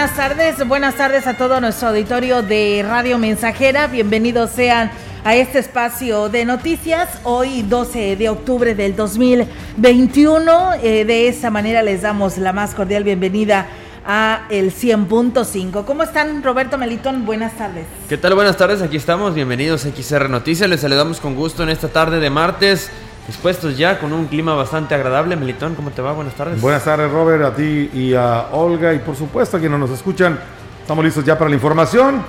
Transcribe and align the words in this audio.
buenas 0.00 0.16
tardes. 0.16 0.66
Buenas 0.66 0.94
tardes 0.94 1.26
a 1.26 1.36
todo 1.36 1.60
nuestro 1.60 1.88
auditorio 1.88 2.40
de 2.40 2.82
Radio 2.88 3.18
Mensajera. 3.18 3.86
Bienvenidos 3.86 4.48
sean 4.48 4.90
a 5.24 5.34
este 5.34 5.58
espacio 5.58 6.30
de 6.30 6.46
noticias. 6.46 7.20
Hoy 7.22 7.60
12 7.60 8.16
de 8.16 8.30
octubre 8.30 8.74
del 8.74 8.96
2021. 8.96 10.72
Eh, 10.82 11.04
de 11.04 11.28
esta 11.28 11.50
manera 11.50 11.82
les 11.82 12.00
damos 12.00 12.38
la 12.38 12.54
más 12.54 12.74
cordial 12.74 13.04
bienvenida 13.04 13.66
a 14.06 14.46
el 14.48 14.72
100.5. 14.72 15.84
¿Cómo 15.84 16.02
están, 16.02 16.42
Roberto 16.42 16.78
Melitón? 16.78 17.26
Buenas 17.26 17.52
tardes. 17.58 17.84
¿Qué 18.08 18.16
tal? 18.16 18.34
Buenas 18.34 18.56
tardes, 18.56 18.80
aquí 18.80 18.96
estamos. 18.96 19.34
Bienvenidos 19.34 19.84
a 19.84 19.90
XR 19.90 20.30
Noticias. 20.30 20.66
Les 20.70 20.80
saludamos 20.80 21.20
con 21.20 21.34
gusto 21.34 21.62
en 21.62 21.68
esta 21.68 21.88
tarde 21.88 22.20
de 22.20 22.30
martes. 22.30 22.90
Dispuestos 23.30 23.78
ya 23.78 24.00
con 24.00 24.12
un 24.12 24.26
clima 24.26 24.56
bastante 24.56 24.92
agradable. 24.92 25.36
Melitón, 25.36 25.76
¿cómo 25.76 25.92
te 25.92 26.02
va? 26.02 26.10
Buenas 26.10 26.34
tardes. 26.34 26.60
Buenas 26.60 26.82
tardes, 26.82 27.08
Robert, 27.12 27.44
a 27.44 27.54
ti 27.54 27.88
y 27.94 28.12
a 28.12 28.46
Olga 28.50 28.92
y 28.92 28.98
por 28.98 29.14
supuesto 29.14 29.56
a 29.56 29.60
quienes 29.60 29.78
nos 29.78 29.90
escuchan. 29.90 30.36
Estamos 30.80 31.04
listos 31.04 31.24
ya 31.24 31.38
para 31.38 31.48
la 31.48 31.54
información. 31.54 32.24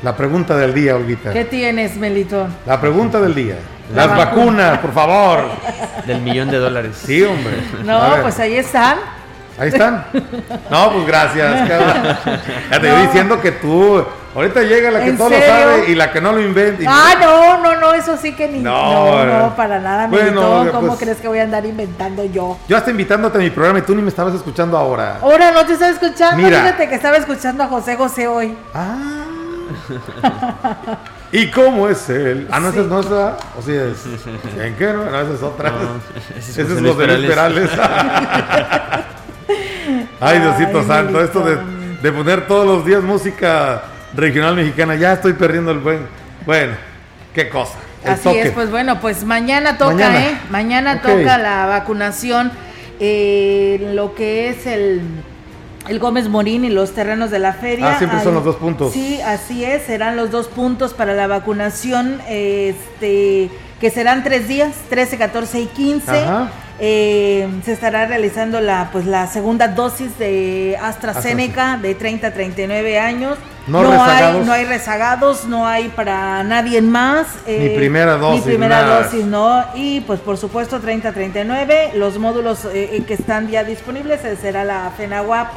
La 0.00 0.16
pregunta 0.16 0.56
del 0.56 0.72
día, 0.74 0.94
Olguita. 0.94 1.32
¿Qué 1.32 1.44
tienes, 1.44 1.96
Melitón? 1.96 2.54
La 2.66 2.80
pregunta 2.80 3.20
del 3.20 3.34
día. 3.34 3.56
Las 3.92 4.16
vacunas, 4.16 4.78
por 4.78 4.92
favor. 4.92 5.40
Del 6.06 6.20
millón 6.22 6.52
de 6.52 6.58
dólares. 6.58 7.02
Sí, 7.04 7.24
hombre. 7.24 7.54
No, 7.84 8.00
pues 8.22 8.38
ahí 8.38 8.54
están. 8.54 8.98
Ahí 9.58 9.70
están. 9.70 10.06
No, 10.70 10.92
pues 10.92 11.04
gracias. 11.04 11.68
Ya 12.70 12.80
te 12.80 12.88
estoy 12.88 13.06
diciendo 13.06 13.40
que 13.40 13.50
tú. 13.50 14.04
Ahorita 14.34 14.62
llega 14.62 14.90
la 14.90 15.04
que 15.04 15.12
todo 15.12 15.28
lo 15.28 15.40
sabe 15.40 15.90
y 15.90 15.94
la 15.94 16.10
que 16.10 16.20
no 16.20 16.32
lo 16.32 16.40
inventa. 16.40 16.84
Ah, 16.86 17.14
no, 17.20 17.58
no, 17.62 17.80
no, 17.80 17.92
eso 17.92 18.16
sí 18.16 18.34
que 18.34 18.48
ni. 18.48 18.60
No, 18.60 19.24
no, 19.24 19.54
para 19.56 19.78
nada, 19.78 20.06
bueno, 20.06 20.68
¿Cómo 20.72 20.88
pues 20.88 21.00
crees 21.00 21.18
que 21.18 21.28
voy 21.28 21.38
a 21.38 21.42
andar 21.42 21.64
inventando 21.66 22.24
yo? 22.24 22.58
Yo 22.68 22.76
hasta 22.76 22.90
invitándote 22.90 23.38
a 23.38 23.40
mi 23.40 23.50
programa 23.50 23.80
y 23.80 23.82
tú 23.82 23.94
ni 23.94 24.02
me 24.02 24.08
estabas 24.08 24.34
escuchando 24.34 24.76
ahora. 24.76 25.18
Ahora 25.20 25.52
no 25.52 25.64
te 25.66 25.74
estaba 25.74 25.92
escuchando. 25.92 26.42
Mira. 26.42 26.62
Fíjate 26.62 26.88
que 26.88 26.94
estaba 26.94 27.16
escuchando 27.16 27.62
a 27.64 27.68
José 27.68 27.96
José 27.96 28.28
hoy. 28.28 28.56
Ah. 28.74 29.24
¿Y 31.32 31.50
cómo 31.50 31.88
es 31.88 32.08
él? 32.10 32.46
Ah, 32.50 32.60
no, 32.60 32.68
esa 32.68 32.80
es 32.80 32.86
nuestra. 32.86 33.36
O 33.58 33.62
sea, 33.62 33.84
es, 33.84 34.04
¿en 34.58 34.76
qué 34.76 34.92
no? 34.92 35.04
No, 35.04 35.20
esa 35.20 35.32
es 35.34 35.42
otra. 35.42 35.72
ese 36.36 36.62
es, 36.62 36.70
es 36.70 36.80
los 36.80 36.96
de 36.98 37.06
Perales. 37.06 37.70
Ay, 40.20 40.38
Diosito 40.38 40.84
Santo, 40.86 41.20
esto 41.20 41.44
de, 41.44 42.12
poner 42.12 42.46
todos 42.46 42.64
los 42.64 42.84
días 42.84 43.02
música 43.02 43.82
regional 44.14 44.56
mexicana, 44.56 44.94
ya 44.96 45.12
estoy 45.14 45.32
perdiendo 45.34 45.70
el 45.70 45.78
buen. 45.78 46.00
Bueno, 46.46 46.74
qué 47.34 47.48
cosa. 47.48 47.78
Así 48.04 48.28
es, 48.30 48.50
pues 48.50 48.70
bueno, 48.70 49.00
pues 49.00 49.24
mañana 49.24 49.78
toca, 49.78 50.24
¿eh? 50.24 50.36
Mañana 50.50 51.02
toca 51.02 51.38
la 51.38 51.66
vacunación, 51.66 52.50
eh, 52.98 53.90
lo 53.94 54.14
que 54.14 54.48
es 54.48 54.66
el, 54.66 55.02
el 55.88 55.98
Gómez 56.00 56.28
Morín 56.28 56.64
y 56.64 56.70
los 56.70 56.94
terrenos 56.94 57.30
de 57.30 57.38
la 57.38 57.52
feria. 57.52 57.92
Ah, 57.92 57.98
siempre 57.98 58.20
son 58.22 58.34
los 58.34 58.44
dos 58.44 58.56
puntos. 58.56 58.92
Sí, 58.92 59.20
así 59.20 59.64
es, 59.64 59.84
serán 59.84 60.16
los 60.16 60.32
dos 60.32 60.48
puntos 60.48 60.94
para 60.94 61.14
la 61.14 61.28
vacunación, 61.28 62.20
este, 62.28 63.50
que 63.82 63.90
serán 63.90 64.22
tres 64.22 64.46
días, 64.46 64.76
13, 64.90 65.18
14 65.18 65.60
y 65.60 65.66
15. 65.66 66.10
Ajá. 66.12 66.50
Eh, 66.78 67.48
se 67.64 67.72
estará 67.72 68.06
realizando 68.06 68.60
la, 68.60 68.90
pues, 68.92 69.06
la 69.06 69.26
segunda 69.26 69.66
dosis 69.66 70.16
de 70.20 70.78
AstraZeneca 70.80 71.78
de 71.82 71.96
30 71.96 72.28
a 72.28 72.30
39 72.32 73.00
años. 73.00 73.38
No, 73.66 73.80
hay, 74.02 74.40
no 74.44 74.52
hay 74.52 74.64
rezagados, 74.66 75.46
no 75.46 75.66
hay 75.66 75.88
para 75.88 76.44
nadie 76.44 76.80
más. 76.80 77.26
Eh, 77.44 77.70
ni 77.70 77.76
primera 77.76 78.16
dosis. 78.16 78.46
Ni 78.46 78.52
primera 78.52 78.82
dosis, 78.84 79.24
no. 79.24 79.64
Y 79.74 80.00
pues 80.02 80.20
por 80.20 80.36
supuesto 80.36 80.78
30 80.78 81.08
a 81.08 81.12
39. 81.12 81.90
Los 81.96 82.18
módulos 82.18 82.60
eh, 82.72 83.02
que 83.04 83.14
están 83.14 83.48
ya 83.48 83.64
disponibles 83.64 84.20
será 84.40 84.62
la 84.62 84.92
FENAWAP 84.96 85.48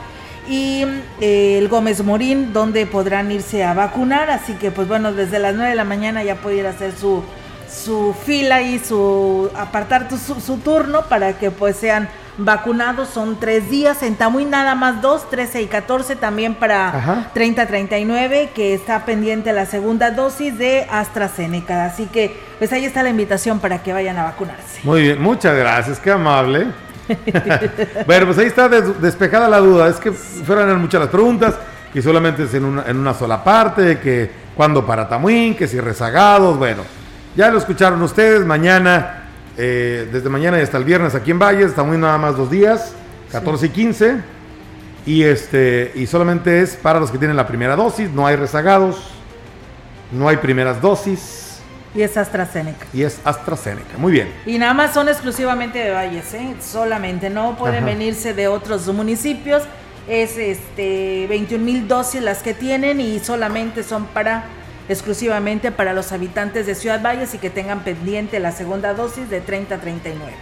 y 0.50 0.84
el 1.22 1.68
Gómez 1.68 2.03
Morín, 2.03 2.53
donde 2.53 2.88
podrán 2.88 3.31
irse 3.31 3.64
a 3.64 3.75
vacunar. 3.75 4.31
Así 4.31 4.53
que 4.53 4.72
pues 4.72 4.88
bueno, 4.88 5.14
desde 5.14 5.38
las 5.38 5.53
9 5.53 5.69
de 5.69 5.75
la 5.75 5.85
mañana 5.85 6.24
ya 6.24 6.35
puede 6.38 6.58
ir 6.58 6.66
a 6.66 6.72
hacer 6.72 6.91
su 6.91 7.24
su 7.75 8.16
fila 8.25 8.62
y 8.62 8.80
su 8.80 9.50
apartar 9.56 10.08
su, 10.09 10.58
turno 10.58 11.03
para 11.03 11.38
que 11.38 11.52
pues 11.52 11.75
sean 11.75 12.09
vacunados. 12.38 13.09
Son 13.09 13.40
tres 13.40 13.69
días, 13.69 14.02
en 14.03 14.16
Tamuín 14.16 14.50
nada 14.50 14.75
más 14.75 15.02
dos, 15.02 15.30
13 15.30 15.62
y 15.62 15.68
14 15.68 16.16
también 16.16 16.56
para 16.56 17.30
30-39 17.35 18.50
que 18.50 18.74
está 18.74 19.06
pendiente 19.06 19.52
la 19.53 19.66
segunda 19.66 20.12
dosis 20.12 20.58
de 20.58 20.88
AstraZeneca. 20.90 21.85
Así 21.85 22.06
que 22.08 22.35
pues 22.58 22.72
ahí 22.74 22.85
está 22.85 23.03
la 23.03 23.09
invitación 23.09 23.59
para 23.59 23.84
que 23.84 23.94
vayan 23.94 24.18
a 24.18 24.24
vacunarse. 24.24 24.80
Muy 24.84 25.02
bien, 25.02 25.22
muchas 25.22 25.56
gracias, 25.56 26.00
qué 26.00 26.12
amable. 26.12 26.68
bueno, 28.08 28.25
pues 28.25 28.38
ahí 28.38 28.47
está 28.47 28.68
despejada 28.69 29.47
la 29.47 29.59
duda. 29.59 29.90
Es 29.90 29.97
que 29.97 30.12
fueron 30.12 30.81
muchas 30.81 31.02
las 31.02 31.09
preguntas, 31.09 31.56
que 31.94 32.02
solamente 32.02 32.44
es 32.44 32.53
en 32.53 32.66
una, 32.66 32.84
en 32.88 32.97
una 32.97 33.14
sola 33.14 33.44
parte, 33.44 34.00
que 34.00 34.31
cuando 34.56 34.85
para 34.85 35.08
Tamuín, 35.08 35.56
que 35.56 35.68
si 35.68 35.80
rezagados, 35.80 36.58
bueno. 36.58 36.84
Ya 37.35 37.51
lo 37.51 37.57
escucharon 37.57 38.01
ustedes, 38.01 38.46
mañana, 38.46 39.25
eh, 39.57 40.07
desde 40.09 40.29
mañana 40.29 40.57
y 40.57 40.62
hasta 40.62 40.78
el 40.78 40.85
viernes 40.85 41.16
aquí 41.16 41.31
en 41.31 41.40
Valles, 41.40 41.68
estamos 41.68 41.97
nada 41.97 42.18
más 42.18 42.38
dos 42.38 42.50
días, 42.50 42.94
14 43.29 43.66
y 43.66 43.69
15. 43.69 44.16
Y, 45.06 45.23
este, 45.23 45.91
y 45.96 46.07
solamente 46.07 46.62
es 46.62 46.78
para 46.78 46.97
los 46.97 47.12
que 47.12 47.18
tienen 47.18 47.35
la 47.35 47.46
primera 47.46 47.75
dosis, 47.75 48.09
no 48.09 48.25
hay 48.25 48.38
rezagados, 48.38 49.12
no 50.13 50.29
hay 50.29 50.38
primeras 50.38 50.81
dosis. 50.81 51.59
Y 51.94 52.03
es 52.03 52.16
AstraZeneca. 52.16 52.85
Y 52.94 53.03
es 53.03 53.19
AstraZeneca, 53.25 53.97
muy 53.97 54.13
bien. 54.13 54.29
Y 54.46 54.57
nada 54.57 54.73
más 54.73 54.94
son 54.94 55.09
exclusivamente 55.09 55.79
de 55.79 55.91
Valles, 55.91 56.34
¿eh? 56.34 56.56
solamente, 56.62 57.29
no 57.29 57.57
pueden 57.57 57.84
venirse 57.84 58.34
de 58.34 58.47
otros 58.47 58.88
municipios. 58.88 59.63
Es 60.07 60.38
este 60.38 61.25
21 61.28 61.66
mil 61.66 61.85
dosis 61.85 62.22
las 62.22 62.41
que 62.41 62.53
tienen 62.53 63.02
y 63.02 63.19
solamente 63.19 63.84
son 63.84 64.06
para 64.06 64.46
exclusivamente 64.90 65.72
para 65.72 65.94
los 65.94 66.12
habitantes 66.12 66.66
de 66.66 66.75
Ciudad 66.75 67.01
Valles 67.01 67.34
y 67.34 67.38
que 67.38 67.50
tengan 67.50 67.84
pendiente 67.84 68.40
la 68.40 68.51
segunda 68.51 68.94
dosis 68.94 69.29
de 69.29 69.41
30 69.41 69.75
a 69.75 69.78
39. 69.79 70.34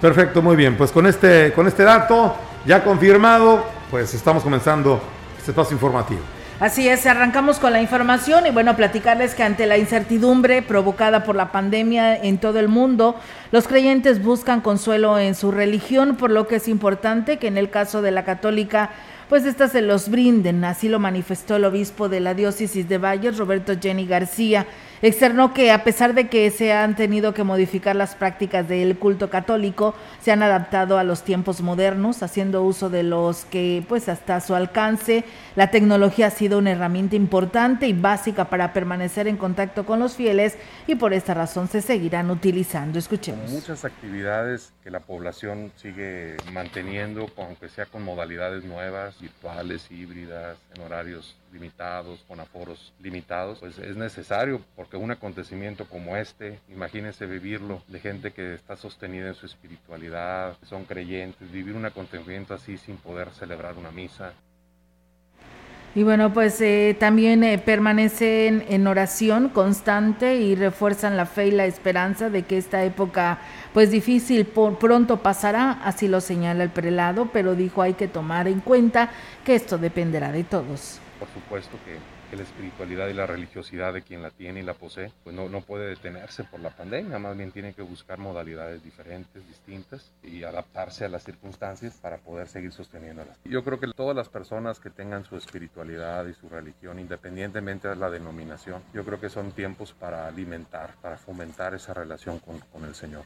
Perfecto, 0.00 0.42
muy 0.42 0.56
bien. 0.56 0.76
Pues 0.76 0.92
con 0.92 1.06
este, 1.06 1.52
con 1.52 1.66
este 1.66 1.82
dato 1.82 2.36
ya 2.66 2.82
confirmado, 2.84 3.64
pues 3.90 4.14
estamos 4.14 4.42
comenzando 4.42 5.00
este 5.38 5.52
paso 5.52 5.72
informativo. 5.72 6.20
Así 6.60 6.86
es, 6.86 7.06
arrancamos 7.06 7.58
con 7.58 7.72
la 7.72 7.80
información 7.80 8.46
y 8.46 8.50
bueno, 8.50 8.76
platicarles 8.76 9.34
que 9.34 9.42
ante 9.42 9.64
la 9.64 9.78
incertidumbre 9.78 10.60
provocada 10.60 11.24
por 11.24 11.34
la 11.34 11.52
pandemia 11.52 12.14
en 12.14 12.36
todo 12.36 12.58
el 12.58 12.68
mundo, 12.68 13.16
los 13.50 13.66
creyentes 13.66 14.22
buscan 14.22 14.60
consuelo 14.60 15.18
en 15.18 15.34
su 15.34 15.52
religión, 15.52 16.16
por 16.16 16.30
lo 16.30 16.46
que 16.46 16.56
es 16.56 16.68
importante 16.68 17.38
que 17.38 17.46
en 17.46 17.56
el 17.56 17.70
caso 17.70 18.02
de 18.02 18.10
la 18.10 18.26
católica 18.26 18.90
pues 19.30 19.46
estas 19.46 19.70
se 19.70 19.80
los 19.80 20.10
brinden. 20.10 20.64
Así 20.64 20.88
lo 20.88 20.98
manifestó 20.98 21.54
el 21.54 21.64
obispo 21.64 22.08
de 22.08 22.18
la 22.18 22.34
diócesis 22.34 22.88
de 22.88 22.98
Valles, 22.98 23.38
Roberto 23.38 23.74
Jenny 23.80 24.04
García. 24.04 24.66
Externó 25.02 25.54
que 25.54 25.72
a 25.72 25.82
pesar 25.82 26.12
de 26.12 26.28
que 26.28 26.50
se 26.50 26.74
han 26.74 26.94
tenido 26.94 27.32
que 27.32 27.42
modificar 27.42 27.96
las 27.96 28.14
prácticas 28.14 28.68
del 28.68 28.98
culto 28.98 29.30
católico, 29.30 29.94
se 30.20 30.30
han 30.30 30.42
adaptado 30.42 30.98
a 30.98 31.04
los 31.04 31.22
tiempos 31.22 31.62
modernos, 31.62 32.22
haciendo 32.22 32.62
uso 32.62 32.90
de 32.90 33.02
los 33.02 33.46
que, 33.46 33.82
pues 33.88 34.10
hasta 34.10 34.42
su 34.42 34.54
alcance, 34.54 35.24
la 35.56 35.70
tecnología 35.70 36.26
ha 36.26 36.30
sido 36.30 36.58
una 36.58 36.72
herramienta 36.72 37.16
importante 37.16 37.86
y 37.86 37.94
básica 37.94 38.50
para 38.50 38.74
permanecer 38.74 39.26
en 39.26 39.38
contacto 39.38 39.86
con 39.86 40.00
los 40.00 40.16
fieles 40.16 40.58
y 40.86 40.96
por 40.96 41.14
esta 41.14 41.32
razón 41.32 41.68
se 41.68 41.80
seguirán 41.80 42.30
utilizando. 42.30 42.98
Escuchemos. 42.98 43.50
Muchas 43.50 43.86
actividades 43.86 44.74
que 44.84 44.90
la 44.90 45.00
población 45.00 45.72
sigue 45.76 46.36
manteniendo, 46.52 47.26
aunque 47.38 47.70
sea 47.70 47.86
con 47.86 48.02
modalidades 48.02 48.64
nuevas, 48.64 49.18
virtuales, 49.18 49.90
híbridas, 49.90 50.58
en 50.74 50.82
horarios 50.82 51.39
limitados, 51.52 52.24
con 52.28 52.40
aforos 52.40 52.92
limitados, 53.00 53.58
pues 53.60 53.78
es 53.78 53.96
necesario 53.96 54.60
porque 54.76 54.96
un 54.96 55.10
acontecimiento 55.10 55.86
como 55.86 56.16
este, 56.16 56.58
imagínense 56.68 57.26
vivirlo 57.26 57.82
de 57.88 58.00
gente 58.00 58.32
que 58.32 58.54
está 58.54 58.76
sostenida 58.76 59.28
en 59.28 59.34
su 59.34 59.46
espiritualidad, 59.46 60.56
son 60.62 60.84
creyentes, 60.84 61.50
vivir 61.50 61.74
un 61.74 61.86
acontecimiento 61.86 62.54
así 62.54 62.76
sin 62.76 62.96
poder 62.96 63.30
celebrar 63.30 63.76
una 63.76 63.90
misa, 63.90 64.32
y 65.92 66.04
bueno, 66.04 66.32
pues 66.32 66.60
eh, 66.60 66.96
también 67.00 67.42
eh, 67.42 67.58
permanecen 67.58 68.64
en 68.68 68.86
oración 68.86 69.48
constante 69.48 70.36
y 70.36 70.54
refuerzan 70.54 71.16
la 71.16 71.26
fe 71.26 71.48
y 71.48 71.50
la 71.50 71.66
esperanza 71.66 72.30
de 72.30 72.44
que 72.44 72.58
esta 72.58 72.84
época 72.84 73.40
pues 73.74 73.90
difícil 73.90 74.46
por, 74.46 74.78
pronto 74.78 75.16
pasará, 75.16 75.80
así 75.82 76.06
lo 76.06 76.20
señala 76.20 76.62
el 76.62 76.70
prelado, 76.70 77.30
pero 77.32 77.56
dijo 77.56 77.82
hay 77.82 77.94
que 77.94 78.06
tomar 78.06 78.46
en 78.46 78.60
cuenta 78.60 79.10
que 79.44 79.56
esto 79.56 79.78
dependerá 79.78 80.30
de 80.30 80.44
todos. 80.44 81.00
Por 81.20 81.28
supuesto 81.28 81.76
que 81.84 82.34
la 82.34 82.42
espiritualidad 82.42 83.08
y 83.08 83.12
la 83.12 83.26
religiosidad 83.26 83.92
de 83.92 84.00
quien 84.00 84.22
la 84.22 84.30
tiene 84.30 84.60
y 84.60 84.62
la 84.62 84.72
posee, 84.72 85.12
pues 85.22 85.36
no, 85.36 85.50
no 85.50 85.60
puede 85.60 85.86
detenerse 85.86 86.44
por 86.44 86.60
la 86.60 86.70
pandemia, 86.70 87.18
más 87.18 87.36
bien 87.36 87.52
tiene 87.52 87.74
que 87.74 87.82
buscar 87.82 88.18
modalidades 88.18 88.82
diferentes, 88.82 89.46
distintas 89.46 90.10
y 90.22 90.44
adaptarse 90.44 91.04
a 91.04 91.10
las 91.10 91.22
circunstancias 91.22 91.98
para 92.00 92.16
poder 92.16 92.48
seguir 92.48 92.72
sosteniéndolas. 92.72 93.36
Yo 93.44 93.62
creo 93.62 93.78
que 93.78 93.88
todas 93.88 94.16
las 94.16 94.30
personas 94.30 94.80
que 94.80 94.88
tengan 94.88 95.26
su 95.26 95.36
espiritualidad 95.36 96.26
y 96.26 96.32
su 96.32 96.48
religión, 96.48 96.98
independientemente 96.98 97.88
de 97.88 97.96
la 97.96 98.08
denominación, 98.08 98.82
yo 98.94 99.04
creo 99.04 99.20
que 99.20 99.28
son 99.28 99.52
tiempos 99.52 99.92
para 99.92 100.26
alimentar, 100.26 100.94
para 101.02 101.18
fomentar 101.18 101.74
esa 101.74 101.92
relación 101.92 102.38
con, 102.38 102.60
con 102.72 102.84
el 102.84 102.94
Señor. 102.94 103.24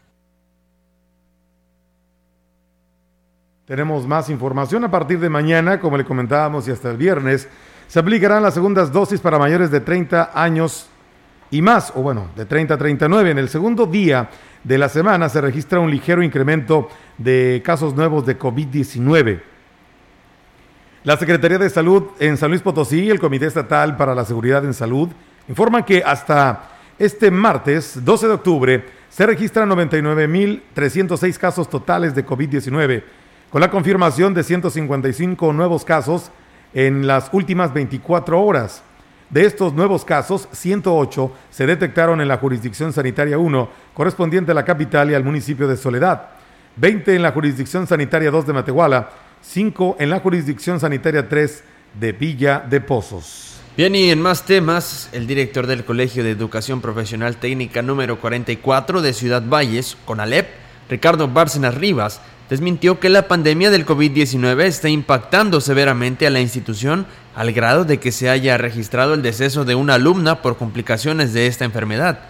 Tenemos 3.66 4.06
más 4.06 4.28
información 4.30 4.84
a 4.84 4.90
partir 4.90 5.20
de 5.20 5.30
mañana, 5.30 5.78
como 5.78 5.96
le 5.96 6.04
comentábamos, 6.04 6.66
y 6.66 6.72
hasta 6.72 6.90
el 6.90 6.96
viernes. 6.96 7.48
Se 7.88 7.98
aplicarán 7.98 8.42
las 8.42 8.54
segundas 8.54 8.92
dosis 8.92 9.20
para 9.20 9.38
mayores 9.38 9.70
de 9.70 9.80
30 9.80 10.32
años 10.34 10.88
y 11.50 11.62
más, 11.62 11.92
o 11.94 12.02
bueno, 12.02 12.28
de 12.34 12.46
30 12.46 12.74
a 12.74 12.78
39. 12.78 13.30
En 13.30 13.38
el 13.38 13.48
segundo 13.48 13.86
día 13.86 14.28
de 14.64 14.78
la 14.78 14.88
semana 14.88 15.28
se 15.28 15.40
registra 15.40 15.78
un 15.78 15.90
ligero 15.90 16.22
incremento 16.22 16.88
de 17.18 17.62
casos 17.64 17.94
nuevos 17.94 18.26
de 18.26 18.38
COVID-19. 18.38 19.40
La 21.04 21.16
Secretaría 21.18 21.58
de 21.58 21.68
Salud 21.68 22.04
en 22.18 22.36
San 22.36 22.50
Luis 22.50 22.62
Potosí 22.62 23.00
y 23.00 23.10
el 23.10 23.20
Comité 23.20 23.46
Estatal 23.46 23.96
para 23.96 24.14
la 24.14 24.24
Seguridad 24.24 24.64
en 24.64 24.72
Salud 24.72 25.10
informan 25.48 25.84
que 25.84 26.02
hasta 26.02 26.70
este 26.98 27.30
martes 27.30 28.04
12 28.04 28.26
de 28.26 28.32
octubre 28.32 28.84
se 29.10 29.26
registran 29.26 29.68
99.306 29.70 31.36
casos 31.36 31.68
totales 31.68 32.14
de 32.14 32.24
COVID-19, 32.24 33.04
con 33.50 33.60
la 33.60 33.70
confirmación 33.70 34.32
de 34.34 34.42
155 34.42 35.52
nuevos 35.52 35.84
casos 35.84 36.30
en 36.74 37.06
las 37.06 37.30
últimas 37.32 37.72
24 37.72 38.40
horas. 38.40 38.82
De 39.30 39.46
estos 39.46 39.72
nuevos 39.72 40.04
casos, 40.04 40.48
108 40.52 41.32
se 41.50 41.66
detectaron 41.66 42.20
en 42.20 42.28
la 42.28 42.36
jurisdicción 42.36 42.92
sanitaria 42.92 43.38
1, 43.38 43.68
correspondiente 43.94 44.52
a 44.52 44.54
la 44.54 44.64
capital 44.64 45.10
y 45.10 45.14
al 45.14 45.24
municipio 45.24 45.66
de 45.66 45.76
Soledad, 45.76 46.28
20 46.76 47.14
en 47.14 47.22
la 47.22 47.32
jurisdicción 47.32 47.86
sanitaria 47.86 48.30
2 48.30 48.46
de 48.46 48.52
Matehuala, 48.52 49.10
5 49.40 49.96
en 49.98 50.10
la 50.10 50.20
jurisdicción 50.20 50.78
sanitaria 50.78 51.28
3 51.28 51.64
de 51.98 52.12
Villa 52.12 52.60
de 52.68 52.80
Pozos. 52.80 53.60
Bien, 53.76 53.94
y 53.96 54.10
en 54.10 54.20
más 54.20 54.44
temas, 54.44 55.08
el 55.12 55.26
director 55.26 55.66
del 55.66 55.84
Colegio 55.84 56.22
de 56.22 56.30
Educación 56.30 56.80
Profesional 56.80 57.36
Técnica 57.36 57.82
número 57.82 58.20
44 58.20 59.02
de 59.02 59.12
Ciudad 59.12 59.42
Valles, 59.44 59.96
CONALEP, 60.04 60.63
Ricardo 60.88 61.28
Bárcenas 61.28 61.74
Rivas, 61.74 62.20
desmintió 62.50 63.00
que 63.00 63.08
la 63.08 63.26
pandemia 63.26 63.70
del 63.70 63.86
COVID-19 63.86 64.64
está 64.64 64.88
impactando 64.88 65.60
severamente 65.60 66.26
a 66.26 66.30
la 66.30 66.40
institución 66.40 67.06
al 67.34 67.52
grado 67.52 67.84
de 67.84 67.98
que 67.98 68.12
se 68.12 68.28
haya 68.28 68.58
registrado 68.58 69.14
el 69.14 69.22
deceso 69.22 69.64
de 69.64 69.74
una 69.74 69.94
alumna 69.94 70.42
por 70.42 70.56
complicaciones 70.56 71.32
de 71.32 71.46
esta 71.46 71.64
enfermedad. 71.64 72.20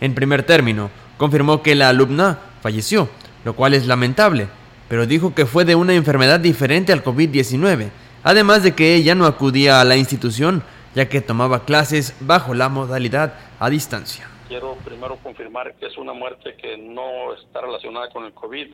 En 0.00 0.14
primer 0.14 0.44
término, 0.44 0.90
confirmó 1.16 1.62
que 1.62 1.74
la 1.74 1.88
alumna 1.88 2.38
falleció, 2.62 3.08
lo 3.44 3.54
cual 3.54 3.74
es 3.74 3.86
lamentable, 3.86 4.48
pero 4.88 5.06
dijo 5.06 5.34
que 5.34 5.46
fue 5.46 5.64
de 5.64 5.74
una 5.74 5.94
enfermedad 5.94 6.40
diferente 6.40 6.92
al 6.92 7.04
COVID-19, 7.04 7.90
además 8.22 8.62
de 8.62 8.74
que 8.74 8.94
ella 8.94 9.14
no 9.14 9.26
acudía 9.26 9.80
a 9.80 9.84
la 9.84 9.96
institución 9.96 10.62
ya 10.94 11.08
que 11.08 11.20
tomaba 11.20 11.64
clases 11.64 12.14
bajo 12.20 12.54
la 12.54 12.68
modalidad 12.68 13.34
a 13.60 13.70
distancia. 13.70 14.26
Quiero 14.48 14.76
primero 14.82 15.16
confirmar 15.22 15.74
que 15.74 15.86
es 15.86 15.98
una 15.98 16.14
muerte 16.14 16.56
que 16.56 16.78
no 16.78 17.34
está 17.34 17.60
relacionada 17.60 18.08
con 18.08 18.24
el 18.24 18.32
COVID. 18.32 18.68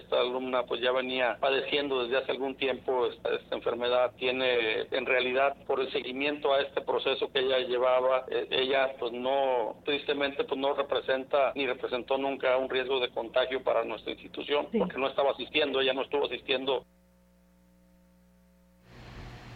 Esta 0.00 0.20
alumna 0.20 0.64
pues 0.64 0.80
ya 0.80 0.90
venía 0.90 1.36
padeciendo 1.40 2.02
desde 2.02 2.18
hace 2.18 2.32
algún 2.32 2.56
tiempo 2.56 3.06
esta, 3.06 3.32
esta 3.36 3.54
enfermedad. 3.54 4.10
Tiene 4.18 4.80
en 4.90 5.06
realidad 5.06 5.54
por 5.66 5.80
el 5.80 5.92
seguimiento 5.92 6.52
a 6.52 6.60
este 6.60 6.80
proceso 6.80 7.30
que 7.32 7.38
ella 7.38 7.60
llevaba, 7.60 8.24
eh, 8.30 8.48
ella 8.50 8.92
pues 8.98 9.12
no, 9.12 9.76
tristemente 9.84 10.42
pues 10.42 10.60
no 10.60 10.74
representa 10.74 11.52
ni 11.54 11.66
representó 11.66 12.18
nunca 12.18 12.56
un 12.56 12.68
riesgo 12.68 12.98
de 12.98 13.10
contagio 13.10 13.62
para 13.62 13.84
nuestra 13.84 14.10
institución 14.12 14.66
sí. 14.72 14.78
porque 14.78 14.98
no 14.98 15.06
estaba 15.06 15.30
asistiendo, 15.30 15.80
ella 15.80 15.92
no 15.92 16.02
estuvo 16.02 16.26
asistiendo 16.26 16.84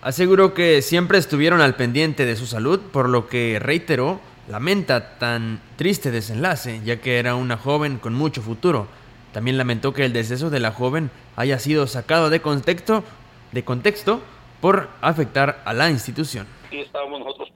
Aseguró 0.02 0.54
que 0.54 0.82
siempre 0.82 1.18
estuvieron 1.18 1.60
al 1.60 1.74
pendiente 1.74 2.26
de 2.26 2.36
su 2.36 2.46
salud, 2.46 2.80
por 2.92 3.08
lo 3.08 3.26
que 3.26 3.58
reiteró 3.58 4.20
lamenta 4.48 5.18
tan 5.18 5.60
triste 5.76 6.10
desenlace, 6.10 6.80
ya 6.84 7.00
que 7.00 7.18
era 7.18 7.34
una 7.34 7.56
joven 7.56 7.98
con 7.98 8.14
mucho 8.14 8.42
futuro. 8.42 8.86
También 9.32 9.58
lamentó 9.58 9.92
que 9.92 10.04
el 10.04 10.12
deceso 10.12 10.50
de 10.50 10.60
la 10.60 10.72
joven 10.72 11.10
haya 11.36 11.58
sido 11.58 11.86
sacado 11.86 12.30
de 12.30 12.40
contexto, 12.40 13.04
de 13.52 13.64
contexto 13.64 14.20
por 14.60 14.88
afectar 15.00 15.62
a 15.64 15.72
la 15.72 15.90
institución. 15.90 16.46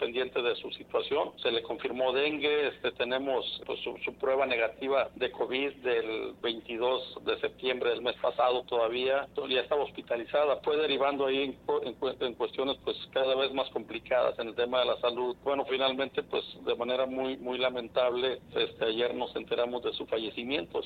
Pendientes 0.00 0.43
de 0.43 0.56
su 0.56 0.70
situación. 0.73 1.32
Se 1.43 1.52
le 1.52 1.62
confirmó 1.62 2.12
dengue, 2.12 2.69
este, 2.69 2.91
tenemos 2.93 3.62
pues, 3.67 3.79
su, 3.81 3.97
su, 3.99 4.14
prueba 4.14 4.47
negativa 4.47 5.11
de 5.14 5.31
COVID 5.31 5.75
del 5.76 6.32
22 6.43 7.25
de 7.25 7.38
septiembre 7.41 7.91
del 7.91 8.02
mes 8.02 8.17
pasado 8.17 8.64
todavía. 8.64 9.29
Ya 9.49 9.61
estaba 9.61 9.85
hospitalizada. 9.85 10.56
Fue 10.64 10.76
derivando 10.76 11.26
ahí 11.26 11.43
en, 11.43 11.58
en, 11.85 11.97
en, 12.20 12.35
cuestiones 12.35 12.76
pues 12.85 12.97
cada 13.12 13.35
vez 13.37 13.52
más 13.52 13.69
complicadas 13.70 14.38
en 14.38 14.49
el 14.49 14.55
tema 14.55 14.81
de 14.81 14.87
la 14.87 14.97
salud. 15.00 15.37
Bueno, 15.44 15.64
finalmente 15.67 16.23
pues 16.23 16.44
de 16.64 16.75
manera 16.75 17.06
muy 17.06 17.37
muy 17.37 17.58
lamentable 17.58 18.41
este, 18.55 18.85
ayer 18.85 19.14
nos 19.14 19.35
enteramos 19.37 19.82
de 19.82 19.93
su 19.93 20.06
fallecimiento. 20.06 20.81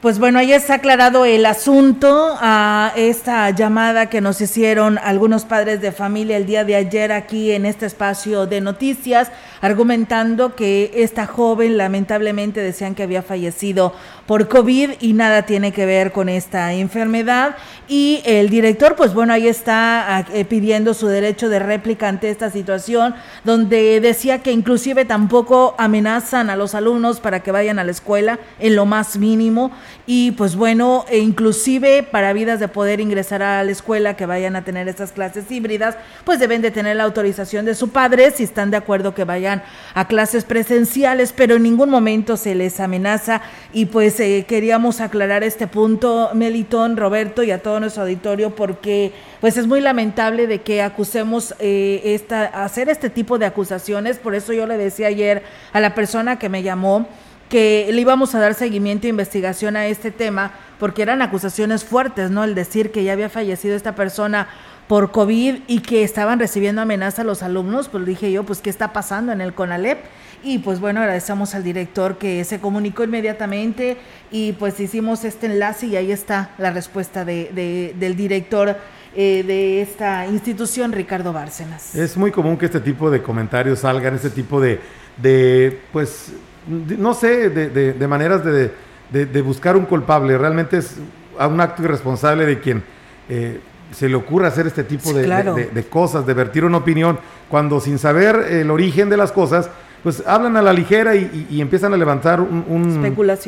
Pues 0.00 0.18
bueno, 0.18 0.38
ahí 0.38 0.50
está 0.50 0.76
aclarado 0.76 1.26
el 1.26 1.44
asunto 1.44 2.34
a 2.40 2.90
esta 2.96 3.50
llamada 3.50 4.06
que 4.06 4.22
nos 4.22 4.40
hicieron 4.40 4.96
algunos 4.96 5.44
padres 5.44 5.82
de 5.82 5.92
familia 5.92 6.38
el 6.38 6.46
día 6.46 6.64
de 6.64 6.74
ayer 6.74 7.12
aquí 7.12 7.52
en 7.52 7.66
este 7.66 7.84
espacio 7.84 8.46
de 8.46 8.62
noticias, 8.62 9.30
argumentando 9.60 10.56
que 10.56 10.90
esta 10.94 11.26
joven 11.26 11.76
lamentablemente 11.76 12.62
decían 12.62 12.94
que 12.94 13.02
había 13.02 13.20
fallecido 13.20 13.92
por 14.24 14.48
COVID 14.48 14.92
y 15.00 15.12
nada 15.12 15.42
tiene 15.42 15.70
que 15.70 15.84
ver 15.84 16.12
con 16.12 16.30
esta 16.30 16.72
enfermedad. 16.72 17.56
Y 17.86 18.22
el 18.24 18.48
director, 18.48 18.96
pues 18.96 19.12
bueno, 19.12 19.34
ahí 19.34 19.48
está 19.48 20.24
eh, 20.32 20.46
pidiendo 20.46 20.94
su 20.94 21.08
derecho 21.08 21.50
de 21.50 21.58
réplica 21.58 22.08
ante 22.08 22.30
esta 22.30 22.48
situación, 22.48 23.14
donde 23.44 24.00
decía 24.00 24.38
que 24.38 24.52
inclusive 24.52 25.04
tampoco 25.04 25.74
amenazan 25.76 26.48
a 26.48 26.56
los 26.56 26.74
alumnos 26.74 27.20
para 27.20 27.40
que 27.40 27.52
vayan 27.52 27.78
a 27.78 27.84
la 27.84 27.90
escuela 27.90 28.38
en 28.60 28.76
lo 28.76 28.86
más 28.86 29.18
mínimo 29.18 29.72
y 30.12 30.32
pues 30.32 30.56
bueno, 30.56 31.04
e 31.08 31.18
inclusive 31.18 32.02
para 32.02 32.32
vidas 32.32 32.58
de 32.58 32.66
poder 32.66 32.98
ingresar 32.98 33.44
a 33.44 33.62
la 33.62 33.70
escuela 33.70 34.16
que 34.16 34.26
vayan 34.26 34.56
a 34.56 34.64
tener 34.64 34.88
estas 34.88 35.12
clases 35.12 35.48
híbridas, 35.52 35.94
pues 36.24 36.40
deben 36.40 36.62
de 36.62 36.72
tener 36.72 36.96
la 36.96 37.04
autorización 37.04 37.64
de 37.64 37.76
su 37.76 37.90
padre 37.90 38.32
si 38.32 38.42
están 38.42 38.72
de 38.72 38.76
acuerdo 38.76 39.14
que 39.14 39.22
vayan 39.22 39.62
a 39.94 40.08
clases 40.08 40.44
presenciales, 40.44 41.32
pero 41.32 41.54
en 41.54 41.62
ningún 41.62 41.90
momento 41.90 42.36
se 42.36 42.56
les 42.56 42.80
amenaza. 42.80 43.42
Y 43.72 43.86
pues 43.86 44.18
eh, 44.18 44.46
queríamos 44.48 45.00
aclarar 45.00 45.44
este 45.44 45.68
punto, 45.68 46.30
Melitón, 46.34 46.96
Roberto 46.96 47.44
y 47.44 47.52
a 47.52 47.62
todo 47.62 47.78
nuestro 47.78 48.02
auditorio 48.02 48.56
porque 48.56 49.12
pues 49.40 49.58
es 49.58 49.68
muy 49.68 49.80
lamentable 49.80 50.48
de 50.48 50.60
que 50.62 50.82
acusemos 50.82 51.54
eh, 51.60 52.00
esta, 52.02 52.46
hacer 52.46 52.88
este 52.88 53.10
tipo 53.10 53.38
de 53.38 53.46
acusaciones, 53.46 54.18
por 54.18 54.34
eso 54.34 54.52
yo 54.52 54.66
le 54.66 54.76
decía 54.76 55.06
ayer 55.06 55.44
a 55.72 55.78
la 55.78 55.94
persona 55.94 56.36
que 56.36 56.48
me 56.48 56.64
llamó, 56.64 57.06
que 57.50 57.90
le 57.92 58.00
íbamos 58.00 58.34
a 58.34 58.38
dar 58.38 58.54
seguimiento 58.54 59.06
e 59.06 59.10
investigación 59.10 59.76
a 59.76 59.86
este 59.86 60.10
tema, 60.10 60.52
porque 60.78 61.02
eran 61.02 61.20
acusaciones 61.20 61.84
fuertes, 61.84 62.30
¿no? 62.30 62.44
El 62.44 62.54
decir 62.54 62.92
que 62.92 63.04
ya 63.04 63.12
había 63.12 63.28
fallecido 63.28 63.76
esta 63.76 63.94
persona 63.94 64.48
por 64.88 65.10
COVID 65.10 65.56
y 65.66 65.80
que 65.80 66.02
estaban 66.02 66.38
recibiendo 66.38 66.80
amenaza 66.80 67.22
a 67.22 67.24
los 67.24 67.42
alumnos, 67.42 67.88
pues 67.88 68.06
dije 68.06 68.32
yo, 68.32 68.44
pues, 68.44 68.60
¿qué 68.60 68.70
está 68.70 68.92
pasando 68.92 69.32
en 69.32 69.40
el 69.40 69.52
CONALEP? 69.52 69.98
Y 70.42 70.58
pues 70.58 70.80
bueno, 70.80 71.00
agradecemos 71.00 71.54
al 71.54 71.62
director 71.62 72.16
que 72.16 72.44
se 72.44 72.60
comunicó 72.60 73.04
inmediatamente 73.04 73.98
y 74.30 74.52
pues 74.52 74.80
hicimos 74.80 75.24
este 75.24 75.46
enlace 75.46 75.86
y 75.86 75.96
ahí 75.96 76.10
está 76.10 76.52
la 76.56 76.70
respuesta 76.70 77.24
de, 77.24 77.50
de, 77.52 77.94
del 77.98 78.16
director 78.16 78.76
eh, 79.14 79.42
de 79.46 79.82
esta 79.82 80.26
institución, 80.26 80.92
Ricardo 80.92 81.32
Bárcenas. 81.32 81.94
Es 81.94 82.16
muy 82.16 82.30
común 82.30 82.56
que 82.56 82.66
este 82.66 82.80
tipo 82.80 83.10
de 83.10 83.20
comentarios 83.22 83.80
salgan, 83.80 84.14
este 84.14 84.30
tipo 84.30 84.60
de, 84.60 84.80
de 85.18 85.78
pues, 85.92 86.32
no 86.68 87.14
sé, 87.14 87.48
de, 87.50 87.68
de, 87.70 87.92
de 87.92 88.08
maneras 88.08 88.44
de, 88.44 88.70
de, 89.10 89.42
buscar 89.42 89.76
un 89.76 89.86
culpable. 89.86 90.36
Realmente 90.38 90.78
es 90.78 90.96
un 91.38 91.60
acto 91.60 91.82
irresponsable 91.82 92.46
de 92.46 92.60
quien 92.60 92.82
eh, 93.28 93.60
se 93.92 94.08
le 94.08 94.14
ocurra 94.14 94.48
hacer 94.48 94.66
este 94.66 94.84
tipo 94.84 95.08
Sí, 95.10 95.14
de, 95.14 95.24
claro. 95.24 95.54
de- 95.54 95.66
de 95.66 95.84
cosas, 95.84 96.26
de 96.26 96.34
vertir 96.34 96.64
una 96.64 96.76
opinión, 96.78 97.18
cuando 97.48 97.80
sin 97.80 97.98
saber 97.98 98.36
el 98.50 98.70
origen 98.70 99.08
de 99.10 99.16
las 99.16 99.32
cosas, 99.32 99.68
pues 100.02 100.22
hablan 100.26 100.56
a 100.56 100.62
la 100.62 100.72
ligera 100.72 101.14
y, 101.16 101.46
y- 101.50 101.56
y 101.56 101.60
empiezan 101.60 101.92
a 101.92 101.96
levantar 101.96 102.40
un- 102.40 102.64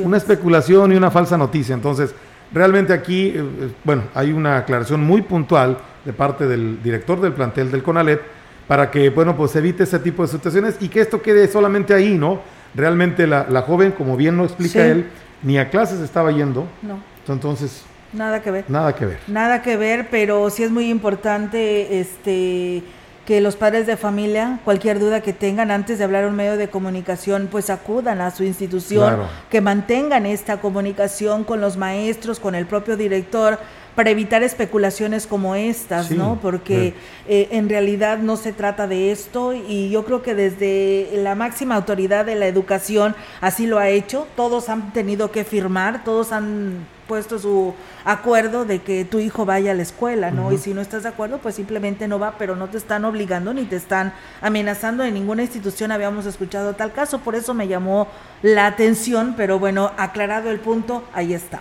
una 0.06 0.16
especulación 0.16 0.92
y 0.92 0.96
una 0.96 1.10
falsa 1.10 1.36
noticia. 1.38 1.74
Entonces, 1.74 2.14
realmente 2.52 2.92
aquí, 2.92 3.28
eh, 3.28 3.34
eh, 3.38 3.70
bueno, 3.84 4.02
hay 4.14 4.32
una 4.32 4.58
aclaración 4.58 5.00
muy 5.02 5.22
puntual 5.22 5.78
de 6.04 6.12
parte 6.12 6.46
del 6.48 6.82
director 6.82 7.20
del 7.20 7.32
plantel 7.32 7.70
del 7.70 7.82
CONALEP 7.82 8.20
para 8.66 8.90
que, 8.90 9.10
bueno, 9.10 9.36
pues 9.36 9.54
evite 9.56 9.84
ese 9.84 9.98
tipo 9.98 10.22
de 10.22 10.28
situaciones 10.28 10.76
y 10.80 10.88
que 10.88 11.00
esto 11.00 11.22
quede 11.22 11.46
solamente 11.48 11.94
ahí, 11.94 12.16
¿no? 12.18 12.40
Realmente 12.74 13.26
la, 13.26 13.46
la 13.48 13.62
joven, 13.62 13.92
como 13.92 14.16
bien 14.16 14.36
lo 14.36 14.44
explica 14.44 14.72
Sí. 14.74 14.78
él, 14.90 15.06
ni 15.42 15.58
a 15.58 15.68
clases 15.70 16.00
estaba 16.00 16.30
yendo, 16.32 16.66
No, 16.82 16.98
entonces 17.32 17.82
nada 18.12 18.40
que 18.42 18.50
ver. 18.50 18.64
nada 18.68 18.94
que 18.94 19.06
ver. 19.06 19.18
Nada 19.26 19.60
que 19.62 19.76
ver, 19.76 20.08
pero 20.10 20.48
sí 20.50 20.62
es 20.62 20.70
muy 20.70 20.88
importante 20.90 22.00
este 22.00 22.82
que 23.26 23.40
los 23.40 23.54
padres 23.54 23.86
de 23.86 23.96
familia, 23.96 24.58
cualquier 24.64 24.98
duda 24.98 25.20
que 25.20 25.32
tengan 25.32 25.70
antes 25.70 25.96
de 25.98 26.02
hablar 26.04 26.24
a 26.24 26.26
un 26.26 26.34
medio 26.34 26.56
de 26.56 26.68
comunicación, 26.68 27.46
pues 27.50 27.70
acudan 27.70 28.20
a 28.20 28.32
su 28.32 28.42
institución, 28.42 29.06
Claro. 29.14 29.28
que 29.48 29.60
mantengan 29.60 30.26
esta 30.26 30.60
comunicación 30.60 31.44
con 31.44 31.60
los 31.60 31.76
maestros, 31.76 32.40
con 32.40 32.56
el 32.56 32.66
propio 32.66 32.96
director, 32.96 33.60
para 33.94 34.10
evitar 34.10 34.42
especulaciones 34.42 35.26
como 35.26 35.54
estas, 35.54 36.10
¿no? 36.10 36.38
Porque 36.40 36.94
eh, 37.28 37.48
en 37.50 37.68
realidad 37.68 38.18
no 38.18 38.36
se 38.36 38.52
trata 38.52 38.86
de 38.86 39.12
esto 39.12 39.52
y 39.52 39.90
yo 39.90 40.04
creo 40.04 40.22
que 40.22 40.34
desde 40.34 41.10
la 41.14 41.34
máxima 41.34 41.76
autoridad 41.76 42.24
de 42.24 42.34
la 42.34 42.46
educación 42.46 43.14
así 43.40 43.66
lo 43.66 43.78
ha 43.78 43.88
hecho, 43.88 44.26
todos 44.36 44.68
han 44.68 44.92
tenido 44.92 45.30
que 45.30 45.44
firmar, 45.44 46.04
todos 46.04 46.32
han 46.32 46.86
puesto 47.06 47.38
su 47.38 47.74
acuerdo 48.06 48.64
de 48.64 48.80
que 48.80 49.04
tu 49.04 49.18
hijo 49.18 49.44
vaya 49.44 49.72
a 49.72 49.74
la 49.74 49.82
escuela, 49.82 50.30
¿no? 50.30 50.50
Y 50.50 50.56
si 50.56 50.72
no 50.72 50.80
estás 50.80 51.02
de 51.02 51.10
acuerdo, 51.10 51.38
pues 51.38 51.56
simplemente 51.56 52.08
no 52.08 52.18
va, 52.18 52.36
pero 52.38 52.56
no 52.56 52.68
te 52.68 52.78
están 52.78 53.04
obligando 53.04 53.52
ni 53.52 53.64
te 53.64 53.76
están 53.76 54.14
amenazando. 54.40 55.04
En 55.04 55.12
ninguna 55.12 55.42
institución 55.42 55.92
habíamos 55.92 56.24
escuchado 56.24 56.72
tal 56.72 56.92
caso, 56.92 57.18
por 57.18 57.34
eso 57.34 57.52
me 57.52 57.68
llamó 57.68 58.08
la 58.40 58.66
atención, 58.66 59.34
pero 59.36 59.58
bueno, 59.58 59.92
aclarado 59.98 60.50
el 60.50 60.60
punto, 60.60 61.04
ahí 61.12 61.34
está. 61.34 61.60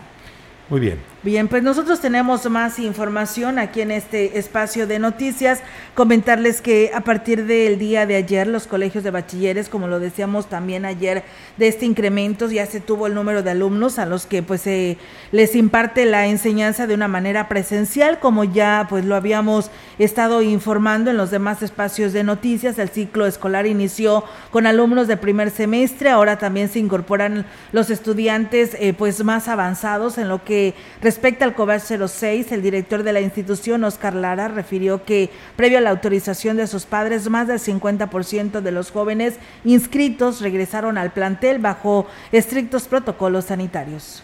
Muy 0.69 0.79
bien. 0.79 0.99
Bien, 1.23 1.47
pues 1.47 1.61
nosotros 1.61 2.01
tenemos 2.01 2.49
más 2.49 2.79
información 2.79 3.59
aquí 3.59 3.81
en 3.81 3.91
este 3.91 4.39
espacio 4.39 4.87
de 4.87 4.97
noticias. 4.97 5.59
Comentarles 5.93 6.61
que 6.61 6.89
a 6.95 7.01
partir 7.01 7.45
del 7.45 7.77
día 7.77 8.07
de 8.07 8.15
ayer 8.15 8.47
los 8.47 8.65
colegios 8.65 9.03
de 9.03 9.11
bachilleres, 9.11 9.69
como 9.69 9.87
lo 9.87 9.99
decíamos 9.99 10.47
también 10.47 10.83
ayer, 10.83 11.23
de 11.57 11.67
este 11.67 11.85
incremento 11.85 12.49
ya 12.49 12.65
se 12.65 12.79
tuvo 12.79 13.05
el 13.05 13.13
número 13.13 13.43
de 13.43 13.51
alumnos 13.51 13.99
a 13.99 14.07
los 14.07 14.25
que 14.25 14.41
pues 14.41 14.61
se 14.61 14.97
les 15.31 15.55
imparte 15.55 16.05
la 16.05 16.25
enseñanza 16.25 16.87
de 16.87 16.95
una 16.95 17.07
manera 17.07 17.47
presencial, 17.47 18.17
como 18.19 18.43
ya 18.43 18.87
pues 18.89 19.05
lo 19.05 19.15
habíamos 19.15 19.69
estado 19.99 20.41
informando 20.41 21.11
en 21.11 21.17
los 21.17 21.29
demás 21.29 21.61
espacios 21.61 22.13
de 22.13 22.23
noticias. 22.23 22.79
El 22.79 22.89
ciclo 22.89 23.27
escolar 23.27 23.67
inició 23.67 24.23
con 24.49 24.65
alumnos 24.65 25.07
de 25.07 25.17
primer 25.17 25.51
semestre, 25.51 26.09
ahora 26.09 26.39
también 26.39 26.67
se 26.67 26.79
incorporan 26.79 27.45
los 27.73 27.91
estudiantes 27.91 28.75
eh, 28.79 28.95
pues 28.97 29.23
más 29.23 29.47
avanzados 29.47 30.17
en 30.17 30.27
lo 30.27 30.43
que 30.43 30.73
Respecto 31.11 31.43
al 31.43 31.55
COVAR 31.55 31.81
06, 31.81 32.53
el 32.53 32.61
director 32.61 33.03
de 33.03 33.11
la 33.11 33.19
institución, 33.19 33.83
Oscar 33.83 34.15
Lara, 34.15 34.47
refirió 34.47 35.03
que 35.03 35.29
previo 35.57 35.79
a 35.79 35.81
la 35.81 35.89
autorización 35.89 36.55
de 36.55 36.67
sus 36.67 36.85
padres, 36.85 37.29
más 37.29 37.49
del 37.49 37.59
50% 37.59 38.61
de 38.61 38.71
los 38.71 38.91
jóvenes 38.91 39.33
inscritos 39.65 40.39
regresaron 40.39 40.97
al 40.97 41.11
plantel 41.11 41.59
bajo 41.59 42.07
estrictos 42.31 42.87
protocolos 42.87 43.43
sanitarios 43.43 44.23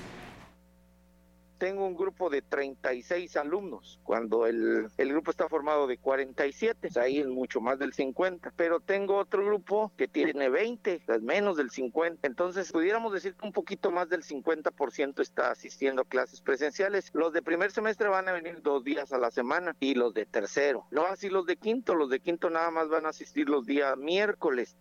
tengo 1.57 1.85
un 1.85 1.95
grupo 1.95 2.29
de 2.29 2.41
36 2.41 3.35
alumnos, 3.37 3.99
cuando 4.03 4.45
el, 4.45 4.87
el 4.97 5.09
grupo 5.09 5.31
está 5.31 5.49
formado 5.49 5.87
de 5.87 5.97
47, 5.97 6.89
ahí 6.99 7.19
es 7.19 7.27
mucho 7.27 7.61
más 7.61 7.79
del 7.79 7.93
50, 7.93 8.53
pero 8.55 8.79
tengo 8.79 9.17
otro 9.17 9.45
grupo 9.45 9.91
que 9.97 10.07
tiene 10.07 10.49
20, 10.49 11.01
es 11.07 11.21
menos 11.21 11.57
del 11.57 11.69
50, 11.71 12.27
entonces 12.27 12.71
pudiéramos 12.71 13.13
decir 13.13 13.35
que 13.35 13.45
un 13.45 13.53
poquito 13.53 13.91
más 13.91 14.09
del 14.09 14.23
50% 14.23 15.21
está 15.21 15.51
asistiendo 15.51 16.01
a 16.01 16.05
clases 16.05 16.41
presenciales. 16.41 17.09
Los 17.13 17.33
de 17.33 17.41
primer 17.41 17.71
semestre 17.71 18.09
van 18.09 18.27
a 18.27 18.33
venir 18.33 18.61
dos 18.61 18.83
días 18.83 19.11
a 19.11 19.17
la 19.17 19.31
semana 19.31 19.75
y 19.79 19.95
los 19.95 20.13
de 20.13 20.25
tercero. 20.25 20.85
No 20.91 21.05
así 21.05 21.29
los 21.29 21.45
de 21.45 21.57
quinto, 21.57 21.95
los 21.95 22.09
de 22.09 22.19
quinto 22.19 22.49
nada 22.49 22.71
más 22.71 22.89
van 22.89 23.05
a 23.05 23.09
asistir 23.09 23.49
los 23.49 23.65
días 23.65 23.97
miércoles. 23.97 24.77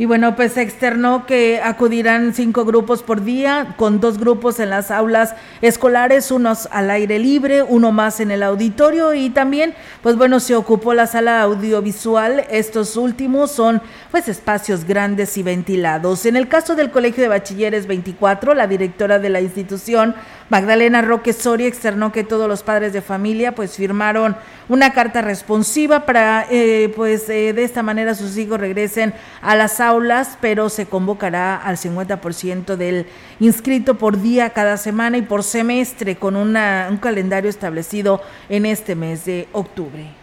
Y 0.00 0.06
bueno, 0.06 0.34
pues 0.34 0.56
externó 0.56 1.26
que 1.26 1.60
acudirán 1.62 2.32
cinco 2.32 2.64
grupos 2.64 3.02
por 3.02 3.22
día, 3.22 3.74
con 3.76 4.00
dos 4.00 4.16
grupos 4.16 4.58
en 4.58 4.70
las 4.70 4.90
aulas 4.90 5.34
escolares, 5.60 6.30
unos 6.30 6.70
al 6.72 6.90
aire 6.90 7.18
libre, 7.18 7.62
uno 7.62 7.92
más 7.92 8.18
en 8.20 8.30
el 8.30 8.42
auditorio 8.42 9.12
y 9.12 9.28
también, 9.28 9.74
pues 10.02 10.16
bueno, 10.16 10.40
se 10.40 10.56
ocupó 10.56 10.94
la 10.94 11.06
sala 11.06 11.42
audiovisual. 11.42 12.46
Estos 12.48 12.96
últimos 12.96 13.50
son 13.50 13.82
pues 14.10 14.26
espacios 14.28 14.86
grandes 14.86 15.36
y 15.36 15.42
ventilados. 15.42 16.24
En 16.24 16.36
el 16.36 16.48
caso 16.48 16.74
del 16.76 16.90
Colegio 16.90 17.22
de 17.22 17.28
Bachilleres 17.28 17.86
24, 17.86 18.54
la 18.54 18.66
directora 18.66 19.18
de 19.18 19.28
la 19.28 19.42
institución 19.42 20.14
Magdalena 20.50 21.00
Roque 21.00 21.32
Soria 21.32 21.68
externó 21.68 22.10
que 22.10 22.24
todos 22.24 22.48
los 22.48 22.64
padres 22.64 22.92
de 22.92 23.02
familia 23.02 23.54
pues 23.54 23.76
firmaron 23.76 24.36
una 24.68 24.92
carta 24.92 25.22
responsiva 25.22 26.04
para 26.04 26.44
eh, 26.50 26.92
pues 26.96 27.28
eh, 27.28 27.52
de 27.52 27.62
esta 27.62 27.84
manera 27.84 28.16
sus 28.16 28.36
hijos 28.36 28.58
regresen 28.58 29.14
a 29.42 29.54
las 29.54 29.80
aulas, 29.80 30.36
pero 30.40 30.68
se 30.68 30.86
convocará 30.86 31.56
al 31.56 31.76
50% 31.76 32.74
del 32.74 33.06
inscrito 33.38 33.96
por 33.96 34.20
día 34.20 34.50
cada 34.50 34.76
semana 34.76 35.18
y 35.18 35.22
por 35.22 35.44
semestre 35.44 36.16
con 36.16 36.34
una, 36.34 36.88
un 36.90 36.96
calendario 36.96 37.48
establecido 37.48 38.20
en 38.48 38.66
este 38.66 38.96
mes 38.96 39.24
de 39.24 39.48
octubre 39.52 40.19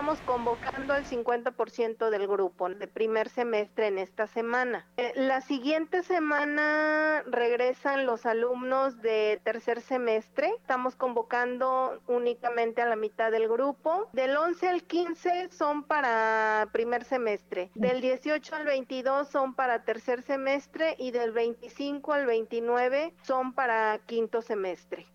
estamos 0.00 0.20
convocando 0.24 0.94
al 0.94 1.04
50% 1.04 2.08
del 2.08 2.26
grupo 2.26 2.70
de 2.70 2.88
primer 2.88 3.28
semestre 3.28 3.88
en 3.88 3.98
esta 3.98 4.26
semana. 4.26 4.86
Eh, 4.96 5.12
la 5.14 5.42
siguiente 5.42 6.02
semana 6.02 7.22
regresan 7.26 8.06
los 8.06 8.24
alumnos 8.24 9.02
de 9.02 9.42
tercer 9.44 9.82
semestre. 9.82 10.54
Estamos 10.56 10.96
convocando 10.96 12.00
únicamente 12.06 12.80
a 12.80 12.86
la 12.86 12.96
mitad 12.96 13.30
del 13.30 13.46
grupo. 13.46 14.08
Del 14.14 14.34
11 14.34 14.68
al 14.68 14.84
15 14.84 15.50
son 15.50 15.82
para 15.82 16.70
primer 16.72 17.04
semestre. 17.04 17.70
Del 17.74 18.00
18 18.00 18.56
al 18.56 18.64
22 18.64 19.28
son 19.28 19.54
para 19.54 19.84
tercer 19.84 20.22
semestre 20.22 20.94
y 20.98 21.10
del 21.10 21.32
25 21.32 22.14
al 22.14 22.24
29 22.24 23.12
son 23.22 23.52
para 23.52 23.98
quinto 24.06 24.40
semestre. 24.40 25.06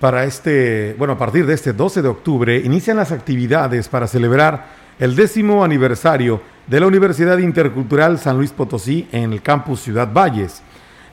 Para 0.00 0.24
este, 0.24 0.94
bueno, 0.98 1.14
a 1.14 1.18
partir 1.18 1.46
de 1.46 1.54
este 1.54 1.72
12 1.72 2.02
de 2.02 2.08
octubre 2.08 2.56
inician 2.58 2.98
las 2.98 3.12
actividades 3.12 3.88
para 3.88 4.06
celebrar 4.06 4.66
el 4.98 5.16
décimo 5.16 5.64
aniversario 5.64 6.42
de 6.66 6.80
la 6.80 6.86
Universidad 6.86 7.38
Intercultural 7.38 8.18
San 8.18 8.36
Luis 8.36 8.50
Potosí 8.50 9.08
en 9.12 9.32
el 9.32 9.40
campus 9.40 9.80
Ciudad 9.80 10.12
Valles. 10.12 10.62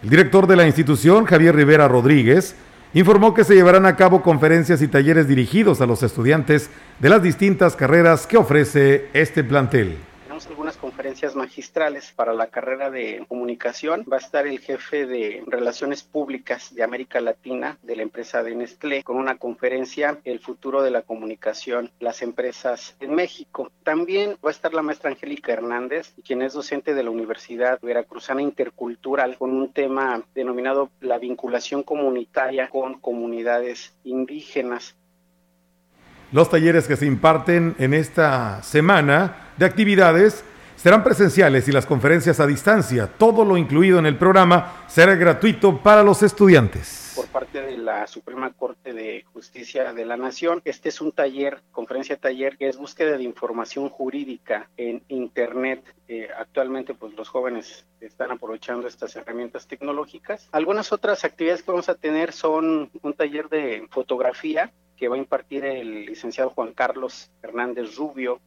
El 0.04 0.10
director 0.10 0.48
de 0.48 0.58
la 0.58 0.68
institución, 0.68 1.24
Javier 1.24 1.56
Rivera 1.56 1.88
Rodríguez, 1.88 2.56
informó 2.94 3.34
que 3.34 3.46
se 3.46 3.56
llevarán 3.56 3.86
a 3.86 3.96
cabo 3.96 4.22
conferencias 4.22 4.82
y 4.82 4.90
talleres 4.90 5.30
dirigidos 5.30 5.80
a 5.80 5.86
los 5.86 6.04
estudiantes 6.04 6.70
de 7.00 7.10
las 7.10 7.24
distintas 7.24 7.78
carreras 7.78 8.28
que 8.28 8.38
ofrece 8.38 9.08
este 9.13 9.46
plantel 9.46 9.98
conferencias 10.93 11.35
magistrales 11.35 12.13
para 12.15 12.33
la 12.33 12.51
carrera 12.51 12.91
de 12.91 13.25
comunicación. 13.27 14.05
Va 14.12 14.17
a 14.17 14.19
estar 14.19 14.45
el 14.45 14.59
jefe 14.59 15.07
de 15.07 15.41
Relaciones 15.47 16.03
Públicas 16.03 16.75
de 16.75 16.83
América 16.83 17.19
Latina 17.19 17.79
de 17.81 17.95
la 17.95 18.03
empresa 18.03 18.43
de 18.43 18.53
Nestlé 18.53 19.01
con 19.01 19.17
una 19.17 19.39
conferencia 19.39 20.19
El 20.23 20.39
futuro 20.39 20.83
de 20.83 20.91
la 20.91 21.01
comunicación, 21.01 21.89
las 22.00 22.21
empresas 22.21 22.95
en 23.00 23.15
México. 23.15 23.71
También 23.81 24.38
va 24.45 24.50
a 24.50 24.51
estar 24.51 24.71
la 24.75 24.83
maestra 24.83 25.09
Angélica 25.09 25.51
Hernández, 25.51 26.13
quien 26.23 26.43
es 26.43 26.53
docente 26.53 26.93
de 26.93 27.01
la 27.01 27.09
Universidad 27.09 27.79
Veracruzana 27.81 28.43
Intercultural 28.43 29.35
con 29.39 29.50
un 29.50 29.73
tema 29.73 30.23
denominado 30.35 30.91
la 31.01 31.17
vinculación 31.17 31.81
comunitaria 31.81 32.69
con 32.69 33.00
comunidades 33.00 33.95
indígenas. 34.03 34.95
Los 36.31 36.51
talleres 36.51 36.88
que 36.88 36.97
se 36.97 37.07
imparten 37.07 37.75
en 37.79 37.95
esta 37.95 38.62
semana 38.62 39.53
de 39.57 39.65
actividades 39.65 40.45
serán 40.84 41.02
presenciales 41.02 41.66
y 41.70 41.72
las 41.72 41.86
conferencias 41.86 42.42
a 42.42 42.46
distancia. 42.46 43.08
Todo 43.08 43.46
lo 43.46 43.56
incluido 43.56 44.00
en 44.00 44.06
el 44.06 44.18
programa 44.18 44.84
será 44.88 45.16
gratuito 45.16 45.82
para 45.82 46.04
los 46.04 46.22
estudiantes. 46.24 47.13
Por 47.16 47.28
parte 47.28 47.62
de 47.62 47.78
la 47.78 48.06
Suprema 48.06 48.52
Corte 48.52 48.92
de 48.92 49.24
Justicia 49.32 49.94
de 49.94 50.04
la 50.04 50.18
Nación, 50.18 50.62
este 50.66 50.90
es 50.90 51.00
un 51.00 51.13
taller, 51.13 51.62
conferencia 51.72 52.18
taller, 52.18 52.58
que 52.58 52.68
es 52.68 52.75
búsqueda 52.75 53.18
de 53.18 53.24
información 53.24 53.88
jurídica 53.88 54.70
en 54.75 55.02
Internet. 55.08 55.86
Eh, 56.10 56.28
actualmente, 56.38 56.94
pues 56.94 57.13
los 57.13 57.30
jóvenes 57.30 57.86
están 58.02 58.32
aprovechando 58.32 58.86
estas 58.86 59.16
herramientas 59.16 59.68
tecnológicas. 59.68 60.50
Algunas 60.52 60.92
otras 60.92 61.24
actividades 61.24 61.63
que 61.63 61.72
vamos 61.72 61.88
a 61.88 61.96
tener 61.96 62.34
son 62.34 62.92
un 63.02 63.13
taller 63.13 63.48
de 63.48 63.88
fotografía 63.90 64.74
que 64.98 65.08
va 65.08 65.16
a 65.16 65.20
impartir 65.20 65.63
el 65.63 66.08
licenciado 66.08 66.50
Juan 66.50 66.74
Carlos 66.74 67.32
Hernández 67.42 67.96
Rubio. 67.96 68.42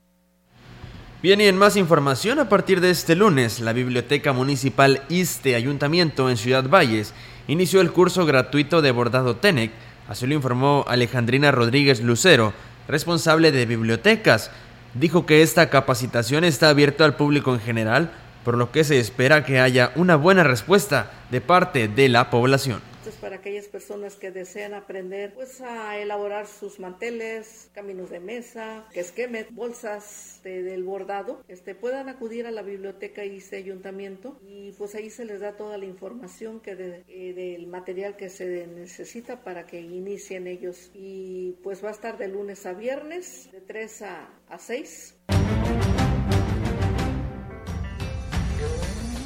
Bien, 1.23 1.41
y 1.41 1.47
en 1.47 1.57
más 1.57 1.77
información, 1.77 2.39
a 2.41 2.51
partir 2.51 2.83
de 2.83 2.91
este 2.91 3.17
lunes, 3.17 3.61
la 3.61 3.73
Biblioteca 3.73 4.35
Municipal 4.35 5.03
ISTE 5.09 5.55
Ayuntamiento 5.55 6.29
en 6.29 6.37
Ciudad 6.37 6.69
Valles 6.69 7.15
inició 7.49 7.81
el 7.81 7.91
curso 7.91 8.27
gratuito 8.27 8.83
de 8.83 8.91
bordado 8.91 9.37
TENEC, 9.37 9.71
así 10.09 10.27
lo 10.27 10.35
informó 10.35 10.85
Alejandrina 10.87 11.53
Rodríguez 11.53 12.03
Lucero, 12.03 12.53
responsable 12.87 13.51
de 13.51 13.65
bibliotecas. 13.65 14.51
Dijo 14.93 15.25
que 15.25 15.41
esta 15.41 15.71
capacitación 15.71 16.45
está 16.45 16.69
abierta 16.69 17.07
al 17.07 17.17
público 17.17 17.55
en 17.55 17.61
general, 17.61 18.11
por 18.45 18.59
lo 18.59 18.71
que 18.71 18.85
se 18.85 19.01
espera 19.01 19.43
que 19.47 19.59
haya 19.59 19.93
una 19.95 20.17
buena 20.17 20.45
respuesta 20.45 21.11
de 21.31 21.41
parte 21.41 21.89
de 21.89 22.11
la 22.11 22.29
población 22.29 22.83
para 23.15 23.37
aquellas 23.37 23.69
personas 23.69 24.17
que 24.17 24.33
desean 24.33 24.75
aprender 24.75 25.33
pues 25.33 25.61
a 25.61 25.97
elaborar 25.99 26.49
sus 26.49 26.81
manteles, 26.81 27.71
caminos 27.73 28.11
de 28.11 28.19
mesa, 28.19 28.85
que 28.93 29.01
esquemet, 29.01 29.53
bolsas 29.53 30.41
del 30.43 30.83
bordado, 30.83 31.45
este, 31.49 31.75
puedan 31.75 32.09
acudir 32.09 32.47
a 32.47 32.51
la 32.51 32.63
biblioteca 32.63 33.23
ese 33.23 33.57
ayuntamiento 33.57 34.41
y 34.43 34.73
pues 34.73 34.95
ahí 34.95 35.11
se 35.11 35.25
les 35.25 35.41
da 35.41 35.57
toda 35.57 35.79
la 35.79 35.85
información 35.85 36.61
que 36.61 36.73
eh, 36.73 37.33
del 37.35 37.67
material 37.67 38.17
que 38.17 38.29
se 38.29 38.67
necesita 38.67 39.45
para 39.45 39.67
que 39.67 39.81
inicien 39.81 40.47
ellos 40.47 40.91
y 40.95 41.53
pues 41.63 41.85
va 41.85 41.89
a 41.89 41.93
estar 41.93 42.19
de 42.19 42.29
lunes 42.29 42.67
a 42.67 42.73
viernes 42.73 43.51
de 43.53 43.61
3 43.61 44.03
a, 44.03 44.31
a 44.49 44.59
6. 44.59 45.17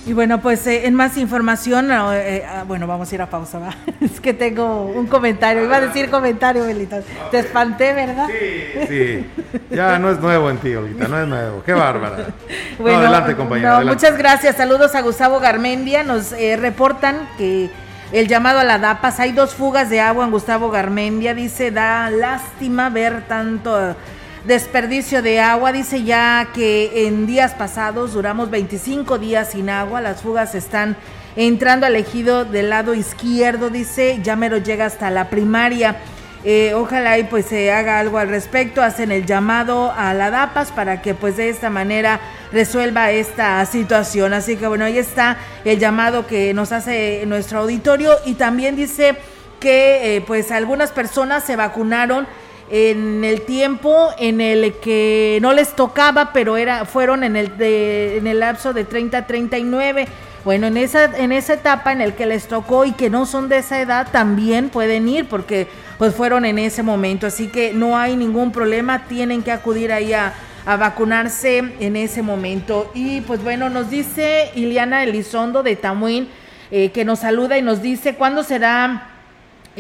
Y 0.07 0.15
bueno, 0.15 0.41
pues 0.41 0.67
eh, 0.67 0.87
en 0.87 0.95
más 0.95 1.17
información, 1.19 1.91
eh, 1.93 2.45
ah, 2.49 2.65
bueno, 2.67 2.87
vamos 2.87 3.13
a 3.13 3.15
ir 3.15 3.23
a 3.23 3.29
pausa, 3.29 3.59
¿va? 3.59 3.75
Es 4.01 4.21
que 4.21 4.33
tengo 4.33 4.87
un 4.87 5.07
comentario, 5.07 5.65
iba 5.65 5.77
a 5.77 5.81
decir 5.81 6.11
comentario, 6.11 6.65
Belita. 6.65 7.01
Te 7.31 7.41
espanté, 7.41 7.93
¿verdad? 7.93 8.27
Sí, 8.27 8.87
sí. 8.89 9.31
Ya 9.71 9.99
no 9.99 10.11
es 10.11 10.19
nuevo 10.19 10.49
en 10.49 10.59
ti, 10.59 10.75
Olita, 10.75 11.07
no 11.07 11.21
es 11.21 11.29
nuevo. 11.29 11.63
Qué 11.65 11.73
bárbara. 11.73 12.27
Bueno, 12.79 12.99
adelante, 12.99 13.37
compañero. 13.37 13.83
Muchas 13.85 14.17
gracias. 14.17 14.57
Saludos 14.57 14.95
a 14.95 15.03
Gustavo 15.03 15.39
Garmendia. 15.39 16.03
Nos 16.03 16.33
eh, 16.33 16.57
reportan 16.57 17.29
que 17.37 17.69
el 18.11 18.27
llamado 18.27 18.59
a 18.59 18.65
la 18.65 18.79
DAPAS, 18.79 19.21
hay 19.21 19.33
dos 19.33 19.55
fugas 19.55 19.91
de 19.91 20.01
agua 20.01 20.25
en 20.25 20.31
Gustavo 20.31 20.71
Garmendia. 20.71 21.35
Dice, 21.35 21.71
da 21.71 22.09
lástima 22.09 22.89
ver 22.89 23.25
tanto 23.29 23.95
desperdicio 24.45 25.23
de 25.23 25.41
agua. 25.41 25.73
Dice 25.73 26.03
ya 26.03 26.49
que 26.55 27.07
en 27.07 27.27
días 27.27 27.55
pasados 27.55 28.13
duramos 28.13 28.51
25 28.51 29.19
días 29.19 29.51
sin 29.53 29.71
agua. 29.71 30.01
Las 30.01 30.23
fugas 30.23 30.55
están 30.55 30.97
entrando 31.37 31.87
al 31.87 31.97
ejido 31.97 32.45
del 32.45 32.71
lado 32.71 32.95
izquierdo. 32.95 33.71
Dice, 33.71 34.21
ya 34.23 34.37
mero 34.37 34.59
llega 34.59 34.87
hasta 34.87 35.11
la 35.11 35.31
primaria. 35.31 35.97
Eh, 36.43 36.73
ojalá 36.75 37.19
y 37.19 37.25
pues 37.25 37.45
se 37.45 37.71
haga 37.71 37.99
algo 37.99 38.17
al 38.17 38.31
respecto, 38.31 38.81
hacen 38.81 39.13
el 39.13 39.27
llamado 39.27 39.93
a 39.95 40.15
la 40.15 40.31
DAPAS 40.31 40.73
para 40.73 41.03
que 41.03 41.13
pues 41.13 41.37
de 41.37 41.51
esta 41.51 41.69
manera 41.69 42.19
resuelva 42.51 43.11
esta 43.11 43.65
situación. 43.67 44.33
Así 44.33 44.57
que 44.57 44.67
bueno, 44.67 44.87
ahí 44.87 44.97
está 44.97 45.37
el 45.67 45.79
llamado 45.79 46.27
que 46.27 46.55
nos 46.55 46.73
hace 46.73 47.25
nuestro 47.27 47.61
auditorio 47.61 48.17
y 48.25 48.35
también 48.35 48.75
dice 48.75 49.19
que 49.61 50.17
eh, 50.17 50.21
pues 50.23 50.51
algunas 50.51 50.93
personas 50.93 51.45
se 51.45 51.57
vacunaron 51.57 52.27
en 52.71 53.25
el 53.25 53.43
tiempo 53.43 54.11
en 54.17 54.41
el 54.41 54.75
que 54.75 55.39
no 55.43 55.53
les 55.53 55.75
tocaba, 55.75 56.33
pero 56.33 56.57
era 56.57 56.85
fueron 56.85 57.25
en 57.25 57.35
el 57.35 57.59
de, 57.59 58.17
en 58.17 58.29
el 58.29 58.41
lapso 58.41 58.73
de 58.73 58.85
30 58.85 59.19
a 59.19 59.27
39. 59.27 60.07
Bueno, 60.45 60.69
en 60.69 60.77
esa 60.77 61.05
en 61.19 61.33
esa 61.33 61.55
etapa 61.55 61.93
en 61.93 62.01
el 62.01 62.15
que 62.15 62.27
les 62.27 62.47
tocó 62.47 62.85
y 62.85 62.93
que 62.93 63.11
no 63.11 63.27
son 63.27 63.49
de 63.49 63.59
esa 63.59 63.81
edad 63.81 64.09
también 64.11 64.71
pueden 64.71 65.09
ir 65.09 65.29
porque 65.29 65.67
pues 65.99 66.15
fueron 66.15 66.45
en 66.45 66.59
ese 66.59 66.83
momento, 66.83 67.27
así 67.27 67.49
que 67.49 67.75
no 67.75 67.99
hay 67.99 68.17
ningún 68.17 68.53
problema, 68.53 69.07
tienen 69.07 69.43
que 69.43 69.53
acudir 69.53 69.93
ahí 69.93 70.15
a, 70.15 70.33
vacunarse 70.65 71.59
en 71.81 71.97
ese 71.97 72.23
momento. 72.23 72.93
Y 72.95 73.23
pues 73.23 73.43
bueno, 73.43 73.69
nos 73.71 73.91
dice 73.91 74.51
Iliana 74.55 75.03
Elizondo 75.03 75.65
de 75.65 75.75
Tamuín 75.75 76.29
eh, 76.71 76.91
que 76.93 77.05
nos 77.05 77.19
saluda 77.19 77.59
y 77.59 77.63
nos 77.63 77.83
dice 77.83 78.15
cuándo 78.15 78.45
será 78.45 79.10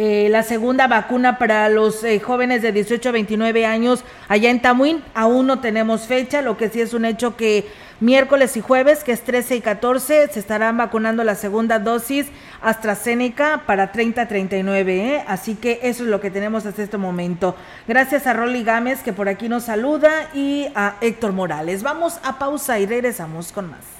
eh, 0.02 0.30
la 0.30 0.42
segunda 0.42 0.86
vacuna 0.86 1.36
para 1.36 1.68
los 1.68 2.02
eh, 2.04 2.20
jóvenes 2.20 2.62
de 2.62 2.72
18 2.72 3.10
a 3.10 3.12
29 3.12 3.66
años 3.66 4.02
allá 4.28 4.48
en 4.48 4.62
Tamuín. 4.62 5.02
Aún 5.12 5.46
no 5.46 5.60
tenemos 5.60 6.06
fecha, 6.06 6.40
lo 6.40 6.56
que 6.56 6.70
sí 6.70 6.80
es 6.80 6.94
un 6.94 7.04
hecho 7.04 7.36
que 7.36 7.66
miércoles 8.00 8.56
y 8.56 8.62
jueves, 8.62 9.04
que 9.04 9.12
es 9.12 9.20
13 9.20 9.56
y 9.56 9.60
14, 9.60 10.28
se 10.28 10.40
estarán 10.40 10.78
vacunando 10.78 11.22
la 11.22 11.34
segunda 11.34 11.78
dosis 11.78 12.28
AstraZeneca 12.62 13.64
para 13.66 13.92
30 13.92 14.22
a 14.22 14.26
39. 14.26 15.16
¿eh? 15.16 15.24
Así 15.28 15.54
que 15.54 15.80
eso 15.82 16.04
es 16.04 16.08
lo 16.08 16.18
que 16.18 16.30
tenemos 16.30 16.64
hasta 16.64 16.82
este 16.82 16.96
momento. 16.96 17.54
Gracias 17.86 18.26
a 18.26 18.32
Rolly 18.32 18.64
Gámez 18.64 19.02
que 19.02 19.12
por 19.12 19.28
aquí 19.28 19.50
nos 19.50 19.64
saluda 19.64 20.30
y 20.32 20.68
a 20.74 20.96
Héctor 21.02 21.32
Morales. 21.32 21.82
Vamos 21.82 22.18
a 22.22 22.38
pausa 22.38 22.78
y 22.80 22.86
regresamos 22.86 23.52
con 23.52 23.68
más. 23.68 23.99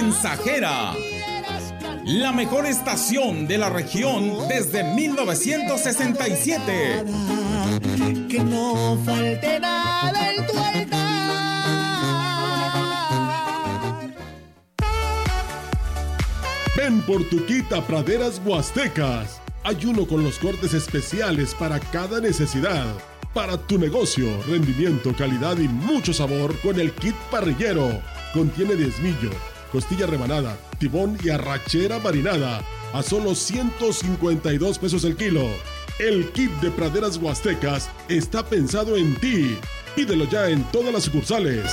Mensajera. 0.00 0.94
La 2.04 2.32
mejor 2.32 2.66
estación 2.66 3.46
de 3.46 3.58
la 3.58 3.70
región 3.70 4.48
desde 4.48 4.82
1967. 4.82 7.04
Que 8.28 8.40
no 8.40 8.98
falte 9.04 9.60
nada 9.60 10.32
en 10.32 10.46
tu 10.46 10.52
Ven 16.76 17.02
por 17.02 17.22
tu 17.28 17.46
quita 17.46 17.86
praderas 17.86 18.42
huastecas. 18.44 19.40
Hay 19.62 19.86
uno 19.86 20.08
con 20.08 20.24
los 20.24 20.40
cortes 20.40 20.74
especiales 20.74 21.54
para 21.54 21.78
cada 21.78 22.18
necesidad. 22.20 22.96
Para 23.32 23.56
tu 23.56 23.78
negocio, 23.78 24.26
rendimiento, 24.48 25.14
calidad 25.16 25.56
y 25.58 25.68
mucho 25.68 26.12
sabor 26.12 26.58
con 26.62 26.80
el 26.80 26.90
kit 26.90 27.14
parrillero. 27.30 28.02
Contiene 28.32 28.74
diezmillo, 28.74 29.30
costilla 29.74 30.06
rebanada, 30.06 30.56
tibón 30.78 31.18
y 31.24 31.30
arrachera 31.30 31.98
marinada. 31.98 32.62
A 32.92 33.02
solo 33.02 33.34
152 33.34 34.78
pesos 34.78 35.02
el 35.02 35.16
kilo. 35.16 35.48
El 35.98 36.30
kit 36.30 36.52
de 36.60 36.70
praderas 36.70 37.16
huastecas 37.16 37.90
está 38.08 38.46
pensado 38.46 38.96
en 38.96 39.16
ti. 39.16 39.58
Pídelo 39.96 40.28
ya 40.30 40.48
en 40.48 40.62
todas 40.70 40.92
las 40.92 41.02
sucursales. 41.02 41.72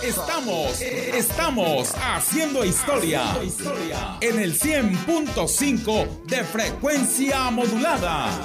estamos, 0.04 0.82
estamos 0.82 1.95
haciendo 2.04 2.65
historia 2.65 3.23
en 4.19 4.39
el 4.39 4.60
100.5 4.60 6.23
de 6.25 6.43
frecuencia 6.43 7.49
modulada. 7.49 8.38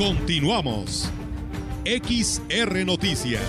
Continuamos. 0.00 1.12
XR 1.84 2.86
Noticias. 2.86 3.42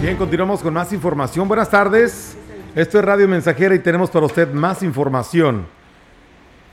Bien, 0.00 0.16
continuamos 0.16 0.62
con 0.62 0.72
más 0.72 0.94
información. 0.94 1.46
Buenas 1.46 1.68
tardes. 1.68 2.38
Esto 2.74 2.98
es 2.98 3.04
Radio 3.04 3.28
Mensajera 3.28 3.74
y 3.74 3.80
tenemos 3.80 4.08
para 4.08 4.24
usted 4.24 4.50
más 4.54 4.82
información. 4.82 5.75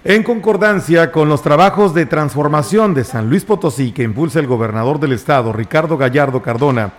En 0.05 0.23
concordancia 0.23 1.13
con 1.13 1.29
los 1.29 1.41
trabajos 1.41 1.93
de 1.93 2.05
transformación 2.05 2.93
de 2.93 3.05
San 3.05 3.29
Luis 3.29 3.45
Potosí 3.45 3.93
que 3.93 4.03
impulsa 4.03 4.41
el 4.41 4.47
gobernador 4.47 4.99
del 4.99 5.13
estado, 5.13 5.53
Ricardo 5.53 5.97
Gallardo 5.97 6.41
Cardona, 6.41 6.91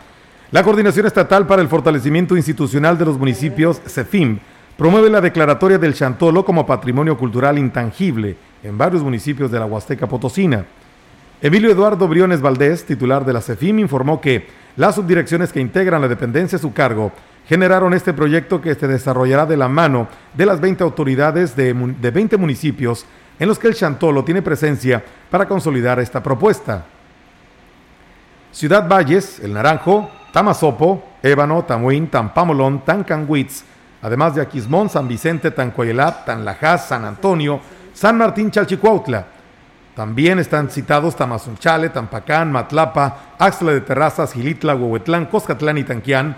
la 0.51 0.63
Coordinación 0.63 1.05
Estatal 1.05 1.47
para 1.47 1.61
el 1.61 1.69
Fortalecimiento 1.69 2.35
Institucional 2.35 2.97
de 2.97 3.05
los 3.05 3.19
Municipios, 3.19 3.83
CEFIM, 3.87 4.39
promueve 4.79 5.11
la 5.11 5.21
declaratoria 5.21 5.77
del 5.77 5.93
Chantolo 5.93 6.47
como 6.47 6.65
patrimonio 6.65 7.19
cultural 7.19 7.59
intangible 7.59 8.39
en 8.63 8.79
varios 8.79 9.03
municipios 9.03 9.51
de 9.51 9.59
la 9.59 9.67
Huasteca 9.67 10.07
Potosina. 10.07 10.65
Emilio 11.43 11.71
Eduardo 11.71 12.09
Briones 12.09 12.41
Valdés, 12.41 12.87
titular 12.87 13.27
de 13.27 13.35
la 13.35 13.43
CEFIM, 13.43 13.81
informó 13.81 14.19
que 14.19 14.47
las 14.77 14.95
subdirecciones 14.95 15.53
que 15.53 15.61
integran 15.61 16.01
la 16.01 16.09
dependencia 16.09 16.57
a 16.57 16.63
su 16.63 16.73
cargo 16.73 17.13
generaron 17.47 17.95
este 17.95 18.13
proyecto 18.13 18.61
que 18.61 18.75
se 18.75 18.89
desarrollará 18.89 19.47
de 19.47 19.57
la 19.57 19.69
mano 19.69 20.09
de 20.35 20.47
las 20.47 20.61
20 20.61 20.83
autoridades 20.83 21.55
de, 21.57 21.75
de 21.75 22.11
20 22.11 22.37
municipios 22.37 23.07
en 23.39 23.49
los 23.49 23.59
que 23.59 23.69
el 23.69 23.75
Chantolo 23.75 24.25
tiene 24.25 24.43
presencia 24.43 25.05
para 25.31 25.47
consolidar 25.47 25.99
esta 25.99 26.23
propuesta. 26.23 26.85
Ciudad 28.53 28.89
Valles, 28.89 29.41
El 29.41 29.53
Naranjo, 29.53 30.09
Tamazopo, 30.33 31.03
Ébano, 31.23 31.65
Tamuín, 31.65 32.09
Tampamolón, 32.09 32.85
Tancanhuitz, 32.85 33.65
además 34.03 34.35
de 34.35 34.43
Aquismón, 34.43 34.89
San 34.89 35.09
Vicente, 35.09 35.51
Tancoyelat, 35.51 36.25
Tanlajás, 36.25 36.89
San 36.89 37.05
Antonio, 37.05 37.61
San 37.93 38.19
Martín, 38.19 38.51
Chalchicuautla. 38.51 39.27
También 39.95 40.41
están 40.41 40.71
citados 40.71 41.15
Tamazunchale, 41.15 41.89
Tampacán, 41.89 42.51
Matlapa, 42.51 43.35
Axla 43.39 43.73
de 43.73 43.81
Terrazas, 43.81 44.33
Gilitla, 44.33 44.75
Huehuetlán, 44.75 45.27
Coscatlán 45.27 45.79
y 45.79 45.85
Tanquián. 45.85 46.37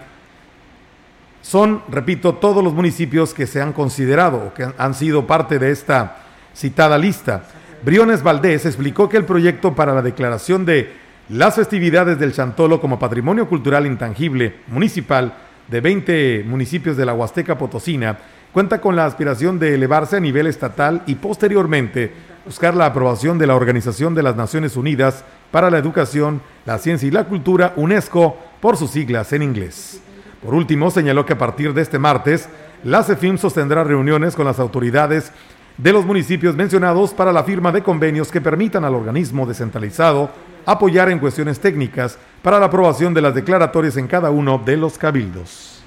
Son, 1.46 1.80
repito, 1.88 2.34
todos 2.34 2.64
los 2.64 2.74
municipios 2.74 3.32
que 3.32 3.46
se 3.46 3.62
han 3.62 3.72
considerado 3.72 4.48
o 4.48 4.52
que 4.52 4.66
han 4.76 4.94
sido 4.94 5.28
parte 5.28 5.60
de 5.60 5.70
esta 5.70 6.16
citada 6.52 6.98
lista. 6.98 7.44
Briones 7.84 8.24
Valdés 8.24 8.66
explicó 8.66 9.08
que 9.08 9.16
el 9.16 9.24
proyecto 9.24 9.72
para 9.72 9.94
la 9.94 10.02
declaración 10.02 10.64
de 10.64 10.92
las 11.28 11.54
festividades 11.54 12.18
del 12.18 12.32
Chantolo 12.32 12.80
como 12.80 12.98
patrimonio 12.98 13.48
cultural 13.48 13.86
intangible 13.86 14.56
municipal 14.66 15.34
de 15.68 15.80
20 15.80 16.44
municipios 16.48 16.96
de 16.96 17.06
la 17.06 17.14
Huasteca 17.14 17.56
Potosina 17.56 18.18
cuenta 18.52 18.80
con 18.80 18.96
la 18.96 19.04
aspiración 19.04 19.60
de 19.60 19.72
elevarse 19.72 20.16
a 20.16 20.20
nivel 20.20 20.48
estatal 20.48 21.04
y 21.06 21.14
posteriormente 21.14 22.12
buscar 22.44 22.74
la 22.74 22.86
aprobación 22.86 23.38
de 23.38 23.46
la 23.46 23.54
Organización 23.54 24.16
de 24.16 24.24
las 24.24 24.34
Naciones 24.34 24.76
Unidas 24.76 25.24
para 25.52 25.70
la 25.70 25.78
Educación, 25.78 26.42
la 26.64 26.78
Ciencia 26.78 27.06
y 27.06 27.12
la 27.12 27.22
Cultura, 27.22 27.72
UNESCO, 27.76 28.36
por 28.60 28.76
sus 28.76 28.90
siglas 28.90 29.32
en 29.32 29.42
inglés. 29.44 30.02
Por 30.42 30.54
último, 30.54 30.90
señaló 30.90 31.26
que 31.26 31.32
a 31.32 31.38
partir 31.38 31.72
de 31.74 31.82
este 31.82 31.98
martes, 31.98 32.48
la 32.84 33.02
CEFIM 33.02 33.38
sostendrá 33.38 33.84
reuniones 33.84 34.34
con 34.34 34.44
las 34.44 34.58
autoridades 34.58 35.32
de 35.78 35.92
los 35.92 36.06
municipios 36.06 36.56
mencionados 36.56 37.12
para 37.12 37.32
la 37.32 37.44
firma 37.44 37.72
de 37.72 37.82
convenios 37.82 38.30
que 38.30 38.40
permitan 38.40 38.84
al 38.84 38.94
organismo 38.94 39.46
descentralizado 39.46 40.30
apoyar 40.64 41.08
en 41.10 41.18
cuestiones 41.18 41.60
técnicas 41.60 42.18
para 42.42 42.58
la 42.58 42.66
aprobación 42.66 43.14
de 43.14 43.22
las 43.22 43.34
declaratorias 43.34 43.96
en 43.96 44.08
cada 44.08 44.30
uno 44.30 44.60
de 44.64 44.76
los 44.76 44.98
cabildos. 44.98 45.80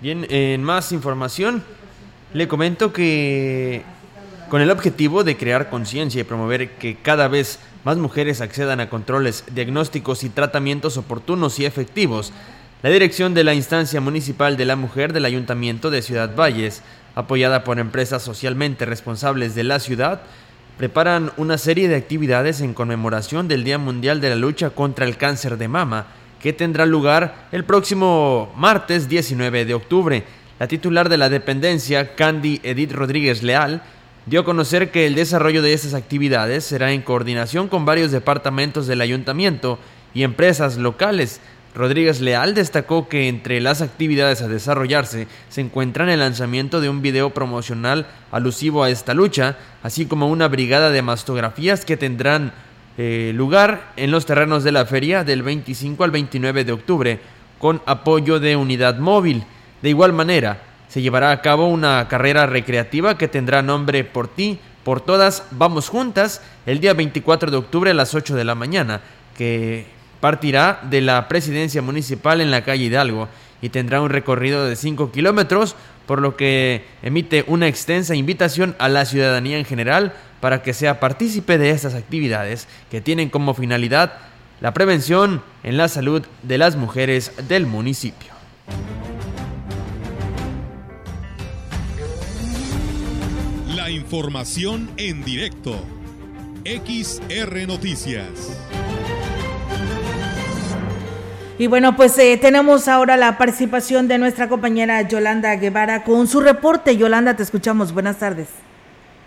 Bien, 0.00 0.26
en 0.28 0.62
más 0.62 0.92
información, 0.92 1.62
le 2.34 2.46
comento 2.46 2.92
que 2.92 3.82
con 4.50 4.60
el 4.60 4.70
objetivo 4.70 5.24
de 5.24 5.36
crear 5.36 5.70
conciencia 5.70 6.20
y 6.20 6.24
promover 6.24 6.72
que 6.72 6.96
cada 6.96 7.28
vez 7.28 7.58
más 7.84 7.96
mujeres 7.96 8.40
accedan 8.40 8.80
a 8.80 8.90
controles, 8.90 9.44
diagnósticos 9.52 10.24
y 10.24 10.28
tratamientos 10.28 10.96
oportunos 10.96 11.58
y 11.58 11.64
efectivos, 11.64 12.32
la 12.82 12.90
dirección 12.90 13.34
de 13.34 13.44
la 13.44 13.54
Instancia 13.54 14.00
Municipal 14.00 14.56
de 14.56 14.64
la 14.64 14.76
Mujer 14.76 15.12
del 15.12 15.24
Ayuntamiento 15.24 15.90
de 15.90 16.02
Ciudad 16.02 16.34
Valles, 16.36 16.82
apoyada 17.14 17.64
por 17.64 17.78
empresas 17.78 18.22
socialmente 18.22 18.84
responsables 18.84 19.54
de 19.54 19.64
la 19.64 19.80
ciudad, 19.80 20.22
preparan 20.76 21.32
una 21.36 21.56
serie 21.56 21.88
de 21.88 21.96
actividades 21.96 22.60
en 22.60 22.74
conmemoración 22.74 23.48
del 23.48 23.64
Día 23.64 23.78
Mundial 23.78 24.20
de 24.20 24.30
la 24.30 24.36
Lucha 24.36 24.70
contra 24.70 25.06
el 25.06 25.16
Cáncer 25.16 25.56
de 25.56 25.68
Mama, 25.68 26.06
que 26.40 26.52
tendrá 26.52 26.84
lugar 26.84 27.48
el 27.52 27.64
próximo 27.64 28.52
martes 28.56 29.08
19 29.08 29.64
de 29.64 29.74
octubre. 29.74 30.24
La 30.58 30.68
titular 30.68 31.08
de 31.08 31.16
la 31.16 31.30
dependencia, 31.30 32.14
Candy 32.16 32.60
Edith 32.62 32.92
Rodríguez 32.92 33.42
Leal, 33.42 33.82
dio 34.26 34.40
a 34.40 34.44
conocer 34.44 34.90
que 34.90 35.06
el 35.06 35.14
desarrollo 35.14 35.62
de 35.62 35.72
estas 35.72 35.94
actividades 35.94 36.64
será 36.64 36.92
en 36.92 37.02
coordinación 37.02 37.68
con 37.68 37.84
varios 37.84 38.10
departamentos 38.10 38.86
del 38.86 39.00
ayuntamiento 39.00 39.78
y 40.12 40.22
empresas 40.22 40.76
locales, 40.76 41.40
Rodríguez 41.74 42.20
Leal 42.20 42.54
destacó 42.54 43.08
que 43.08 43.28
entre 43.28 43.60
las 43.60 43.82
actividades 43.82 44.42
a 44.42 44.48
desarrollarse 44.48 45.26
se 45.48 45.60
encuentran 45.60 46.08
el 46.08 46.20
lanzamiento 46.20 46.80
de 46.80 46.88
un 46.88 47.02
video 47.02 47.30
promocional 47.30 48.06
alusivo 48.30 48.84
a 48.84 48.90
esta 48.90 49.12
lucha, 49.12 49.56
así 49.82 50.06
como 50.06 50.28
una 50.28 50.46
brigada 50.46 50.90
de 50.90 51.02
mastografías 51.02 51.84
que 51.84 51.96
tendrán 51.96 52.52
eh, 52.96 53.32
lugar 53.34 53.92
en 53.96 54.12
los 54.12 54.24
terrenos 54.24 54.62
de 54.62 54.70
la 54.70 54.86
feria 54.86 55.24
del 55.24 55.42
25 55.42 56.04
al 56.04 56.12
29 56.12 56.64
de 56.64 56.72
octubre, 56.72 57.20
con 57.58 57.82
apoyo 57.86 58.38
de 58.38 58.54
unidad 58.54 58.98
móvil. 58.98 59.44
De 59.82 59.88
igual 59.88 60.12
manera, 60.12 60.62
se 60.86 61.02
llevará 61.02 61.32
a 61.32 61.42
cabo 61.42 61.66
una 61.66 62.06
carrera 62.06 62.46
recreativa 62.46 63.18
que 63.18 63.26
tendrá 63.26 63.62
nombre 63.62 64.04
Por 64.04 64.28
ti, 64.28 64.60
por 64.84 65.00
todas, 65.00 65.42
vamos 65.50 65.88
juntas, 65.88 66.40
el 66.66 66.78
día 66.78 66.92
24 66.92 67.50
de 67.50 67.56
octubre 67.56 67.90
a 67.90 67.94
las 67.94 68.14
8 68.14 68.36
de 68.36 68.44
la 68.44 68.54
mañana, 68.54 69.00
que 69.36 69.86
partirá 70.24 70.80
de 70.88 71.02
la 71.02 71.28
presidencia 71.28 71.82
municipal 71.82 72.40
en 72.40 72.50
la 72.50 72.64
calle 72.64 72.84
Hidalgo 72.84 73.28
y 73.60 73.68
tendrá 73.68 74.00
un 74.00 74.08
recorrido 74.08 74.66
de 74.66 74.74
5 74.74 75.12
kilómetros, 75.12 75.76
por 76.06 76.22
lo 76.22 76.34
que 76.34 76.86
emite 77.02 77.44
una 77.46 77.68
extensa 77.68 78.14
invitación 78.14 78.74
a 78.78 78.88
la 78.88 79.04
ciudadanía 79.04 79.58
en 79.58 79.66
general 79.66 80.14
para 80.40 80.62
que 80.62 80.72
sea 80.72 80.98
partícipe 80.98 81.58
de 81.58 81.68
estas 81.68 81.92
actividades 81.92 82.68
que 82.90 83.02
tienen 83.02 83.28
como 83.28 83.52
finalidad 83.52 84.14
la 84.62 84.72
prevención 84.72 85.42
en 85.62 85.76
la 85.76 85.88
salud 85.88 86.22
de 86.42 86.56
las 86.56 86.74
mujeres 86.74 87.30
del 87.46 87.66
municipio. 87.66 88.32
La 93.76 93.90
información 93.90 94.90
en 94.96 95.22
directo. 95.22 95.84
XR 96.64 97.66
Noticias. 97.66 98.56
Y 101.56 101.68
bueno, 101.68 101.94
pues 101.94 102.18
eh, 102.18 102.36
tenemos 102.40 102.88
ahora 102.88 103.16
la 103.16 103.38
participación 103.38 104.08
de 104.08 104.18
nuestra 104.18 104.48
compañera 104.48 105.06
Yolanda 105.06 105.54
Guevara 105.54 106.02
con 106.02 106.26
su 106.26 106.40
reporte. 106.40 106.96
Yolanda, 106.96 107.36
te 107.36 107.44
escuchamos. 107.44 107.94
Buenas 107.94 108.18
tardes. 108.18 108.60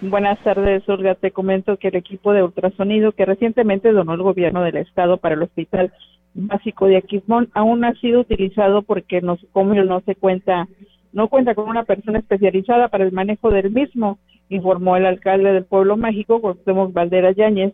Buenas 0.01 0.37
tardes, 0.39 0.87
Olga. 0.89 1.15
Te 1.15 1.31
comento 1.31 1.77
que 1.77 1.87
el 1.87 1.95
equipo 1.95 2.33
de 2.33 2.43
ultrasonido 2.43 3.13
que 3.13 3.23
recientemente 3.23 3.93
donó 3.93 4.13
el 4.13 4.21
gobierno 4.23 4.61
del 4.61 4.75
estado 4.75 5.15
para 5.17 5.35
el 5.35 5.43
Hospital 5.43 5.93
Básico 6.33 6.87
de 6.87 6.97
Aquismón 6.97 7.49
aún 7.53 7.85
ha 7.85 7.93
sido 7.93 8.19
utilizado 8.19 8.81
porque 8.81 9.21
no, 9.21 9.37
como 9.53 9.73
no 9.73 10.01
se 10.01 10.15
cuenta, 10.15 10.67
no 11.13 11.29
cuenta 11.29 11.55
con 11.55 11.69
una 11.69 11.83
persona 11.83 12.19
especializada 12.19 12.89
para 12.89 13.05
el 13.05 13.13
manejo 13.13 13.49
del 13.51 13.71
mismo, 13.71 14.19
informó 14.49 14.97
el 14.97 15.05
alcalde 15.05 15.53
del 15.53 15.65
pueblo 15.65 15.95
mágico, 15.95 16.41
Cuauhtémoc 16.41 16.91
Valdera 16.91 17.31
Yáñez, 17.31 17.73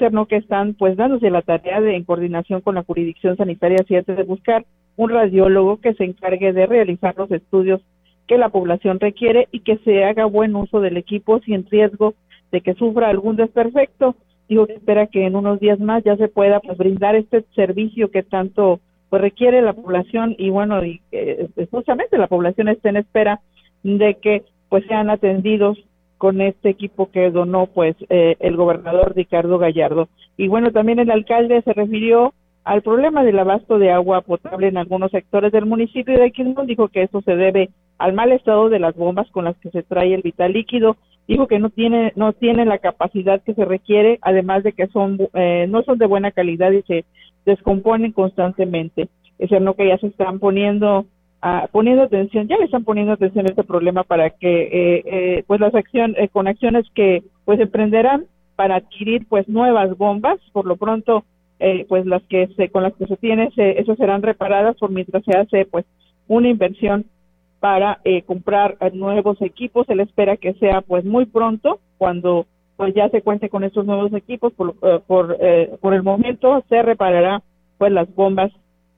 es 0.00 0.12
no 0.12 0.26
que 0.26 0.36
están 0.36 0.74
pues 0.74 0.96
dándose 0.96 1.30
la 1.30 1.42
tarea 1.42 1.80
de 1.80 1.96
en 1.96 2.04
coordinación 2.04 2.62
con 2.62 2.76
la 2.76 2.82
jurisdicción 2.82 3.36
sanitaria 3.36 3.84
7 3.86 4.14
de 4.14 4.22
buscar 4.22 4.64
un 4.96 5.10
radiólogo 5.10 5.80
que 5.80 5.94
se 5.94 6.04
encargue 6.04 6.52
de 6.52 6.66
realizar 6.66 7.14
los 7.16 7.30
estudios 7.30 7.82
que 8.26 8.38
la 8.38 8.48
población 8.48 9.00
requiere 9.00 9.48
y 9.52 9.60
que 9.60 9.76
se 9.78 10.04
haga 10.04 10.24
buen 10.24 10.56
uso 10.56 10.80
del 10.80 10.96
equipo 10.96 11.40
sin 11.40 11.68
riesgo 11.68 12.14
de 12.50 12.62
que 12.62 12.74
sufra 12.74 13.08
algún 13.08 13.36
desperfecto. 13.36 14.16
Digo 14.48 14.66
que 14.66 14.74
espera 14.74 15.06
que 15.08 15.26
en 15.26 15.36
unos 15.36 15.60
días 15.60 15.78
más 15.78 16.02
ya 16.04 16.16
se 16.16 16.28
pueda 16.28 16.60
pues 16.60 16.78
brindar 16.78 17.14
este 17.14 17.44
servicio 17.54 18.10
que 18.10 18.22
tanto 18.22 18.80
pues 19.10 19.20
requiere 19.20 19.60
la 19.60 19.74
población 19.74 20.34
y 20.38 20.48
bueno, 20.48 20.82
y, 20.84 21.02
eh, 21.12 21.48
justamente 21.70 22.16
la 22.16 22.28
población 22.28 22.68
está 22.68 22.88
en 22.88 22.96
espera 22.96 23.40
de 23.82 24.14
que 24.22 24.44
pues 24.70 24.86
sean 24.86 25.10
atendidos 25.10 25.78
con 26.22 26.40
este 26.40 26.68
equipo 26.68 27.10
que 27.10 27.32
donó 27.32 27.66
pues 27.66 27.96
eh, 28.08 28.36
el 28.38 28.54
gobernador 28.54 29.12
Ricardo 29.16 29.58
Gallardo. 29.58 30.08
Y 30.36 30.46
bueno, 30.46 30.70
también 30.70 31.00
el 31.00 31.10
alcalde 31.10 31.62
se 31.62 31.72
refirió 31.72 32.32
al 32.62 32.82
problema 32.82 33.24
del 33.24 33.40
abasto 33.40 33.76
de 33.80 33.90
agua 33.90 34.20
potable 34.20 34.68
en 34.68 34.76
algunos 34.76 35.10
sectores 35.10 35.50
del 35.50 35.66
municipio 35.66 36.16
de 36.16 36.30
Quilmón, 36.30 36.68
dijo 36.68 36.86
que 36.86 37.02
eso 37.02 37.22
se 37.22 37.34
debe 37.34 37.70
al 37.98 38.12
mal 38.12 38.30
estado 38.30 38.68
de 38.68 38.78
las 38.78 38.94
bombas 38.94 39.28
con 39.32 39.46
las 39.46 39.56
que 39.56 39.70
se 39.70 39.82
trae 39.82 40.14
el 40.14 40.22
vital 40.22 40.52
líquido, 40.52 40.96
dijo 41.26 41.48
que 41.48 41.58
no 41.58 41.70
tiene 41.70 42.12
no 42.14 42.32
tiene 42.34 42.66
la 42.66 42.78
capacidad 42.78 43.42
que 43.42 43.54
se 43.54 43.64
requiere, 43.64 44.20
además 44.22 44.62
de 44.62 44.74
que 44.74 44.86
son 44.86 45.18
eh, 45.34 45.66
no 45.68 45.82
son 45.82 45.98
de 45.98 46.06
buena 46.06 46.30
calidad 46.30 46.70
y 46.70 46.82
se 46.82 47.04
descomponen 47.44 48.12
constantemente. 48.12 49.08
Es 49.40 49.50
no 49.60 49.74
que 49.74 49.88
ya 49.88 49.98
se 49.98 50.06
están 50.06 50.38
poniendo 50.38 51.04
poniendo 51.72 52.04
atención, 52.04 52.46
ya 52.46 52.56
le 52.56 52.66
están 52.66 52.84
poniendo 52.84 53.12
atención 53.12 53.46
a 53.46 53.50
este 53.50 53.64
problema 53.64 54.04
para 54.04 54.30
que 54.30 54.62
eh, 54.62 55.02
eh, 55.06 55.44
pues 55.46 55.60
las 55.60 55.74
acciones, 55.74 56.16
eh, 56.18 56.28
con 56.28 56.46
acciones 56.46 56.86
que 56.94 57.24
pues 57.44 57.58
emprenderán 57.58 58.26
para 58.54 58.76
adquirir 58.76 59.26
pues 59.28 59.48
nuevas 59.48 59.96
bombas, 59.96 60.38
por 60.52 60.66
lo 60.66 60.76
pronto 60.76 61.24
pues 61.88 62.06
las 62.06 62.24
que 62.24 62.48
se, 62.56 62.70
con 62.70 62.82
las 62.82 62.92
que 62.94 63.06
se 63.06 63.16
tiene, 63.16 63.52
se, 63.52 63.78
esas 63.78 63.96
serán 63.96 64.22
reparadas 64.22 64.76
por 64.78 64.90
mientras 64.90 65.22
se 65.24 65.38
hace 65.38 65.64
pues 65.64 65.86
una 66.26 66.48
inversión 66.48 67.04
para 67.60 68.00
comprar 68.26 68.76
nuevos 68.94 69.40
equipos, 69.40 69.86
se 69.86 69.94
le 69.94 70.02
espera 70.02 70.36
que 70.36 70.54
sea 70.54 70.80
pues 70.80 71.04
muy 71.04 71.24
pronto 71.24 71.78
cuando 71.98 72.46
pues 72.76 72.92
ya 72.94 73.08
se 73.10 73.22
cuente 73.22 73.48
con 73.48 73.62
estos 73.62 73.86
nuevos 73.86 74.12
equipos, 74.12 74.52
por, 74.54 74.74
por, 75.06 75.38
por 75.80 75.94
el 75.94 76.02
momento 76.02 76.64
se 76.68 76.82
reparará 76.82 77.44
pues 77.78 77.92
las 77.92 78.12
bombas 78.12 78.50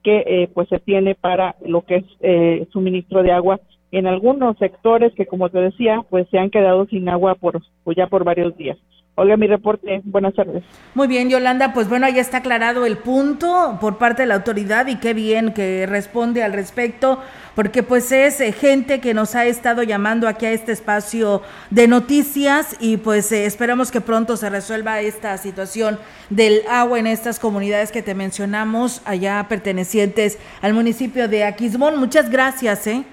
que 0.05 0.23
eh, 0.27 0.49
pues 0.55 0.69
se 0.69 0.79
tiene 0.79 1.17
para 1.17 1.57
lo 1.67 1.83
que 1.83 1.97
es 1.97 2.05
eh, 2.21 2.67
suministro 2.73 3.25
de 3.25 3.33
agua 3.33 3.59
en 3.91 4.07
algunos 4.07 4.57
sectores 4.59 5.13
que 5.15 5.27
como 5.27 5.49
te 5.49 5.59
decía 5.59 6.05
pues 6.11 6.29
se 6.31 6.39
han 6.39 6.51
quedado 6.51 6.87
sin 6.87 7.09
agua 7.09 7.35
por 7.35 7.61
pues 7.83 7.97
ya 7.97 8.07
por 8.07 8.23
varios 8.23 8.57
días 8.57 8.79
Olga, 9.17 9.37
mi 9.37 9.47
reporte. 9.47 10.01
Buenas 10.05 10.35
tardes. 10.35 10.65
Muy 10.95 11.07
bien, 11.07 11.31
Yolanda. 11.31 11.73
Pues 11.73 11.89
bueno, 11.89 12.09
ya 12.09 12.21
está 12.21 12.39
aclarado 12.39 12.85
el 12.85 12.99
punto 12.99 13.79
por 13.81 13.97
parte 13.97 14.23
de 14.23 14.27
la 14.27 14.35
autoridad 14.35 14.89
y 14.89 14.97
qué 14.97 15.15
bien 15.15 15.53
que 15.53 15.87
responde 15.87 16.43
al 16.43 16.53
respecto, 16.53 17.21
porque 17.55 17.85
pues 17.85 18.11
es 18.11 18.41
eh, 18.41 18.51
gente 18.51 19.01
que 19.01 19.15
nos 19.15 19.37
ha 19.37 19.47
estado 19.47 19.85
llamando 19.85 20.27
aquí 20.27 20.47
a 20.47 20.51
este 20.51 20.73
espacio 20.73 21.43
de 21.71 21.87
noticias 21.87 22.77
y 22.81 22.97
pues 22.97 23.31
eh, 23.31 23.47
esperamos 23.47 23.93
que 23.93 24.01
pronto 24.01 24.37
se 24.37 24.51
resuelva 24.51 25.01
esta 25.01 25.39
situación 25.39 26.01
del 26.29 26.63
agua 26.69 26.99
en 26.99 27.07
estas 27.07 27.39
comunidades 27.39 27.93
que 27.93 28.03
te 28.03 28.17
mencionamos 28.17 29.01
allá 29.05 29.47
pertenecientes 29.49 30.39
al 30.61 30.75
municipio 30.75 31.29
de 31.29 31.45
Aquismón. 31.45 32.01
Muchas 32.01 32.31
gracias, 32.31 32.85
¿eh? 32.89 33.05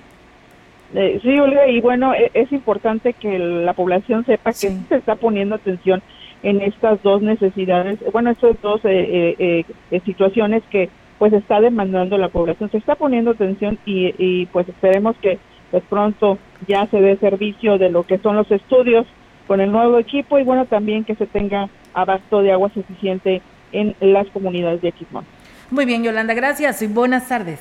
Eh, 0.94 1.20
sí, 1.22 1.40
Olga, 1.40 1.68
y 1.68 1.80
bueno, 1.80 2.14
e, 2.14 2.32
es, 2.34 2.52
importante 2.52 3.14
que 3.14 3.40
la 3.40 3.74
población 3.74 4.26
sepa 4.26 4.52
que 4.52 4.72
se 4.90 4.96
está 4.96 5.16
poniendo 5.16 5.56
atención 5.56 6.02
en 6.44 6.62
estas 6.62 7.02
dos 7.04 7.22
necesidades, 7.22 8.00
bueno, 8.12 8.32
estas 8.32 8.60
dos 8.62 8.82
eh, 8.84 9.36
eh, 9.40 10.02
situaciones 10.06 10.64
que 10.70 10.90
pues 11.20 11.34
está 11.34 11.62
demandando 11.62 12.18
la 12.18 12.30
población. 12.30 12.72
Se 12.72 12.78
está 12.78 12.96
poniendo 12.96 13.32
atención 13.32 13.78
y, 13.86 14.14
y 14.18 14.48
pues 14.48 14.68
esperemos 14.68 15.16
que 15.22 15.38
pues 15.70 15.84
pronto 15.88 16.40
ya 16.68 16.88
se 16.88 17.00
dé 17.00 17.16
servicio 17.18 17.78
de 17.78 17.90
lo 17.90 18.04
que 18.04 18.18
son 18.18 18.36
los 18.36 18.50
estudios 18.52 19.06
con 19.48 19.62
el 19.62 19.72
nuevo 19.72 20.00
equipo 20.00 20.40
y 20.40 20.44
bueno, 20.44 20.66
también 20.66 21.04
que 21.04 21.16
se 21.16 21.28
tenga 21.28 21.70
abasto 21.94 22.42
de 22.42 22.52
agua 22.52 22.72
suficiente 22.74 23.42
en 23.72 23.96
las 24.00 24.28
comunidades 24.30 24.82
de 24.82 24.90
Aquismón. 24.90 25.26
Muy 25.70 25.86
bien, 25.86 26.04
Yolanda, 26.04 26.34
gracias 26.34 26.82
y 26.82 26.88
buenas 26.88 27.30
tardes. 27.30 27.60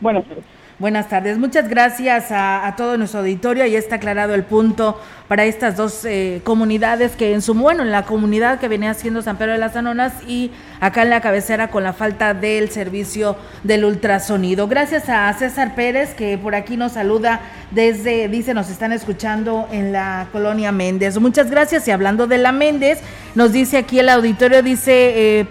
Buenas 0.00 0.24
tardes. 0.24 0.59
Buenas 0.80 1.10
tardes, 1.10 1.36
muchas 1.36 1.68
gracias 1.68 2.28
a, 2.30 2.72
todo 2.74 2.96
nuestro 2.96 3.20
auditorio. 3.20 3.66
Ya 3.66 3.78
está 3.78 3.96
aclarado 3.96 4.32
el 4.32 4.44
punto 4.44 4.98
para 5.28 5.44
estas 5.44 5.76
dos 5.76 6.06
eh, 6.06 6.40
comunidades 6.42 7.16
que 7.16 7.34
en 7.34 7.42
su 7.42 7.52
bueno, 7.52 7.82
en 7.82 7.90
la 7.90 8.06
comunidad 8.06 8.58
que 8.58 8.66
venía 8.66 8.94
siendo 8.94 9.20
San 9.20 9.36
Pedro 9.36 9.52
de 9.52 9.58
las 9.58 9.76
Anonas 9.76 10.14
y 10.26 10.52
acá 10.80 11.02
en 11.02 11.10
la 11.10 11.20
cabecera 11.20 11.68
con 11.68 11.82
la 11.82 11.92
falta 11.92 12.32
del 12.32 12.70
servicio 12.70 13.36
del 13.62 13.84
ultrasonido. 13.84 14.68
Gracias 14.68 15.10
a 15.10 15.30
César 15.34 15.74
Pérez 15.74 16.14
que 16.14 16.38
por 16.38 16.54
aquí 16.54 16.78
nos 16.78 16.92
saluda 16.92 17.42
desde, 17.72 18.28
dice, 18.28 18.54
nos 18.54 18.70
están 18.70 18.92
escuchando 18.92 19.68
en 19.70 19.92
la 19.92 20.28
colonia 20.32 20.72
Méndez. 20.72 21.18
Muchas 21.18 21.50
gracias 21.50 21.86
y 21.88 21.90
hablando 21.90 22.26
de 22.26 22.38
la 22.38 22.52
Méndez, 22.52 23.00
nos 23.34 23.52
dice 23.52 23.76
aquí 23.76 23.98
el 23.98 24.08
auditorio, 24.08 24.62
dice, 24.62 25.40
eh, 25.40 25.46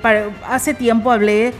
hace 0.47 0.73
tiempo 0.73 1.11
hablé 1.11 1.53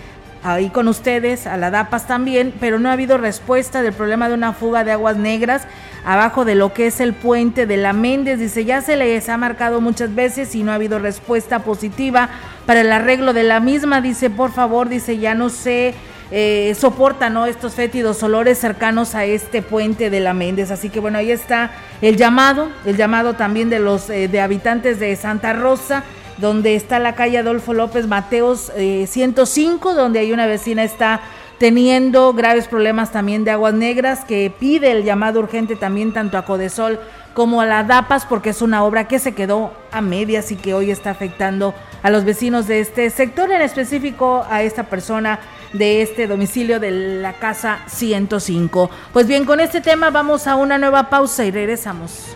ahí 0.43 0.69
con 0.69 0.87
ustedes, 0.87 1.47
a 1.47 1.57
la 1.57 1.71
DAPAS 1.71 2.07
también, 2.07 2.53
pero 2.59 2.79
no 2.79 2.89
ha 2.89 2.93
habido 2.93 3.17
respuesta 3.17 3.81
del 3.81 3.93
problema 3.93 4.27
de 4.29 4.35
una 4.35 4.53
fuga 4.53 4.83
de 4.83 4.91
aguas 4.91 5.17
negras 5.17 5.67
abajo 6.05 6.45
de 6.45 6.55
lo 6.55 6.73
que 6.73 6.87
es 6.87 6.99
el 6.99 7.13
puente 7.13 7.65
de 7.65 7.77
la 7.77 7.93
Méndez. 7.93 8.39
Dice, 8.39 8.65
ya 8.65 8.81
se 8.81 8.95
les 8.95 9.29
ha 9.29 9.37
marcado 9.37 9.81
muchas 9.81 10.15
veces 10.15 10.55
y 10.55 10.63
no 10.63 10.71
ha 10.71 10.75
habido 10.75 10.99
respuesta 10.99 11.59
positiva 11.59 12.29
para 12.65 12.81
el 12.81 12.91
arreglo 12.91 13.33
de 13.33 13.43
la 13.43 13.59
misma. 13.59 14.01
Dice, 14.01 14.29
por 14.29 14.51
favor, 14.51 14.89
dice, 14.89 15.17
ya 15.17 15.35
no 15.35 15.49
se 15.49 15.93
eh, 16.31 16.75
soporta 16.79 17.29
¿no? 17.29 17.45
estos 17.47 17.73
fétidos 17.73 18.21
olores 18.21 18.59
cercanos 18.59 19.15
a 19.15 19.25
este 19.25 19.61
puente 19.61 20.09
de 20.09 20.19
la 20.19 20.33
Méndez. 20.33 20.71
Así 20.71 20.89
que 20.89 20.99
bueno, 20.99 21.17
ahí 21.17 21.31
está 21.31 21.71
el 22.01 22.17
llamado, 22.17 22.69
el 22.85 22.97
llamado 22.97 23.33
también 23.33 23.69
de 23.69 23.79
los 23.79 24.09
eh, 24.09 24.27
de 24.27 24.41
habitantes 24.41 24.99
de 24.99 25.15
Santa 25.15 25.53
Rosa 25.53 26.03
donde 26.39 26.75
está 26.75 26.99
la 26.99 27.15
calle 27.15 27.37
Adolfo 27.37 27.73
López 27.73 28.07
Mateos 28.07 28.71
105, 28.75 29.91
eh, 29.91 29.93
donde 29.93 30.19
hay 30.19 30.31
una 30.31 30.45
vecina 30.45 30.83
está 30.83 31.21
teniendo 31.57 32.33
graves 32.33 32.67
problemas 32.67 33.11
también 33.11 33.43
de 33.43 33.51
aguas 33.51 33.73
negras, 33.73 34.23
que 34.23 34.51
pide 34.57 34.91
el 34.91 35.03
llamado 35.03 35.41
urgente 35.41 35.75
también 35.75 36.13
tanto 36.13 36.37
a 36.37 36.45
Codesol 36.45 36.99
como 37.33 37.61
a 37.61 37.65
la 37.65 37.83
DAPAS, 37.83 38.25
porque 38.25 38.49
es 38.51 38.61
una 38.61 38.83
obra 38.83 39.07
que 39.07 39.19
se 39.19 39.35
quedó 39.35 39.73
a 39.91 40.01
medias 40.01 40.51
y 40.51 40.55
que 40.55 40.73
hoy 40.73 40.89
está 40.89 41.11
afectando 41.11 41.73
a 42.01 42.09
los 42.09 42.23
vecinos 42.23 42.67
de 42.67 42.79
este 42.79 43.09
sector, 43.09 43.51
en 43.51 43.61
específico 43.61 44.45
a 44.49 44.63
esta 44.63 44.83
persona 44.83 45.39
de 45.73 46.01
este 46.01 46.27
domicilio 46.27 46.79
de 46.79 46.91
la 47.21 47.33
casa 47.33 47.79
105. 47.87 48.89
Pues 49.13 49.27
bien, 49.27 49.45
con 49.45 49.59
este 49.59 49.81
tema 49.81 50.09
vamos 50.09 50.47
a 50.47 50.55
una 50.55 50.77
nueva 50.77 51.09
pausa 51.09 51.45
y 51.45 51.51
regresamos. 51.51 52.35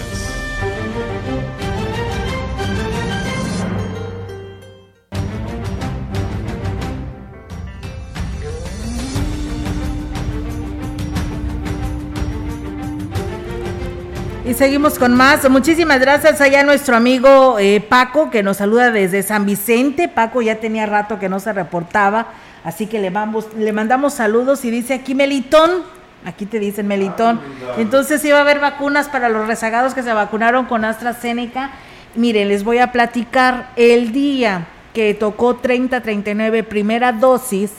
Y 14.46 14.54
seguimos 14.54 14.98
con 14.98 15.14
más. 15.14 15.48
Muchísimas 15.50 16.00
gracias 16.00 16.40
allá 16.40 16.60
a 16.60 16.64
nuestro 16.64 16.96
amigo 16.96 17.58
eh, 17.58 17.84
Paco, 17.86 18.30
que 18.30 18.42
nos 18.42 18.56
saluda 18.56 18.90
desde 18.90 19.22
San 19.22 19.44
Vicente. 19.44 20.08
Paco 20.08 20.40
ya 20.40 20.56
tenía 20.56 20.86
rato 20.86 21.18
que 21.18 21.28
no 21.28 21.40
se 21.40 21.52
reportaba, 21.52 22.28
así 22.64 22.86
que 22.86 23.00
le, 23.00 23.10
vamos, 23.10 23.48
le 23.54 23.72
mandamos 23.74 24.14
saludos 24.14 24.64
y 24.64 24.70
dice 24.70 24.94
aquí 24.94 25.14
Melitón, 25.14 25.99
aquí 26.24 26.46
te 26.46 26.58
dicen 26.58 26.86
Melitón. 26.86 27.40
Entonces 27.78 28.24
iba 28.24 28.38
a 28.38 28.42
haber 28.42 28.60
vacunas 28.60 29.08
para 29.08 29.28
los 29.28 29.46
rezagados 29.46 29.94
que 29.94 30.02
se 30.02 30.12
vacunaron 30.12 30.66
con 30.66 30.84
AstraZeneca. 30.84 31.70
Miren, 32.14 32.48
les 32.48 32.64
voy 32.64 32.78
a 32.78 32.92
platicar 32.92 33.70
el 33.76 34.12
día 34.12 34.66
que 34.92 35.14
tocó 35.14 35.60
30-39 35.60 36.64
primera 36.64 37.12
dosis, 37.12 37.70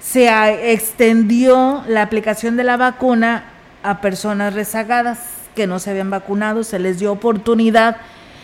se 0.00 0.28
extendió 0.72 1.82
la 1.88 2.02
aplicación 2.02 2.56
de 2.56 2.64
la 2.64 2.76
vacuna 2.76 3.44
a 3.82 4.00
personas 4.00 4.54
rezagadas 4.54 5.18
que 5.54 5.66
no 5.66 5.78
se 5.78 5.90
habían 5.90 6.10
vacunado, 6.10 6.64
se 6.64 6.78
les 6.78 6.98
dio 6.98 7.12
oportunidad. 7.12 7.96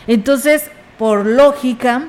Entonces, 0.07 0.69
por 0.97 1.25
lógica, 1.25 2.03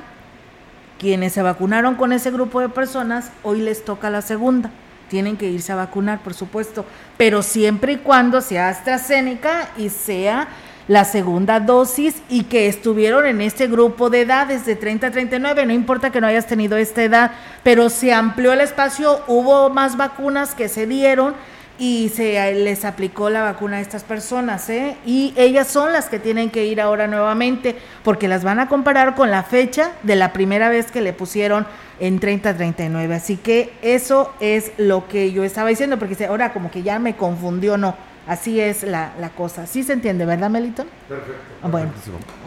quienes 0.99 1.33
se 1.33 1.43
vacunaron 1.43 1.95
con 1.95 2.13
ese 2.13 2.31
grupo 2.31 2.61
de 2.61 2.69
personas, 2.69 3.31
hoy 3.43 3.61
les 3.61 3.85
toca 3.85 4.11
la 4.11 4.23
segunda. 4.23 4.71
Tienen 5.09 5.37
que 5.37 5.51
irse 5.51 5.73
a 5.73 5.77
vacunar, 5.77 6.21
por 6.21 6.35
supuesto, 6.35 6.85
pero 7.17 7.43
siempre 7.43 7.93
y 7.95 7.97
cuando 7.99 8.41
sea 8.41 8.69
AstraZeneca 8.69 9.71
y 9.77 9.89
sea 9.91 10.49
la 10.87 11.05
segunda 11.05 11.61
dosis 11.61 12.17
y 12.29 12.45
que 12.45 12.69
estuvieron 12.69 13.27
en 13.27 13.41
este 13.41 13.69
grupo 13.69 14.11
de 14.11 14.23
edades 14.23 14.67
de 14.67 14.77
30 14.77 15.07
a 15.07 15.11
39, 15.11 15.67
no 15.67 15.73
importa 15.73 16.11
que 16.11 16.21
no 16.21 16.27
hayas 16.27 16.47
tenido 16.47 16.77
esta 16.77 17.03
edad, 17.03 17.31
pero 17.63 17.89
se 17.89 18.13
amplió 18.13 18.53
el 18.53 18.61
espacio, 18.61 19.23
hubo 19.27 19.71
más 19.71 19.97
vacunas 19.97 20.55
que 20.55 20.69
se 20.69 20.87
dieron 20.87 21.35
y 21.79 22.11
se 22.15 22.53
les 22.55 22.85
aplicó 22.85 23.31
la 23.31 23.43
vacuna 23.43 23.79
a 23.79 23.81
estas 23.81 24.05
personas, 24.05 24.71
¿eh? 24.71 24.97
Y 25.05 25.35
ellas 25.37 25.67
son 25.67 25.93
las 25.93 26.09
que 26.09 26.19
tienen 26.19 26.51
que 26.51 26.65
ir 26.67 26.81
ahora 26.81 27.07
nuevamente, 27.07 27.77
porque 28.03 28.29
las 28.29 28.45
van 28.45 28.61
a 28.61 28.69
comparar 28.69 29.15
con 29.15 29.31
la 29.31 29.43
fecha 29.43 29.93
de 30.03 30.15
la 30.15 30.33
primera 30.33 30.69
vez 30.69 30.93
que 30.93 31.01
le 31.01 31.13
pusieron 31.13 31.67
en 31.99 32.21
30-39. 32.21 33.13
Así 33.13 33.37
que 33.37 33.73
eso 33.83 34.33
es 34.41 34.73
lo 34.79 35.09
que 35.09 35.33
yo 35.33 35.43
estaba 35.43 35.69
diciendo, 35.69 35.99
porque 35.99 36.25
ahora 36.27 36.53
como 36.53 36.71
que 36.71 36.83
ya 36.83 36.99
me 36.99 37.17
confundió, 37.17 37.77
no. 37.77 37.97
Así 38.27 38.59
es 38.59 38.83
la, 38.83 39.13
la 39.21 39.29
cosa. 39.29 39.67
Sí 39.67 39.83
se 39.83 39.93
entiende, 39.93 40.25
¿verdad, 40.25 40.49
Melito? 40.49 40.87
Perfecto. 41.09 41.69
Bueno, 41.69 41.91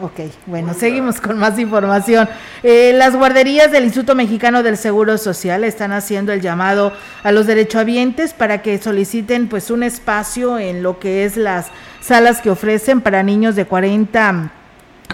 ok. 0.02 0.32
Bueno, 0.46 0.74
seguimos 0.74 1.20
con 1.20 1.38
más 1.38 1.58
información. 1.58 2.28
Eh, 2.64 2.92
las 2.94 3.14
guarderías 3.14 3.70
del 3.70 3.84
Instituto 3.84 4.16
Mexicano 4.16 4.64
del 4.64 4.76
Seguro 4.76 5.18
Social 5.18 5.62
están 5.62 5.92
haciendo 5.92 6.32
el 6.32 6.40
llamado 6.40 6.92
a 7.22 7.30
los 7.30 7.46
derechohabientes 7.46 8.32
para 8.34 8.60
que 8.60 8.78
soliciten 8.78 9.48
pues 9.48 9.70
un 9.70 9.84
espacio 9.84 10.58
en 10.58 10.82
lo 10.82 10.98
que 10.98 11.24
es 11.24 11.36
las 11.36 11.66
salas 12.00 12.40
que 12.40 12.50
ofrecen 12.50 13.00
para 13.00 13.22
niños 13.22 13.54
de 13.54 13.64
40 13.64 14.50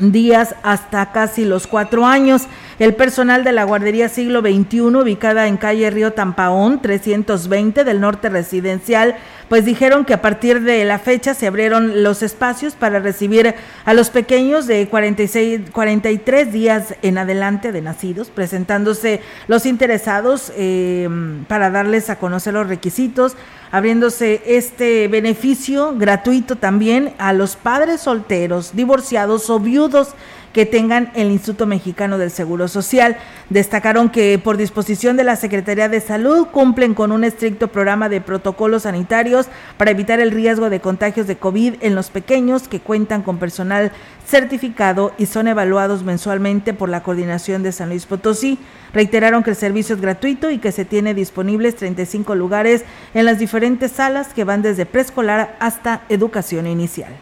días 0.00 0.54
hasta 0.62 1.12
casi 1.12 1.44
los 1.44 1.66
cuatro 1.66 2.04
años. 2.04 2.42
El 2.78 2.94
personal 2.94 3.44
de 3.44 3.52
la 3.52 3.64
guardería 3.64 4.08
siglo 4.08 4.40
XXI, 4.40 4.80
ubicada 4.80 5.46
en 5.46 5.56
calle 5.56 5.90
Río 5.90 6.12
Tampaón, 6.12 6.82
320 6.82 7.84
del 7.84 8.00
norte 8.00 8.28
residencial, 8.28 9.16
pues 9.48 9.64
dijeron 9.64 10.04
que 10.04 10.14
a 10.14 10.22
partir 10.22 10.62
de 10.62 10.84
la 10.84 10.98
fecha 10.98 11.34
se 11.34 11.46
abrieron 11.46 12.02
los 12.02 12.22
espacios 12.22 12.74
para 12.74 12.98
recibir 12.98 13.54
a 13.84 13.94
los 13.94 14.10
pequeños 14.10 14.66
de 14.66 14.88
46, 14.88 15.70
43 15.70 16.52
días 16.52 16.94
en 17.02 17.18
adelante 17.18 17.70
de 17.70 17.82
nacidos, 17.82 18.30
presentándose 18.30 19.20
los 19.46 19.66
interesados 19.66 20.52
eh, 20.56 21.08
para 21.46 21.70
darles 21.70 22.10
a 22.10 22.18
conocer 22.18 22.54
los 22.54 22.66
requisitos, 22.66 23.36
abriéndose 23.74 24.40
este 24.46 25.08
beneficio 25.08 25.96
gratuito 25.96 26.54
también 26.54 27.12
a 27.18 27.32
los 27.32 27.56
padres 27.56 28.02
solteros, 28.02 28.76
divorciados 28.76 29.50
o 29.50 29.58
viudos 29.58 30.10
que 30.54 30.64
tengan 30.64 31.10
el 31.14 31.30
Instituto 31.30 31.66
Mexicano 31.66 32.16
del 32.16 32.30
Seguro 32.30 32.68
Social. 32.68 33.18
Destacaron 33.50 34.08
que 34.08 34.38
por 34.38 34.56
disposición 34.56 35.16
de 35.16 35.24
la 35.24 35.36
Secretaría 35.36 35.88
de 35.88 36.00
Salud 36.00 36.46
cumplen 36.46 36.94
con 36.94 37.12
un 37.12 37.24
estricto 37.24 37.68
programa 37.68 38.08
de 38.08 38.22
protocolos 38.22 38.84
sanitarios 38.84 39.48
para 39.76 39.90
evitar 39.90 40.20
el 40.20 40.30
riesgo 40.30 40.70
de 40.70 40.80
contagios 40.80 41.26
de 41.26 41.36
COVID 41.36 41.74
en 41.80 41.94
los 41.96 42.08
pequeños 42.08 42.68
que 42.68 42.80
cuentan 42.80 43.22
con 43.22 43.38
personal 43.38 43.90
certificado 44.26 45.12
y 45.18 45.26
son 45.26 45.48
evaluados 45.48 46.04
mensualmente 46.04 46.72
por 46.72 46.88
la 46.88 47.02
Coordinación 47.02 47.64
de 47.64 47.72
San 47.72 47.88
Luis 47.88 48.06
Potosí. 48.06 48.58
Reiteraron 48.92 49.42
que 49.42 49.50
el 49.50 49.56
servicio 49.56 49.96
es 49.96 50.00
gratuito 50.00 50.50
y 50.50 50.58
que 50.58 50.70
se 50.70 50.84
tiene 50.84 51.14
disponibles 51.14 51.74
35 51.74 52.36
lugares 52.36 52.84
en 53.12 53.24
las 53.24 53.40
diferentes 53.40 53.90
salas 53.90 54.32
que 54.32 54.44
van 54.44 54.62
desde 54.62 54.86
preescolar 54.86 55.56
hasta 55.58 56.02
educación 56.08 56.68
inicial. 56.68 57.12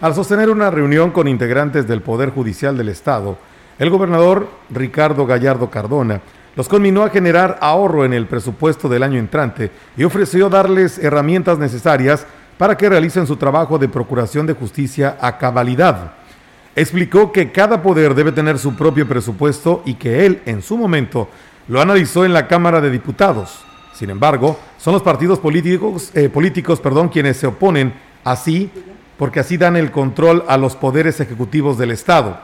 Al 0.00 0.14
sostener 0.14 0.50
una 0.50 0.70
reunión 0.70 1.12
con 1.12 1.28
integrantes 1.28 1.86
del 1.86 2.02
Poder 2.02 2.30
Judicial 2.30 2.76
del 2.76 2.88
Estado, 2.88 3.38
el 3.78 3.90
gobernador 3.90 4.48
Ricardo 4.70 5.24
Gallardo 5.24 5.70
Cardona 5.70 6.20
los 6.56 6.68
conminó 6.68 7.02
a 7.02 7.10
generar 7.10 7.58
ahorro 7.60 8.04
en 8.04 8.12
el 8.12 8.26
presupuesto 8.26 8.88
del 8.88 9.02
año 9.02 9.18
entrante 9.18 9.70
y 9.96 10.04
ofreció 10.04 10.48
darles 10.48 10.98
herramientas 10.98 11.58
necesarias 11.58 12.26
para 12.58 12.76
que 12.76 12.88
realicen 12.88 13.26
su 13.26 13.36
trabajo 13.36 13.78
de 13.78 13.88
procuración 13.88 14.46
de 14.46 14.52
justicia 14.52 15.16
a 15.20 15.38
cabalidad. 15.38 16.12
Explicó 16.76 17.32
que 17.32 17.50
cada 17.50 17.82
poder 17.82 18.14
debe 18.14 18.32
tener 18.32 18.58
su 18.58 18.74
propio 18.74 19.06
presupuesto 19.08 19.82
y 19.84 19.94
que 19.94 20.26
él, 20.26 20.42
en 20.44 20.60
su 20.60 20.76
momento, 20.76 21.28
lo 21.68 21.80
analizó 21.80 22.24
en 22.24 22.32
la 22.32 22.46
Cámara 22.46 22.80
de 22.80 22.90
Diputados. 22.90 23.64
Sin 23.92 24.10
embargo, 24.10 24.58
son 24.78 24.92
los 24.92 25.02
partidos 25.02 25.38
políticos, 25.38 26.10
eh, 26.14 26.28
políticos 26.28 26.80
perdón, 26.80 27.08
quienes 27.08 27.36
se 27.36 27.46
oponen 27.46 27.94
así 28.24 28.70
porque 29.18 29.40
así 29.40 29.56
dan 29.56 29.76
el 29.76 29.90
control 29.90 30.44
a 30.48 30.56
los 30.56 30.76
poderes 30.76 31.20
ejecutivos 31.20 31.78
del 31.78 31.90
Estado. 31.90 32.38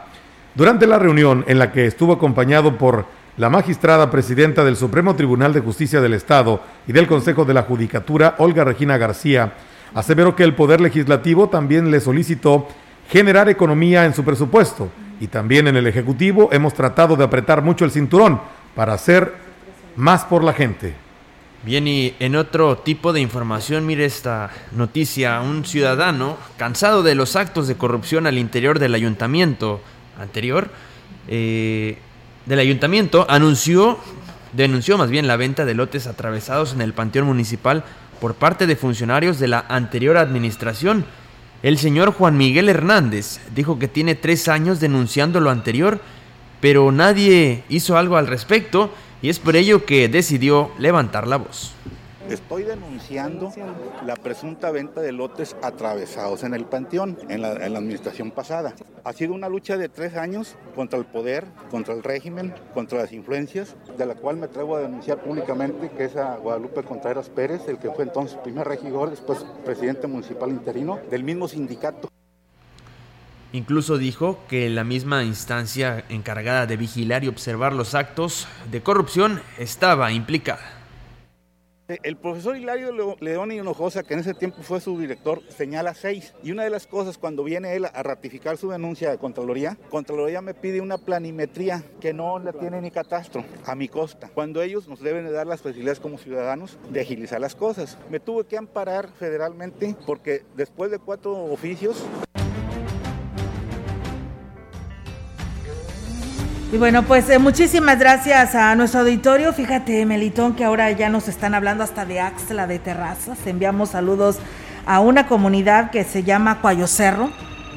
Durante 0.55 0.87
la 0.87 0.99
reunión 0.99 1.45
en 1.49 1.59
la 1.59 1.73
que 1.73 1.87
estuvo 1.87 2.13
acompañado 2.13 2.77
por 2.77 3.07
la 3.37 3.49
magistrada 3.49 4.11
presidenta 4.11 4.65
del 4.65 4.77
Supremo 4.77 5.17
Tribunal 5.17 5.53
de 5.53 5.61
Justicia 5.61 6.01
del 6.01 6.15
Estado 6.15 6.63
y 6.87 6.93
del 6.93 7.07
Consejo 7.07 7.45
de 7.45 7.55
la 7.55 7.63
Judicatura, 7.63 8.35
Olga 8.39 8.65
Regina 8.65 8.99
García, 8.99 9.55
aseveró 9.95 10.37
que 10.37 10.45
el 10.45 10.55
Poder 10.55 10.81
Legislativo 10.81 11.49
también 11.49 11.91
le 11.91 12.01
solicitó 12.01 12.69
generar 13.09 13.49
economía 13.49 14.05
en 14.05 14.15
su 14.15 14.25
presupuesto. 14.25 14.89
Y 15.21 15.27
también 15.27 15.69
en 15.69 15.77
el 15.77 15.87
Ejecutivo 15.87 16.49
hemos 16.53 16.75
tratado 16.75 17.17
de 17.17 17.25
apretar 17.25 17.63
mucho 17.63 17.85
el 17.85 17.91
cinturón 17.91 18.41
para 18.75 18.95
hacer 18.95 19.35
más 19.97 20.25
por 20.25 20.43
la 20.43 20.53
gente. 20.53 20.95
Bien, 21.63 21.87
y 21.87 22.15
en 22.21 22.37
otro 22.37 22.79
tipo 22.79 23.13
de 23.13 23.21
información, 23.21 23.85
mire 23.85 24.07
esta 24.07 24.51
noticia, 24.73 25.43
un 25.43 25.67
ciudadano 25.67 26.39
cansado 26.57 27.03
de 27.03 27.15
los 27.15 27.37
actos 27.37 27.69
de 27.69 27.77
corrupción 27.77 28.27
al 28.27 28.39
interior 28.39 28.79
del 28.79 28.95
ayuntamiento 28.95 29.83
anterior, 30.19 30.71
eh, 31.29 31.99
del 32.47 32.61
ayuntamiento, 32.61 33.27
anunció, 33.29 33.99
denunció 34.55 34.97
más 34.97 35.11
bien 35.11 35.27
la 35.27 35.37
venta 35.37 35.67
de 35.67 35.75
lotes 35.75 36.07
atravesados 36.07 36.73
en 36.73 36.81
el 36.81 36.95
Panteón 36.95 37.27
Municipal 37.27 37.85
por 38.23 38.37
parte 38.37 38.67
de 38.67 38.77
funcionarios 38.77 39.39
de 39.39 39.49
la 39.49 39.67
anterior 39.69 40.17
administración. 40.17 41.05
El 41.63 41.77
señor 41.77 42.15
Juan 42.15 42.39
Miguel 42.39 42.71
Hernández 42.71 43.39
dijo 43.55 43.79
que 43.79 43.87
tiene 43.87 44.15
tres 44.15 44.49
años 44.49 44.81
denunciando 44.81 45.41
lo 45.41 45.51
anterior, 45.51 46.01
pero 46.63 46.91
nadie 46.91 47.65
hizo 47.69 47.99
algo 47.99 48.17
al 48.17 48.29
respecto 48.29 48.95
y 49.23 49.29
es 49.29 49.39
por 49.39 49.57
ello 49.57 49.85
que 49.85 50.09
decidió 50.09 50.71
levantar 50.79 51.27
la 51.27 51.37
voz. 51.37 51.73
Estoy 52.29 52.63
denunciando 52.63 53.53
la 54.07 54.15
presunta 54.15 54.71
venta 54.71 55.01
de 55.01 55.11
lotes 55.11 55.57
atravesados 55.63 56.45
en 56.45 56.55
el 56.55 56.65
panteón, 56.65 57.19
en 57.29 57.43
la, 57.43 57.49
administración 57.49 58.31
pasada. 58.31 58.73
Ha 59.03 59.13
sido 59.13 59.35
una 59.35 59.49
lucha 59.49 59.77
de 59.77 59.89
tres 59.89 60.15
años 60.15 60.55
contra 60.77 60.97
el 60.97 61.07
poder, 61.07 61.45
contra 61.73 61.93
el 61.93 62.05
régimen, 62.05 62.55
contra 62.73 62.99
las 62.99 63.13
influencias, 63.13 63.75
de 63.99 64.07
la 64.07 64.15
cual 64.15 64.37
me 64.37 64.47
atrevo 64.47 64.77
a 64.77 64.81
denunciar 64.81 65.19
públicamente 65.19 65.91
que 65.91 66.05
es 66.05 66.17
a 66.17 66.37
Guadalupe 66.37 66.85
Contreras 66.85 67.29
Pérez, 67.29 67.63
el 67.67 67.79
que 67.79 67.91
fue 67.91 68.05
entonces 68.05 68.39
primer 68.45 68.69
regidor, 68.69 69.11
después 69.11 69.45
presidente 69.65 70.07
municipal 70.07 70.51
interino 70.51 71.01
del 71.11 71.25
mismo 71.25 71.49
sindicato. 71.49 72.11
Incluso 73.53 73.99
dijo 73.99 74.39
que 74.49 74.71
la 74.71 74.85
misma 74.85 75.25
instancia 75.25 76.05
encargada 76.09 76.67
de 76.67 76.77
vigilar 76.77 77.25
y 77.25 77.29
observar 77.29 77.73
los 77.73 77.95
actos 77.95 78.47
de 78.71 78.81
corrupción 78.81 79.43
estaba 79.59 80.13
implicada. 80.13 80.81
El 82.05 82.17
profesor 82.17 82.57
Hilario 82.57 83.17
León 83.19 83.51
Hinojosa, 83.51 84.05
que 84.05 84.15
en 84.15 84.21
ese 84.21 84.35
tiempo 84.35 84.63
fue 84.63 84.81
su 84.81 84.97
director, 84.97 85.43
señala 85.49 85.95
seis. 85.95 86.35
Y 86.45 86.53
una 86.53 86.63
de 86.63 86.71
las 86.71 86.87
cosas, 86.87 87.19
cuando 87.19 87.43
viene 87.43 87.75
él 87.75 87.85
a 87.85 88.03
ratificar 88.05 88.57
su 88.57 88.71
denuncia 88.71 89.11
de 89.11 89.19
Contraloría, 89.19 89.77
Contraloría 89.91 90.41
me 90.41 90.55
pide 90.55 90.81
una 90.81 90.99
planimetría 90.99 91.83
que 92.01 92.13
no 92.13 92.39
la 92.39 92.53
tiene 92.53 92.81
ni 92.81 92.93
catastro, 92.93 93.45
a 93.67 93.75
mi 93.75 93.89
costa. 93.89 94.31
Cuando 94.33 94.63
ellos 94.63 94.87
nos 94.87 95.01
deben 95.01 95.25
de 95.25 95.33
dar 95.33 95.49
las 95.49 95.63
facilidades 95.63 95.99
como 95.99 96.17
ciudadanos 96.17 96.79
de 96.91 97.01
agilizar 97.01 97.41
las 97.41 97.57
cosas. 97.57 97.99
Me 98.09 98.21
tuve 98.21 98.45
que 98.45 98.57
amparar 98.57 99.09
federalmente 99.19 99.97
porque 100.07 100.45
después 100.55 100.93
de 100.93 101.01
cuatro 101.01 101.33
oficios 101.33 102.05
Y 106.73 106.79
bueno, 106.79 107.03
pues 107.03 107.29
eh, 107.31 107.41
muchísimas 107.41 107.99
gracias 107.99 108.55
a 108.55 108.77
nuestro 108.77 109.01
auditorio. 109.01 109.53
Fíjate, 109.53 110.07
Melitón, 110.07 110.55
que 110.55 110.65
ahora 110.65 110.93
ya 110.93 111.09
nos 111.09 111.27
están 111.27 111.53
hablando 111.53 111.83
hasta 111.83 112.05
de 112.05 112.21
Axla 112.21 112.69
de 112.69 112.79
Terrazas. 112.79 113.45
Enviamos 113.45 113.91
saludos 113.91 114.39
a 114.87 115.01
una 115.01 115.27
comunidad 115.27 115.91
que 115.91 116.05
se 116.05 116.23
llama 116.23 116.61
Cuayo 116.61 116.87
Cerro, 116.87 117.33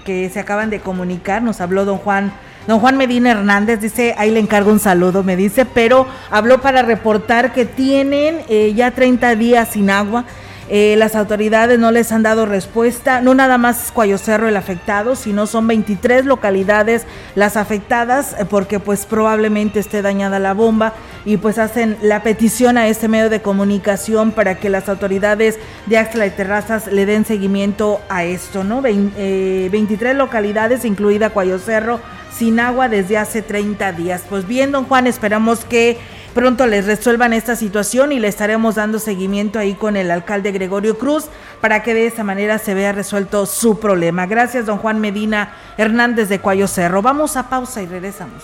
que 0.06 0.30
se 0.30 0.40
acaban 0.40 0.70
de 0.70 0.80
comunicar. 0.80 1.42
Nos 1.42 1.60
habló 1.60 1.86
don 1.86 1.98
Juan. 1.98 2.32
Don 2.68 2.80
Juan 2.80 2.98
Medina 2.98 3.32
Hernández 3.32 3.82
dice, 3.82 4.14
ahí 4.16 4.30
le 4.30 4.40
encargo 4.40 4.72
un 4.72 4.80
saludo, 4.80 5.24
me 5.24 5.36
dice, 5.36 5.66
pero 5.66 6.06
habló 6.30 6.62
para 6.62 6.84
reportar 6.84 7.52
que 7.52 7.66
tienen 7.66 8.42
eh, 8.48 8.74
ya 8.76 8.92
30 8.92 9.36
días 9.36 9.70
sin 9.70 9.90
agua 9.90 10.24
eh, 10.70 10.96
las 10.98 11.16
autoridades 11.16 11.80
no 11.80 11.92
les 11.92 12.12
han 12.12 12.24
dado 12.24 12.46
respuesta. 12.46 13.22
No 13.22 13.34
nada 13.34 13.58
más 13.58 13.86
es 13.86 13.92
Cuayo 13.92 14.18
Cerro 14.18 14.48
el 14.48 14.58
afectado, 14.58 15.16
sino 15.16 15.46
son 15.46 15.68
23 15.68 16.26
localidades 16.26 17.06
las 17.36 17.58
afectadas 17.58 18.36
eh, 18.40 18.46
porque 18.46 18.80
pues 18.80 19.06
probablemente 19.06 19.80
esté 19.80 20.02
dañada 20.02 20.40
la 20.40 20.54
bomba 20.54 20.94
y 21.26 21.38
pues 21.38 21.58
hacen 21.58 21.98
la 22.02 22.24
petición 22.24 22.78
a 22.78 22.88
este 22.88 23.08
medio 23.08 23.30
de 23.30 23.42
comunicación 23.42 24.32
para 24.32 24.56
que 24.56 24.70
las 24.70 24.90
autoridades 24.90 25.60
de 25.86 25.98
Axla 25.98 26.26
y 26.26 26.32
Terrazas 26.32 26.88
le 26.88 27.06
den 27.06 27.26
seguimiento 27.26 28.02
a 28.10 28.24
esto, 28.24 28.64
¿no? 28.64 28.82
23 28.82 29.18
eh, 29.18 30.14
localidades, 30.14 30.86
incluida 30.86 31.30
Cuayo 31.30 31.60
Cerro, 31.60 32.00
sin 32.34 32.60
agua 32.60 32.90
desde 32.90 33.18
hace 33.18 33.42
30 33.42 33.92
días. 33.94 34.24
Pues 34.28 34.48
bien, 34.48 34.72
don 34.72 34.86
Juan, 34.86 35.08
esperamos 35.08 35.66
que 35.66 35.98
pronto 36.34 36.68
les 36.68 36.86
resuelvan 36.86 37.34
esta 37.34 37.56
situación 37.56 38.12
y 38.12 38.20
le 38.20 38.28
estaremos 38.28 38.76
dando 38.76 39.00
seguimiento 39.00 39.60
ahí 39.60 39.76
con 39.76 39.96
el 39.96 40.12
alcalde 40.12 40.52
Gregorio 40.52 40.98
Cruz 40.98 41.26
para 41.62 41.84
que 41.84 41.94
de 41.94 42.08
esa 42.08 42.24
manera 42.24 42.58
se 42.58 42.74
vea 42.74 42.92
resuelto 42.92 43.46
su 43.46 43.80
problema. 43.80 44.26
Gracias, 44.26 44.66
don 44.66 44.78
Juan 44.78 45.00
Medina 45.00 45.54
Hernández 45.78 46.30
de 46.30 46.40
Cuayo 46.40 46.68
Cerro. 46.68 47.02
Vamos 47.02 47.38
a 47.38 47.50
pausa 47.50 47.82
y 47.82 47.86
regresamos. 47.86 48.44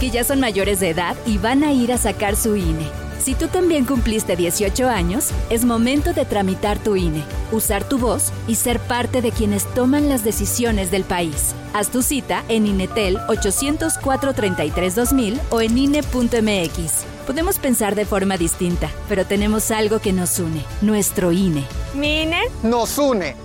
Que 0.00 0.10
ya 0.10 0.24
son 0.24 0.40
mayores 0.40 0.80
de 0.80 0.90
edad 0.90 1.14
y 1.24 1.38
van 1.38 1.62
a 1.62 1.72
ir 1.72 1.92
a 1.92 1.98
sacar 1.98 2.34
su 2.34 2.56
INE. 2.56 2.88
Si 3.20 3.36
tú 3.36 3.46
también 3.46 3.84
cumpliste 3.84 4.34
18 4.34 4.88
años, 4.88 5.30
es 5.50 5.64
momento 5.64 6.12
de 6.12 6.24
tramitar 6.24 6.80
tu 6.80 6.96
INE, 6.96 7.22
usar 7.52 7.88
tu 7.88 7.98
voz 7.98 8.32
y 8.48 8.56
ser 8.56 8.80
parte 8.80 9.22
de 9.22 9.30
quienes 9.30 9.72
toman 9.72 10.08
las 10.08 10.24
decisiones 10.24 10.90
del 10.90 11.04
país. 11.04 11.54
Haz 11.74 11.90
tu 11.90 12.02
cita 12.02 12.42
en 12.48 12.66
INETEL 12.66 13.18
804-33-2000 13.28 15.38
o 15.50 15.60
en 15.60 15.78
INE.mx. 15.78 17.04
Podemos 17.24 17.60
pensar 17.60 17.94
de 17.94 18.04
forma 18.04 18.36
distinta, 18.36 18.90
pero 19.08 19.26
tenemos 19.26 19.70
algo 19.70 20.00
que 20.00 20.12
nos 20.12 20.40
une, 20.40 20.64
nuestro 20.82 21.30
INE. 21.30 21.62
¿Mi 21.94 22.22
INE? 22.22 22.40
Nos 22.64 22.98
une 22.98 23.36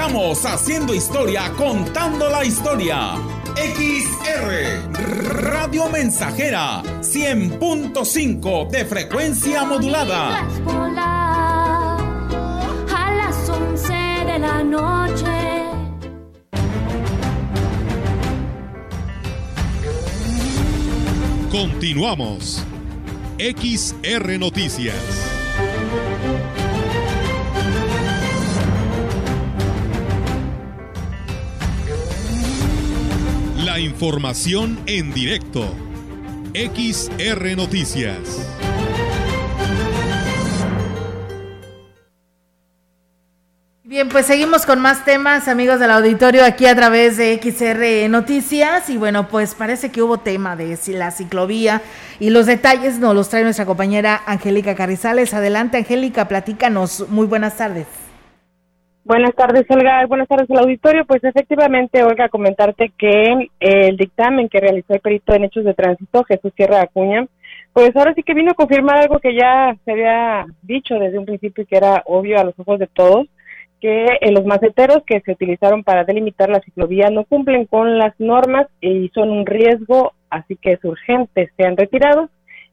Estamos 0.00 0.46
haciendo 0.46 0.94
historia, 0.94 1.52
contando 1.58 2.30
la 2.30 2.42
historia. 2.42 3.16
XR 3.54 4.94
Radio 5.44 5.90
Mensajera 5.90 6.82
100.5 7.02 8.70
de 8.70 8.86
frecuencia 8.86 9.62
modulada. 9.64 10.48
A 12.96 13.12
las 13.12 13.46
11 13.46 13.92
de 13.92 14.38
la 14.38 14.64
noche. 14.64 15.66
Continuamos. 21.50 22.64
XR 23.38 24.38
Noticias. 24.38 25.29
Información 33.80 34.78
en 34.84 35.10
directo. 35.14 35.74
XR 36.52 37.56
Noticias. 37.56 38.46
Bien, 43.82 44.10
pues 44.10 44.26
seguimos 44.26 44.66
con 44.66 44.80
más 44.80 45.06
temas, 45.06 45.48
amigos 45.48 45.80
del 45.80 45.92
auditorio, 45.92 46.44
aquí 46.44 46.66
a 46.66 46.76
través 46.76 47.16
de 47.16 47.40
XR 47.42 48.10
Noticias. 48.10 48.90
Y 48.90 48.98
bueno, 48.98 49.28
pues 49.28 49.54
parece 49.54 49.90
que 49.90 50.02
hubo 50.02 50.18
tema 50.18 50.56
de 50.56 50.78
la 50.88 51.10
ciclovía 51.10 51.80
y 52.18 52.28
los 52.28 52.44
detalles 52.44 52.98
nos 52.98 53.14
los 53.14 53.30
trae 53.30 53.44
nuestra 53.44 53.64
compañera 53.64 54.22
Angélica 54.26 54.74
Carrizales. 54.74 55.32
Adelante, 55.32 55.78
Angélica, 55.78 56.28
platícanos. 56.28 57.08
Muy 57.08 57.26
buenas 57.26 57.56
tardes. 57.56 57.86
Buenas 59.04 59.34
tardes, 59.34 59.64
Olga. 59.70 60.04
Buenas 60.06 60.28
tardes 60.28 60.50
al 60.50 60.58
auditorio. 60.58 61.06
Pues 61.06 61.24
efectivamente, 61.24 62.02
Olga, 62.02 62.28
comentarte 62.28 62.92
que 62.98 63.48
el 63.58 63.96
dictamen 63.96 64.48
que 64.48 64.60
realizó 64.60 64.92
el 64.92 65.00
perito 65.00 65.34
en 65.34 65.44
hechos 65.44 65.64
de 65.64 65.74
tránsito, 65.74 66.22
Jesús 66.24 66.52
Sierra 66.54 66.82
Acuña, 66.82 67.26
pues 67.72 67.96
ahora 67.96 68.12
sí 68.14 68.22
que 68.22 68.34
vino 68.34 68.50
a 68.50 68.54
confirmar 68.54 68.98
algo 68.98 69.18
que 69.18 69.34
ya 69.34 69.74
se 69.84 69.92
había 69.92 70.44
dicho 70.62 70.96
desde 70.98 71.18
un 71.18 71.24
principio 71.24 71.64
y 71.64 71.66
que 71.66 71.76
era 71.76 72.02
obvio 72.06 72.38
a 72.38 72.44
los 72.44 72.58
ojos 72.58 72.78
de 72.78 72.88
todos, 72.88 73.26
que 73.80 74.06
los 74.32 74.44
maceteros 74.44 75.02
que 75.06 75.20
se 75.20 75.32
utilizaron 75.32 75.82
para 75.82 76.04
delimitar 76.04 76.50
la 76.50 76.60
ciclovía 76.60 77.08
no 77.10 77.24
cumplen 77.24 77.64
con 77.64 77.96
las 77.96 78.12
normas 78.18 78.66
y 78.82 79.10
son 79.14 79.30
un 79.30 79.46
riesgo, 79.46 80.12
así 80.28 80.56
que 80.56 80.72
es 80.72 80.84
urgente, 80.84 81.50
sean 81.56 81.76
retirados. 81.76 82.28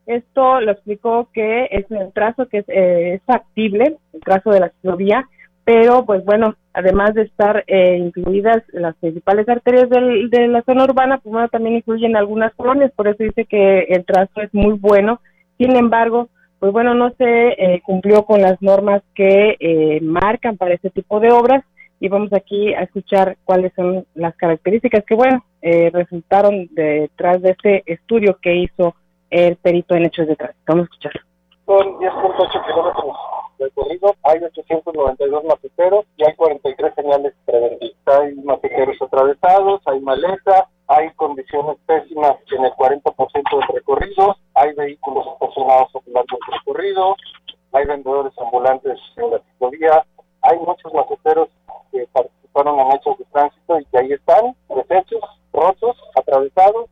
Esto 0.06 0.60
lo 0.60 0.72
explicó 0.72 1.30
que 1.34 1.68
es 1.72 1.86
un 1.90 2.12
trazo 2.12 2.48
que 2.48 2.60
es, 2.60 2.66
eh, 2.70 3.14
es 3.16 3.22
factible, 3.24 3.96
el 4.14 4.20
trazo 4.20 4.52
de 4.52 4.60
la 4.60 4.70
ciclovía, 4.70 5.26
pero 5.68 6.06
pues 6.06 6.24
bueno, 6.24 6.56
además 6.72 7.14
de 7.14 7.24
estar 7.24 7.66
eh, 7.68 7.98
incluidas 7.98 8.64
las 8.72 8.96
principales 8.96 9.50
arterias 9.50 9.90
del, 9.90 10.30
de 10.30 10.48
la 10.48 10.62
zona 10.62 10.86
urbana, 10.86 11.18
pues 11.18 11.34
bueno, 11.34 11.50
también 11.50 11.76
incluyen 11.76 12.16
algunas 12.16 12.56
colonias, 12.56 12.94
por 12.94 13.10
eso 13.10 13.22
dice 13.22 13.44
que 13.44 13.80
el 13.90 14.06
trazo 14.06 14.40
es 14.40 14.54
muy 14.54 14.76
bueno. 14.76 15.20
Sin 15.58 15.76
embargo, 15.76 16.30
pues 16.60 16.72
bueno, 16.72 16.94
no 16.94 17.10
se 17.18 17.50
eh, 17.50 17.82
cumplió 17.84 18.24
con 18.24 18.42
las 18.42 18.62
normas 18.62 19.04
que 19.14 19.58
eh, 19.60 20.00
marcan 20.02 20.56
para 20.56 20.74
este 20.74 20.90
tipo 20.90 21.20
de 21.20 21.34
obras 21.34 21.66
y 22.00 22.08
vamos 22.08 22.32
aquí 22.32 22.74
a 22.74 22.84
escuchar 22.84 23.36
cuáles 23.44 23.74
son 23.76 24.06
las 24.16 24.38
características 24.38 25.04
que, 25.04 25.16
bueno, 25.16 25.44
resultaron 25.92 26.70
detrás 26.72 27.42
de 27.42 27.50
este 27.50 27.84
estudio 27.88 28.38
que 28.42 28.56
hizo 28.56 28.96
el 29.30 29.58
perito 29.58 29.96
en 29.96 30.06
hechos 30.06 30.28
de 30.28 30.38
tránsito. 30.38 30.64
Vamos 30.66 30.84
a 30.84 30.86
escuchar. 30.86 31.12
Son 31.66 32.00
10.8 32.00 32.66
kilómetros 32.68 33.18
recorrido, 33.60 34.16
hay 34.24 34.44
892 34.44 35.44
maceteros 35.44 36.06
y 36.18 36.26
hay 36.26 36.36
43 36.36 36.96
señales 36.96 37.34
preventivas. 37.46 37.98
Hay 38.06 38.36
maceteros 38.36 39.02
atravesados, 39.02 39.82
hay 39.86 40.00
maleza, 40.00 40.70
hay 40.88 41.12
condiciones 41.12 41.78
pésimas 41.86 42.38
en 42.52 42.66
el 42.66 42.72
40% 42.72 43.60
del 43.60 43.76
recorrido, 43.76 44.38
hay 44.54 44.74
vehículos 44.74 45.28
estacionados 45.34 45.90
a 45.96 46.00
lo 46.06 46.14
largo 46.14 46.38
del 46.38 46.60
recorrido, 46.60 47.16
hay 47.74 47.86
vendedores 47.86 48.34
ambulantes 48.40 48.98
en 49.18 49.32
la 49.32 49.40
ciclovía, 49.40 50.06
hay 50.42 50.58
muchos 50.60 50.94
maceteros 50.94 51.50
que 51.92 52.08
participaron 52.14 52.80
en 52.80 52.92
hechos 52.94 53.18
de 53.18 53.26
tránsito 53.26 53.80
y 53.80 53.86
que 53.86 53.98
ahí 53.98 54.14
están, 54.14 54.56
deshechos, 54.70 55.22
rotos, 55.52 55.98
atravesados, 56.16 56.90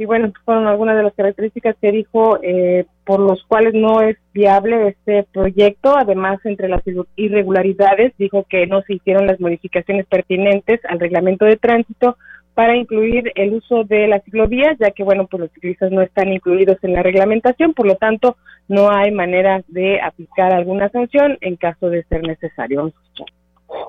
y 0.00 0.06
bueno, 0.06 0.32
fueron 0.46 0.66
algunas 0.66 0.96
de 0.96 1.02
las 1.02 1.12
características 1.12 1.76
que 1.78 1.92
dijo 1.92 2.38
eh, 2.42 2.86
por 3.04 3.20
los 3.20 3.44
cuales 3.44 3.74
no 3.74 4.00
es 4.00 4.16
viable 4.32 4.88
este 4.88 5.24
proyecto. 5.30 5.94
Además, 5.94 6.40
entre 6.44 6.70
las 6.70 6.80
irregularidades, 7.16 8.14
dijo 8.16 8.46
que 8.48 8.66
no 8.66 8.80
se 8.80 8.94
hicieron 8.94 9.26
las 9.26 9.38
modificaciones 9.40 10.06
pertinentes 10.06 10.80
al 10.88 11.00
reglamento 11.00 11.44
de 11.44 11.58
tránsito 11.58 12.16
para 12.54 12.76
incluir 12.76 13.30
el 13.34 13.52
uso 13.52 13.84
de 13.84 14.08
las 14.08 14.24
ciclovías, 14.24 14.78
ya 14.78 14.90
que, 14.90 15.04
bueno, 15.04 15.26
pues 15.26 15.42
los 15.42 15.52
ciclistas 15.52 15.92
no 15.92 16.00
están 16.00 16.32
incluidos 16.32 16.78
en 16.80 16.94
la 16.94 17.02
reglamentación, 17.02 17.74
por 17.74 17.86
lo 17.86 17.96
tanto, 17.96 18.38
no 18.68 18.90
hay 18.90 19.10
manera 19.10 19.62
de 19.68 20.00
aplicar 20.00 20.54
alguna 20.54 20.88
sanción 20.88 21.36
en 21.42 21.56
caso 21.56 21.90
de 21.90 22.04
ser 22.04 22.22
necesario. 22.22 22.90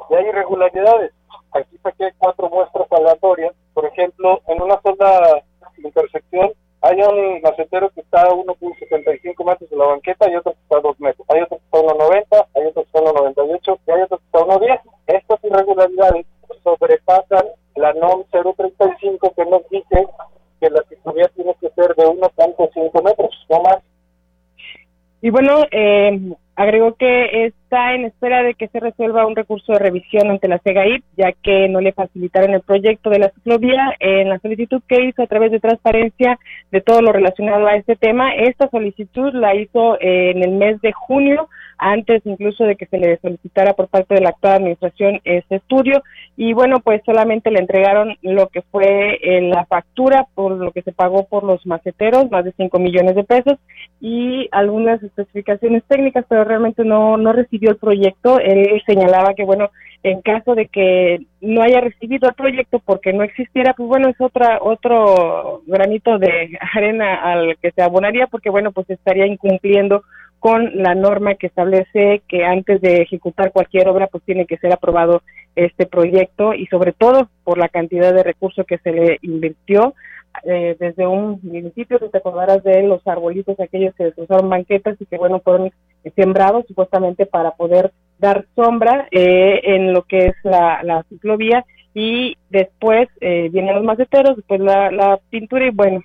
Y 0.10 0.14
hay 0.14 0.26
irregularidades. 0.26 1.14
Aquí 1.54 1.78
saqué 1.82 2.10
cuatro 2.18 2.50
muestras 2.50 2.88
aleatorias. 2.92 3.54
Por 3.74 3.86
ejemplo, 3.86 4.42
en 4.50 4.62
una 4.62 4.78
sola 4.82 5.42
intersección 5.78 6.54
hay 6.82 7.00
un 7.00 7.42
macetero 7.44 7.92
que 7.92 8.02
está 8.02 8.24
a 8.24 8.30
1.75 8.32 9.46
metros 9.46 9.70
de 9.70 9.78
la 9.78 9.86
banqueta 9.86 10.30
y 10.30 10.36
otro 10.36 10.54
que 10.54 10.60
está 10.62 10.78
a 10.78 10.82
2 10.82 11.00
metros. 11.00 11.28
Hay 11.30 11.42
otro 11.42 11.58
que 11.58 11.64
está 11.64 11.78
a 11.78 11.82
1.90, 11.82 12.48
hay 12.56 12.66
otro 12.66 12.82
que 12.82 12.88
está 12.88 13.00
a 13.00 13.04
1.98 13.04 13.80
y 13.86 13.92
hay 13.92 14.02
otro 14.02 14.18
que 14.18 14.26
está 14.26 14.40
a 14.40 14.46
1.10. 14.46 14.82
Estas 15.08 15.44
irregularidades 15.44 16.26
sobrepasan 16.64 17.46
la 17.76 17.94
NOM 17.94 18.24
035 18.32 19.34
que 19.36 19.46
nos 19.46 19.70
dice 19.70 20.08
que 20.60 20.70
la 20.72 20.84
ciclovía 20.90 21.28
tiene 21.36 21.56
que 21.62 21.70
ser 21.70 21.96
de 21.96 22.06
1.5 22.06 23.04
metros, 23.04 23.48
no 23.50 23.62
más. 23.62 23.78
Y 25.22 25.30
bueno, 25.30 25.64
eh, 25.72 26.20
agregó 26.56 26.96
que 26.96 27.46
está 27.46 27.96
en 27.96 28.06
espera 28.06 28.44
de 28.44 28.54
que 28.54 28.68
se 28.68 28.80
resuelva 28.80 29.26
un 29.26 29.36
recurso 29.36 29.74
de 29.74 29.80
revisión 29.80 30.30
ante 30.30 30.48
la 30.48 30.60
CEGAIP, 30.60 31.04
ya 31.18 31.32
que 31.32 31.70
no 31.70 31.80
le 31.80 31.94
facilitaron 31.94 32.54
el 32.54 32.62
proyecto 32.62 33.10
de 33.10 33.20
la 33.20 33.30
ciclovía 33.30 33.96
en 34.00 34.30
la 34.30 34.40
solicitud 34.40 34.82
que 34.88 35.06
hizo 35.06 35.24
a 35.24 35.28
través 35.28 35.52
de 35.52 35.60
transparencia 35.60 36.38
de 36.72 36.82
todo 36.82 37.02
lo 37.02 37.12
relacionado 37.14 37.68
a 37.68 37.76
este 37.76 37.96
tema. 37.96 38.34
Esta 38.36 38.70
solicitud 38.70 39.34
la 39.34 39.56
hizo 39.56 39.98
en 40.02 40.44
el 40.44 40.52
mes 40.52 40.82
de 40.82 40.92
junio 40.92 41.48
antes 41.82 42.22
incluso 42.26 42.64
de 42.64 42.76
que 42.76 42.86
se 42.86 43.00
le 43.00 43.18
solicitara 43.18 43.74
por 43.74 43.88
parte 43.88 44.14
de 44.14 44.22
la 44.22 44.30
actual 44.30 44.54
administración 44.54 45.20
este 45.24 45.56
estudio 45.56 46.04
y 46.38 46.54
bueno 46.54 46.80
pues 46.80 47.02
solamente 47.04 47.50
le 47.50 47.60
entregaron 47.60 48.16
lo 48.22 48.48
que 48.50 48.62
fue 48.62 49.18
eh, 49.22 49.42
la 49.42 49.66
factura 49.66 50.28
por 50.36 50.52
lo 50.52 50.72
que 50.72 50.84
se 50.84 50.92
pagó 50.92 51.26
por 51.26 51.44
los 51.44 51.66
maceteros 51.66 52.30
más 52.30 52.46
de 52.46 52.54
5 52.56 52.78
millones 52.78 53.16
de 53.16 53.24
pesos 53.24 53.58
y 54.00 54.48
algunas 54.52 55.02
especificaciones 55.02 55.84
técnicas 55.88 56.24
pero 56.30 56.41
realmente 56.44 56.84
no 56.84 57.18
no 57.18 57.34
recibió 57.34 57.72
el 57.72 57.78
proyecto. 57.78 58.40
Él 58.40 58.82
señalaba 58.86 59.34
que 59.34 59.44
bueno 59.44 59.70
en 60.04 60.22
caso 60.22 60.56
de 60.56 60.68
que 60.68 61.20
no 61.42 61.62
haya 61.62 61.80
recibido 61.80 62.28
el 62.28 62.36
proyecto 62.36 62.80
porque 62.80 63.14
no 63.14 63.24
existiera, 63.24 63.74
pues 63.76 63.88
bueno, 63.88 64.10
es 64.10 64.20
otra 64.20 64.60
otro 64.62 65.62
granito 65.68 66.18
de 66.18 66.58
arena 66.76 67.16
al 67.16 67.58
que 67.62 67.72
se 67.72 67.82
abonaría 67.82 68.28
porque 68.28 68.50
bueno, 68.50 68.72
pues 68.72 68.90
estaría 68.90 69.28
incumpliendo 69.28 70.04
con 70.40 70.72
la 70.82 70.96
norma 70.96 71.36
que 71.36 71.46
establece 71.46 72.24
que 72.28 72.44
antes 72.44 72.82
de 72.82 73.04
ejecutar 73.04 73.52
cualquier 73.52 73.88
obra 73.90 74.08
pues 74.08 74.24
tiene 74.24 74.48
que 74.48 74.58
ser 74.58 74.74
aprobado 74.74 75.22
este 75.56 75.86
proyecto 75.86 76.56
y 76.56 76.66
sobre 76.66 76.94
todo 76.94 77.30
por 77.44 77.60
la 77.60 77.70
cantidad 77.70 78.12
de 78.12 78.24
recursos 78.24 78.66
que 78.66 78.80
se 78.80 78.92
le 78.92 79.20
invirtió. 79.22 79.94
Eh, 80.46 80.78
desde 80.80 81.06
un 81.06 81.42
municipio 81.44 82.00
que 82.00 82.08
te 82.08 82.18
acordarás 82.18 82.64
de 82.64 82.82
los 82.84 83.06
arbolitos 83.06 83.60
aquellos 83.60 83.94
que 83.96 84.06
destrozaron 84.06 84.50
banquetas 84.50 84.96
y 85.00 85.06
que 85.06 85.18
bueno 85.18 85.42
fueron 85.42 85.72
sembrados 86.16 86.66
supuestamente 86.68 87.26
para 87.26 87.52
poder 87.52 87.92
dar 88.18 88.46
sombra 88.56 89.08
eh, 89.12 89.62
en 89.64 89.94
lo 89.94 90.04
que 90.04 90.28
es 90.28 90.36
la, 90.44 90.82
la 90.84 91.04
ciclovía 91.10 91.66
y 91.94 92.38
después 92.50 93.10
eh, 93.20 93.50
vienen 93.52 93.76
los 93.76 93.84
maceteros, 93.84 94.38
después 94.38 94.62
la, 94.62 94.92
la 94.92 95.20
pintura 95.30 95.66
y 95.66 95.72
bueno, 95.72 96.02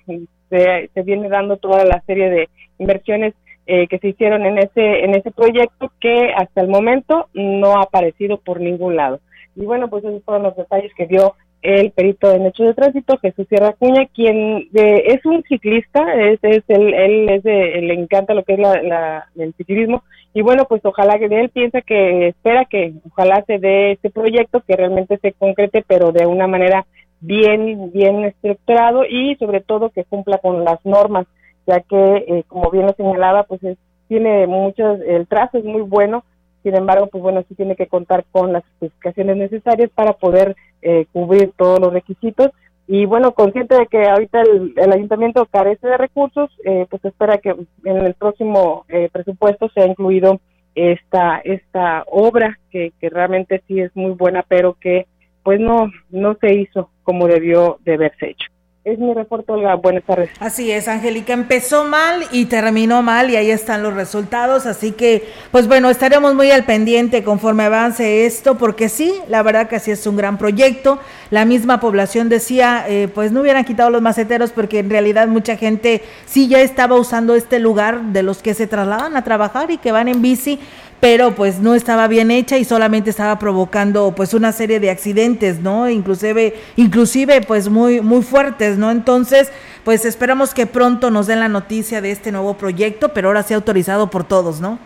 se, 0.49 0.89
se 0.93 1.01
viene 1.03 1.29
dando 1.29 1.57
toda 1.57 1.85
la 1.85 2.01
serie 2.05 2.29
de 2.29 2.49
inversiones 2.79 3.33
eh, 3.65 3.87
que 3.87 3.99
se 3.99 4.09
hicieron 4.09 4.45
en 4.45 4.57
ese 4.57 5.03
en 5.03 5.13
ese 5.13 5.29
proyecto 5.31 5.91
que 5.99 6.31
hasta 6.33 6.61
el 6.61 6.69
momento 6.69 7.27
no 7.33 7.77
ha 7.77 7.81
aparecido 7.83 8.37
por 8.37 8.61
ningún 8.61 8.95
lado. 8.95 9.19
Y 9.57 9.65
bueno, 9.65 9.89
pues 9.89 10.05
esos 10.05 10.23
fueron 10.23 10.43
los 10.43 10.55
detalles 10.55 10.93
que 10.95 11.05
dio 11.05 11.35
el 11.61 11.91
perito 11.91 12.31
en 12.31 12.45
hechos 12.45 12.67
de 12.67 12.73
tránsito, 12.73 13.17
Jesús 13.17 13.47
Sierra 13.47 13.73
Cuña, 13.73 14.05
quien 14.13 14.69
es 14.73 15.25
un 15.25 15.43
ciclista, 15.43 16.13
es, 16.13 16.39
es 16.43 16.63
él, 16.67 16.93
él 16.93 17.29
es 17.29 17.43
de, 17.43 17.81
le 17.81 17.93
encanta 17.93 18.33
lo 18.33 18.43
que 18.43 18.53
es 18.53 18.59
la, 18.59 19.27
el 19.35 19.53
ciclismo, 19.55 20.03
y 20.33 20.41
bueno, 20.41 20.65
pues 20.65 20.85
ojalá 20.85 21.17
que 21.17 21.25
él 21.25 21.49
piensa 21.49 21.81
que 21.81 22.27
espera 22.27 22.65
que 22.65 22.93
ojalá 23.09 23.43
se 23.47 23.57
dé 23.57 23.93
este 23.93 24.09
proyecto, 24.11 24.61
que 24.61 24.75
realmente 24.75 25.17
se 25.17 25.33
concrete, 25.33 25.83
pero 25.87 26.11
de 26.11 26.25
una 26.27 26.47
manera 26.47 26.85
bien, 27.19 27.91
bien 27.91 28.23
estructurado 28.23 29.03
y 29.05 29.35
sobre 29.37 29.61
todo 29.61 29.89
que 29.89 30.03
cumpla 30.03 30.37
con 30.37 30.63
las 30.63 30.83
normas, 30.85 31.25
ya 31.65 31.79
que, 31.81 32.25
eh, 32.27 32.43
como 32.47 32.69
bien 32.69 32.85
lo 32.85 32.93
señalaba, 32.93 33.43
pues 33.43 33.61
tiene 34.07 34.47
muchas, 34.47 35.01
el 35.01 35.27
trazo 35.27 35.57
es 35.57 35.65
muy 35.65 35.81
bueno, 35.81 36.23
sin 36.67 36.75
embargo, 36.75 37.07
pues 37.07 37.21
bueno, 37.21 37.45
sí 37.47 37.55
tiene 37.55 37.77
que 37.77 37.87
contar 37.87 38.25
con 38.29 38.51
las 38.51 38.61
especificaciones 38.65 39.37
necesarias 39.37 39.89
para 39.95 40.11
poder 40.11 40.53
eh, 40.81 41.05
cubrir 41.13 41.53
todos 41.55 41.79
los 41.79 41.93
requisitos. 41.93 42.49
Y 42.87 43.05
bueno, 43.05 43.31
consciente 43.31 43.77
de 43.77 43.87
que 43.87 44.03
ahorita 44.03 44.41
el, 44.41 44.91
ayuntamiento 44.93 45.45
carece 45.45 45.87
de 45.87 45.95
recursos, 45.95 46.49
eh, 46.65 46.85
pues 46.89 47.05
espera 47.05 47.37
que 47.37 47.55
en 47.85 47.97
el 47.97 48.15
próximo 48.15 48.85
eh, 48.89 49.07
presupuesto 49.13 49.69
sea 49.69 49.85
incluido 49.85 50.41
esta 50.75 51.37
esta 51.37 52.03
obra 52.07 52.59
que, 52.69 52.91
que 52.99 53.09
realmente 53.09 53.63
sí 53.65 53.79
es 53.79 53.95
muy 53.95 54.11
buena, 54.11 54.43
pero 54.45 54.73
que 54.73 55.07
pues 55.43 55.61
no 55.61 55.89
no 56.09 56.35
se 56.41 56.53
hizo 56.53 56.89
como 57.03 57.27
debió 57.27 57.77
de 57.85 57.93
haberse 57.93 58.31
hecho 58.31 58.47
es 58.87 58.99
mi 58.99 59.13
reporte, 59.13 59.51
Olga. 59.51 59.75
Buenas 59.75 60.03
tardes. 60.05 60.29
Así 60.39 60.71
es, 60.71 60.87
Angélica. 60.87 61.33
Empezó 61.33 61.83
mal 61.83 62.23
y 62.31 62.45
terminó 62.45 63.03
mal 63.03 63.29
y 63.29 63.35
ahí 63.35 63.51
están 63.51 63.83
los 63.83 63.93
resultados. 63.93 64.65
Así 64.65 64.93
que, 64.93 65.27
pues 65.51 65.67
bueno, 65.67 65.89
estaremos 65.89 66.33
muy 66.33 66.51
al 66.51 66.63
pendiente 66.63 67.21
conforme 67.21 67.63
avance 67.63 68.25
esto, 68.25 68.57
porque 68.57 68.87
sí, 68.87 69.13
la 69.27 69.43
verdad 69.43 69.67
que 69.67 69.75
así 69.75 69.91
es 69.91 70.07
un 70.07 70.15
gran 70.15 70.37
proyecto. 70.37 70.99
La 71.31 71.43
misma 71.43 71.81
población 71.81 72.29
decía, 72.29 72.85
eh, 72.87 73.09
pues 73.13 73.33
no 73.33 73.41
hubieran 73.41 73.65
quitado 73.65 73.89
los 73.89 74.01
maceteros 74.01 74.51
porque 74.51 74.79
en 74.79 74.89
realidad 74.89 75.27
mucha 75.27 75.57
gente 75.57 76.01
sí 76.25 76.47
ya 76.47 76.61
estaba 76.61 76.95
usando 76.95 77.35
este 77.35 77.59
lugar 77.59 78.01
de 78.13 78.23
los 78.23 78.41
que 78.41 78.53
se 78.53 78.67
trasladan 78.67 79.17
a 79.17 79.25
trabajar 79.25 79.69
y 79.69 79.79
que 79.79 79.91
van 79.91 80.07
en 80.07 80.21
bici 80.21 80.59
pero 80.99 81.35
pues 81.35 81.59
no 81.59 81.75
estaba 81.75 82.07
bien 82.07 82.31
hecha 82.31 82.57
y 82.57 82.65
solamente 82.65 83.09
estaba 83.09 83.37
provocando 83.37 84.13
pues 84.15 84.33
una 84.33 84.51
serie 84.51 84.79
de 84.79 84.89
accidentes, 84.89 85.59
¿no? 85.59 85.89
Inclusive 85.89 86.55
inclusive 86.75 87.41
pues 87.41 87.69
muy 87.69 88.01
muy 88.01 88.23
fuertes, 88.23 88.77
¿no? 88.77 88.89
Entonces, 88.91 89.51
pues 89.83 90.05
esperamos 90.05 90.53
que 90.53 90.65
pronto 90.65 91.11
nos 91.11 91.27
den 91.27 91.39
la 91.39 91.49
noticia 91.49 92.01
de 92.01 92.11
este 92.11 92.31
nuevo 92.31 92.55
proyecto, 92.55 93.09
pero 93.09 93.29
ahora 93.29 93.43
sí 93.43 93.53
autorizado 93.53 94.09
por 94.09 94.23
todos, 94.23 94.59
¿no? 94.59 94.79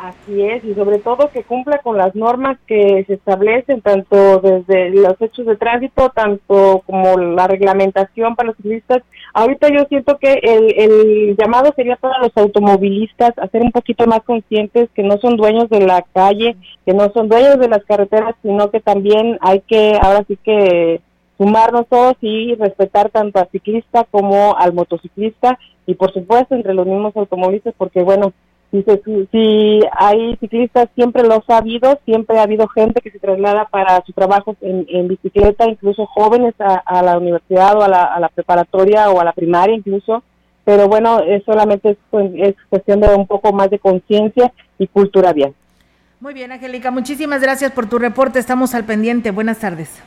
Así 0.00 0.42
es, 0.42 0.64
y 0.64 0.72
sobre 0.72 0.98
todo 0.98 1.28
que 1.28 1.42
cumpla 1.42 1.76
con 1.80 1.98
las 1.98 2.14
normas 2.14 2.56
que 2.66 3.04
se 3.06 3.12
establecen, 3.12 3.82
tanto 3.82 4.40
desde 4.40 4.88
los 4.88 5.20
hechos 5.20 5.44
de 5.44 5.56
tránsito, 5.56 6.08
tanto 6.08 6.82
como 6.86 7.18
la 7.18 7.46
reglamentación 7.46 8.34
para 8.34 8.46
los 8.46 8.56
ciclistas. 8.56 9.02
Ahorita 9.34 9.68
yo 9.68 9.84
siento 9.90 10.16
que 10.16 10.40
el, 10.42 10.74
el 10.78 11.36
llamado 11.36 11.74
sería 11.76 11.96
para 11.96 12.18
los 12.18 12.34
automovilistas 12.34 13.36
a 13.36 13.46
ser 13.48 13.60
un 13.60 13.72
poquito 13.72 14.06
más 14.06 14.22
conscientes 14.22 14.88
que 14.94 15.02
no 15.02 15.18
son 15.18 15.36
dueños 15.36 15.68
de 15.68 15.80
la 15.80 16.00
calle, 16.14 16.56
que 16.86 16.94
no 16.94 17.12
son 17.12 17.28
dueños 17.28 17.58
de 17.58 17.68
las 17.68 17.84
carreteras, 17.84 18.34
sino 18.40 18.70
que 18.70 18.80
también 18.80 19.36
hay 19.42 19.60
que, 19.60 19.98
ahora 20.00 20.24
sí 20.26 20.38
que 20.42 21.02
sumarnos 21.36 21.86
todos 21.88 22.16
y 22.22 22.54
respetar 22.54 23.10
tanto 23.10 23.38
al 23.38 23.50
ciclista 23.50 24.04
como 24.10 24.56
al 24.56 24.72
motociclista 24.72 25.58
y 25.84 25.94
por 25.94 26.10
supuesto 26.14 26.54
entre 26.54 26.72
los 26.72 26.86
mismos 26.86 27.14
automovilistas 27.16 27.74
porque 27.76 28.02
bueno, 28.02 28.32
Dice, 28.72 29.02
si, 29.32 29.80
hay 29.92 30.36
ciclistas, 30.36 30.88
siempre 30.94 31.24
los 31.24 31.40
ha 31.48 31.56
habido, 31.56 31.98
siempre 32.04 32.38
ha 32.38 32.44
habido 32.44 32.68
gente 32.68 33.00
que 33.00 33.10
se 33.10 33.18
traslada 33.18 33.64
para 33.64 34.00
su 34.06 34.12
trabajo 34.12 34.56
en, 34.60 35.08
bicicleta, 35.08 35.66
incluso 35.66 36.06
jóvenes 36.06 36.54
a, 36.60 37.02
la 37.02 37.18
universidad 37.18 37.76
o 37.76 37.82
a 37.82 37.88
la, 37.88 38.30
preparatoria 38.32 39.10
o 39.10 39.20
a 39.20 39.24
la 39.24 39.32
primaria 39.32 39.74
incluso, 39.74 40.22
pero 40.64 40.86
bueno, 40.86 41.20
es 41.20 41.42
solamente 41.44 41.90
es, 41.90 41.96
es 42.36 42.54
cuestión 42.68 43.00
de 43.00 43.12
un 43.12 43.26
poco 43.26 43.52
más 43.52 43.70
de 43.70 43.80
conciencia 43.80 44.52
y 44.78 44.86
cultura 44.86 45.32
vial. 45.32 45.52
Muy 46.20 46.32
bien, 46.32 46.52
Angélica, 46.52 46.92
muchísimas 46.92 47.42
gracias 47.42 47.72
por 47.72 47.88
tu 47.88 47.98
reporte, 47.98 48.38
estamos 48.38 48.74
al 48.74 48.84
pendiente, 48.84 49.32
buenas 49.32 49.58
tardes. 49.58 50.00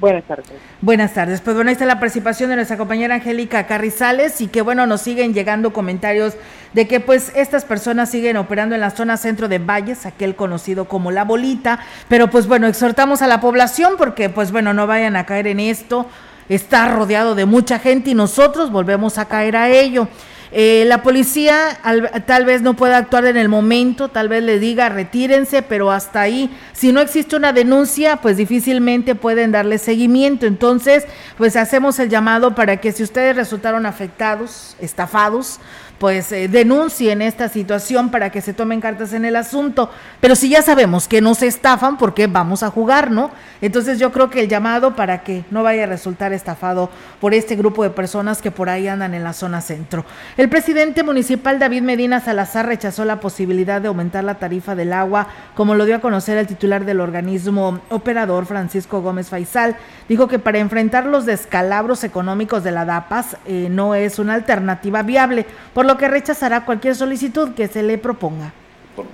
Buenas 0.00 0.24
tardes. 0.24 0.46
Buenas 0.80 1.12
tardes. 1.12 1.40
Pues 1.40 1.56
bueno, 1.56 1.70
ahí 1.70 1.72
está 1.72 1.84
la 1.84 1.98
participación 1.98 2.50
de 2.50 2.56
nuestra 2.56 2.76
compañera 2.76 3.16
Angélica 3.16 3.66
Carrizales 3.66 4.40
y 4.40 4.46
que 4.46 4.62
bueno, 4.62 4.86
nos 4.86 5.00
siguen 5.00 5.34
llegando 5.34 5.72
comentarios 5.72 6.34
de 6.72 6.86
que 6.86 7.00
pues 7.00 7.32
estas 7.34 7.64
personas 7.64 8.08
siguen 8.08 8.36
operando 8.36 8.76
en 8.76 8.80
la 8.80 8.90
zona 8.90 9.16
centro 9.16 9.48
de 9.48 9.58
Valles, 9.58 10.06
aquel 10.06 10.36
conocido 10.36 10.84
como 10.84 11.10
La 11.10 11.24
Bolita, 11.24 11.80
pero 12.08 12.30
pues 12.30 12.46
bueno, 12.46 12.68
exhortamos 12.68 13.22
a 13.22 13.26
la 13.26 13.40
población 13.40 13.94
porque 13.98 14.28
pues 14.28 14.52
bueno, 14.52 14.72
no 14.72 14.86
vayan 14.86 15.16
a 15.16 15.26
caer 15.26 15.48
en 15.48 15.58
esto, 15.58 16.06
está 16.48 16.88
rodeado 16.88 17.34
de 17.34 17.46
mucha 17.46 17.80
gente 17.80 18.10
y 18.10 18.14
nosotros 18.14 18.70
volvemos 18.70 19.18
a 19.18 19.24
caer 19.24 19.56
a 19.56 19.68
ello. 19.68 20.06
Eh, 20.50 20.84
la 20.86 21.02
policía 21.02 21.78
tal 22.26 22.44
vez 22.46 22.62
no 22.62 22.74
pueda 22.74 22.96
actuar 22.96 23.26
en 23.26 23.36
el 23.36 23.48
momento, 23.48 24.08
tal 24.08 24.28
vez 24.28 24.42
le 24.42 24.58
diga 24.58 24.88
retírense, 24.88 25.62
pero 25.62 25.90
hasta 25.90 26.22
ahí, 26.22 26.50
si 26.72 26.92
no 26.92 27.00
existe 27.00 27.36
una 27.36 27.52
denuncia, 27.52 28.16
pues 28.16 28.36
difícilmente 28.36 29.14
pueden 29.14 29.52
darle 29.52 29.78
seguimiento. 29.78 30.46
Entonces, 30.46 31.04
pues 31.36 31.56
hacemos 31.56 31.98
el 31.98 32.08
llamado 32.08 32.54
para 32.54 32.78
que 32.78 32.92
si 32.92 33.02
ustedes 33.02 33.36
resultaron 33.36 33.84
afectados, 33.86 34.76
estafados, 34.80 35.60
pues 35.98 36.30
eh, 36.32 36.48
denuncien 36.48 37.22
esta 37.22 37.48
situación 37.48 38.10
para 38.10 38.30
que 38.30 38.40
se 38.40 38.54
tomen 38.54 38.80
cartas 38.80 39.12
en 39.12 39.24
el 39.24 39.36
asunto. 39.36 39.90
Pero 40.20 40.36
si 40.36 40.48
ya 40.48 40.62
sabemos 40.62 41.08
que 41.08 41.20
no 41.20 41.34
se 41.34 41.46
estafan, 41.46 41.98
¿por 41.98 42.14
qué 42.14 42.26
vamos 42.26 42.62
a 42.62 42.70
jugar, 42.70 43.10
no? 43.10 43.30
Entonces 43.60 43.98
yo 43.98 44.12
creo 44.12 44.30
que 44.30 44.40
el 44.40 44.48
llamado 44.48 44.94
para 44.94 45.22
que 45.22 45.44
no 45.50 45.62
vaya 45.62 45.84
a 45.84 45.86
resultar 45.86 46.32
estafado 46.32 46.90
por 47.20 47.34
este 47.34 47.56
grupo 47.56 47.82
de 47.82 47.90
personas 47.90 48.40
que 48.40 48.52
por 48.52 48.68
ahí 48.68 48.86
andan 48.86 49.14
en 49.14 49.24
la 49.24 49.32
zona 49.32 49.60
centro. 49.60 50.04
El 50.36 50.48
presidente 50.48 51.02
municipal 51.02 51.58
David 51.58 51.82
Medina 51.82 52.20
Salazar 52.20 52.66
rechazó 52.66 53.04
la 53.04 53.20
posibilidad 53.20 53.80
de 53.80 53.88
aumentar 53.88 54.22
la 54.22 54.36
tarifa 54.36 54.76
del 54.76 54.92
agua, 54.92 55.26
como 55.54 55.74
lo 55.74 55.84
dio 55.84 55.96
a 55.96 56.00
conocer 56.00 56.38
el 56.38 56.46
titular 56.46 56.84
del 56.84 57.00
organismo 57.00 57.80
operador 57.90 58.46
Francisco 58.46 59.02
Gómez 59.02 59.28
Faisal. 59.28 59.76
Dijo 60.08 60.28
que 60.28 60.38
para 60.38 60.58
enfrentar 60.58 61.06
los 61.06 61.26
descalabros 61.26 62.04
económicos 62.04 62.62
de 62.62 62.70
la 62.70 62.84
DAPAS 62.84 63.36
eh, 63.46 63.68
no 63.70 63.94
es 63.94 64.18
una 64.18 64.34
alternativa 64.34 65.02
viable. 65.02 65.46
Por 65.74 65.87
lo 65.88 65.96
que 65.96 66.06
rechazará 66.06 66.66
cualquier 66.66 66.94
solicitud 66.94 67.54
que 67.54 67.66
se 67.66 67.82
le 67.82 67.96
proponga. 67.96 68.52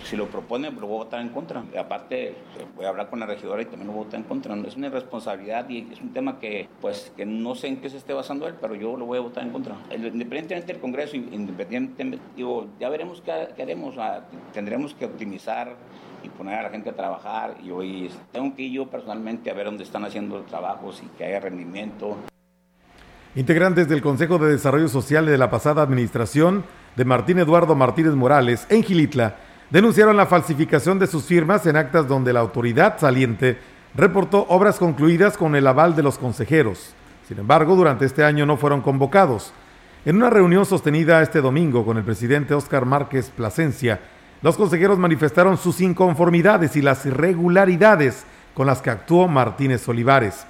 si 0.02 0.16
lo 0.16 0.26
propone, 0.26 0.72
lo 0.72 0.88
voy 0.88 0.96
a 0.96 1.04
votar 1.04 1.20
en 1.20 1.28
contra. 1.28 1.62
Aparte, 1.78 2.34
voy 2.74 2.84
a 2.84 2.88
hablar 2.88 3.08
con 3.08 3.20
la 3.20 3.26
regidora 3.26 3.62
y 3.62 3.66
también 3.66 3.86
lo 3.86 3.92
voy 3.92 4.02
a 4.02 4.04
votar 4.06 4.18
en 4.18 4.26
contra. 4.26 4.56
Es 4.56 4.74
una 4.74 4.88
irresponsabilidad 4.88 5.68
y 5.68 5.86
es 5.92 6.00
un 6.00 6.12
tema 6.12 6.40
que, 6.40 6.68
pues, 6.80 7.12
que 7.16 7.24
no 7.24 7.54
sé 7.54 7.68
en 7.68 7.76
qué 7.76 7.88
se 7.88 7.98
esté 7.98 8.12
basando 8.12 8.48
él, 8.48 8.54
pero 8.60 8.74
yo 8.74 8.96
lo 8.96 9.06
voy 9.06 9.18
a 9.18 9.20
votar 9.20 9.44
en 9.44 9.50
contra. 9.50 9.76
Independientemente 9.88 10.72
del 10.72 10.80
Congreso, 10.80 11.14
independientemente, 11.14 12.18
digo, 12.34 12.66
ya 12.80 12.88
veremos 12.88 13.20
qué, 13.20 13.62
haremos. 13.62 13.94
tendremos 14.52 14.94
que 14.94 15.04
optimizar 15.04 15.76
y 16.24 16.28
poner 16.28 16.58
a 16.58 16.62
la 16.64 16.70
gente 16.70 16.90
a 16.90 16.96
trabajar. 16.96 17.54
Y 17.62 17.70
hoy 17.70 18.10
tengo 18.32 18.52
que 18.56 18.62
ir 18.62 18.72
yo 18.72 18.90
personalmente 18.90 19.48
a 19.48 19.54
ver 19.54 19.66
dónde 19.66 19.84
están 19.84 20.04
haciendo 20.04 20.38
los 20.38 20.46
trabajos 20.46 21.00
y 21.04 21.06
que 21.16 21.24
haya 21.24 21.38
rendimiento. 21.38 22.16
Integrantes 23.36 23.88
del 23.88 24.00
Consejo 24.00 24.38
de 24.38 24.52
Desarrollo 24.52 24.86
Social 24.86 25.26
de 25.26 25.36
la 25.36 25.50
pasada 25.50 25.82
administración 25.82 26.64
de 26.94 27.04
Martín 27.04 27.40
Eduardo 27.40 27.74
Martínez 27.74 28.14
Morales 28.14 28.64
en 28.68 28.84
Gilitla 28.84 29.38
denunciaron 29.70 30.16
la 30.16 30.26
falsificación 30.26 31.00
de 31.00 31.08
sus 31.08 31.24
firmas 31.24 31.66
en 31.66 31.74
actas 31.74 32.06
donde 32.06 32.32
la 32.32 32.38
autoridad 32.38 32.96
saliente 33.00 33.58
reportó 33.96 34.46
obras 34.48 34.78
concluidas 34.78 35.36
con 35.36 35.56
el 35.56 35.66
aval 35.66 35.96
de 35.96 36.04
los 36.04 36.16
consejeros. 36.16 36.94
Sin 37.26 37.40
embargo, 37.40 37.74
durante 37.74 38.04
este 38.04 38.22
año 38.22 38.46
no 38.46 38.56
fueron 38.56 38.82
convocados. 38.82 39.52
En 40.04 40.14
una 40.14 40.30
reunión 40.30 40.64
sostenida 40.64 41.20
este 41.20 41.40
domingo 41.40 41.84
con 41.84 41.96
el 41.96 42.04
presidente 42.04 42.54
Óscar 42.54 42.86
Márquez 42.86 43.30
Plasencia, 43.30 44.00
los 44.42 44.56
consejeros 44.56 44.98
manifestaron 44.98 45.58
sus 45.58 45.80
inconformidades 45.80 46.76
y 46.76 46.82
las 46.82 47.04
irregularidades 47.04 48.26
con 48.54 48.68
las 48.68 48.80
que 48.80 48.90
actuó 48.90 49.26
Martínez 49.26 49.88
Olivares. 49.88 50.46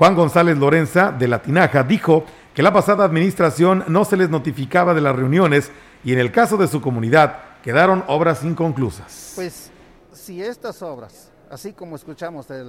Juan 0.00 0.14
González 0.14 0.56
Lorenza, 0.56 1.12
de 1.12 1.28
La 1.28 1.42
Tinaja, 1.42 1.82
dijo 1.82 2.24
que 2.54 2.62
la 2.62 2.72
pasada 2.72 3.04
administración 3.04 3.84
no 3.88 4.06
se 4.06 4.16
les 4.16 4.30
notificaba 4.30 4.94
de 4.94 5.02
las 5.02 5.14
reuniones 5.14 5.70
y 6.02 6.14
en 6.14 6.18
el 6.18 6.32
caso 6.32 6.56
de 6.56 6.68
su 6.68 6.80
comunidad 6.80 7.60
quedaron 7.62 8.02
obras 8.06 8.42
inconclusas. 8.42 9.32
Pues 9.34 9.70
si 10.10 10.42
estas 10.42 10.80
obras, 10.80 11.30
así 11.50 11.74
como 11.74 11.96
escuchamos 11.96 12.48
de 12.48 12.64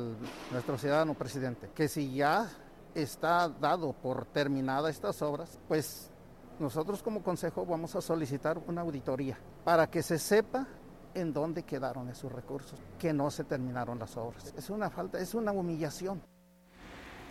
nuestro 0.51 0.77
ciudadano 0.77 1.13
presidente, 1.13 1.69
que 1.73 1.87
si 1.87 2.13
ya 2.13 2.49
está 2.93 3.47
dado 3.47 3.93
por 3.93 4.25
terminada 4.25 4.89
estas 4.89 5.21
obras, 5.21 5.57
pues 5.69 6.09
nosotros 6.59 7.01
como 7.01 7.23
consejo 7.23 7.65
vamos 7.65 7.95
a 7.95 8.01
solicitar 8.01 8.59
una 8.67 8.81
auditoría 8.81 9.39
para 9.63 9.89
que 9.89 10.03
se 10.03 10.19
sepa 10.19 10.67
en 11.13 11.31
dónde 11.31 11.63
quedaron 11.63 12.09
esos 12.09 12.29
recursos, 12.29 12.77
que 12.99 13.13
no 13.13 13.31
se 13.31 13.45
terminaron 13.45 13.99
las 13.99 14.17
obras. 14.17 14.53
Es 14.57 14.69
una 14.69 14.89
falta, 14.89 15.17
es 15.17 15.33
una 15.33 15.53
humillación. 15.53 16.21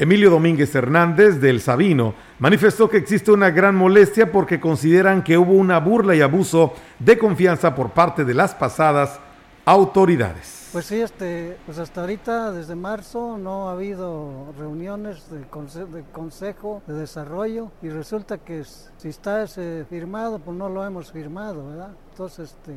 Emilio 0.00 0.30
Domínguez 0.30 0.74
Hernández 0.74 1.42
del 1.42 1.60
Sabino 1.60 2.14
manifestó 2.38 2.88
que 2.88 2.96
existe 2.96 3.32
una 3.32 3.50
gran 3.50 3.76
molestia 3.76 4.32
porque 4.32 4.58
consideran 4.58 5.22
que 5.22 5.36
hubo 5.36 5.52
una 5.52 5.78
burla 5.78 6.16
y 6.16 6.22
abuso 6.22 6.72
de 6.98 7.18
confianza 7.18 7.74
por 7.74 7.90
parte 7.90 8.24
de 8.24 8.32
las 8.32 8.54
pasadas 8.54 9.20
autoridades. 9.66 10.70
Pues 10.72 10.86
sí, 10.86 11.02
este, 11.02 11.58
pues 11.66 11.78
hasta 11.78 12.00
ahorita, 12.00 12.50
desde 12.50 12.74
marzo, 12.76 13.36
no 13.36 13.68
ha 13.68 13.72
habido 13.72 14.54
reuniones 14.58 15.30
de, 15.30 15.40
de 15.40 16.04
consejo 16.12 16.82
de 16.86 16.94
desarrollo 16.94 17.70
y 17.82 17.90
resulta 17.90 18.38
que 18.38 18.64
si 18.64 19.08
está 19.10 19.46
firmado, 19.90 20.38
pues 20.38 20.56
no 20.56 20.70
lo 20.70 20.86
hemos 20.86 21.12
firmado, 21.12 21.68
¿verdad? 21.68 21.90
Entonces, 22.12 22.52
este, 22.52 22.74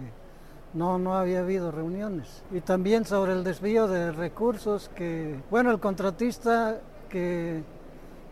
no, 0.74 1.00
no 1.00 1.16
había 1.16 1.40
habido 1.40 1.72
reuniones. 1.72 2.44
Y 2.52 2.60
también 2.60 3.06
sobre 3.06 3.32
el 3.32 3.46
desvío 3.46 3.88
de 3.88 4.12
recursos 4.12 4.92
que, 4.94 5.40
bueno, 5.50 5.72
el 5.72 5.80
contratista 5.80 6.82
que 7.14 7.62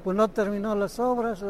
pues 0.04 0.18
no 0.18 0.28
terminó 0.30 0.74
las 0.74 0.98
obras. 0.98 1.46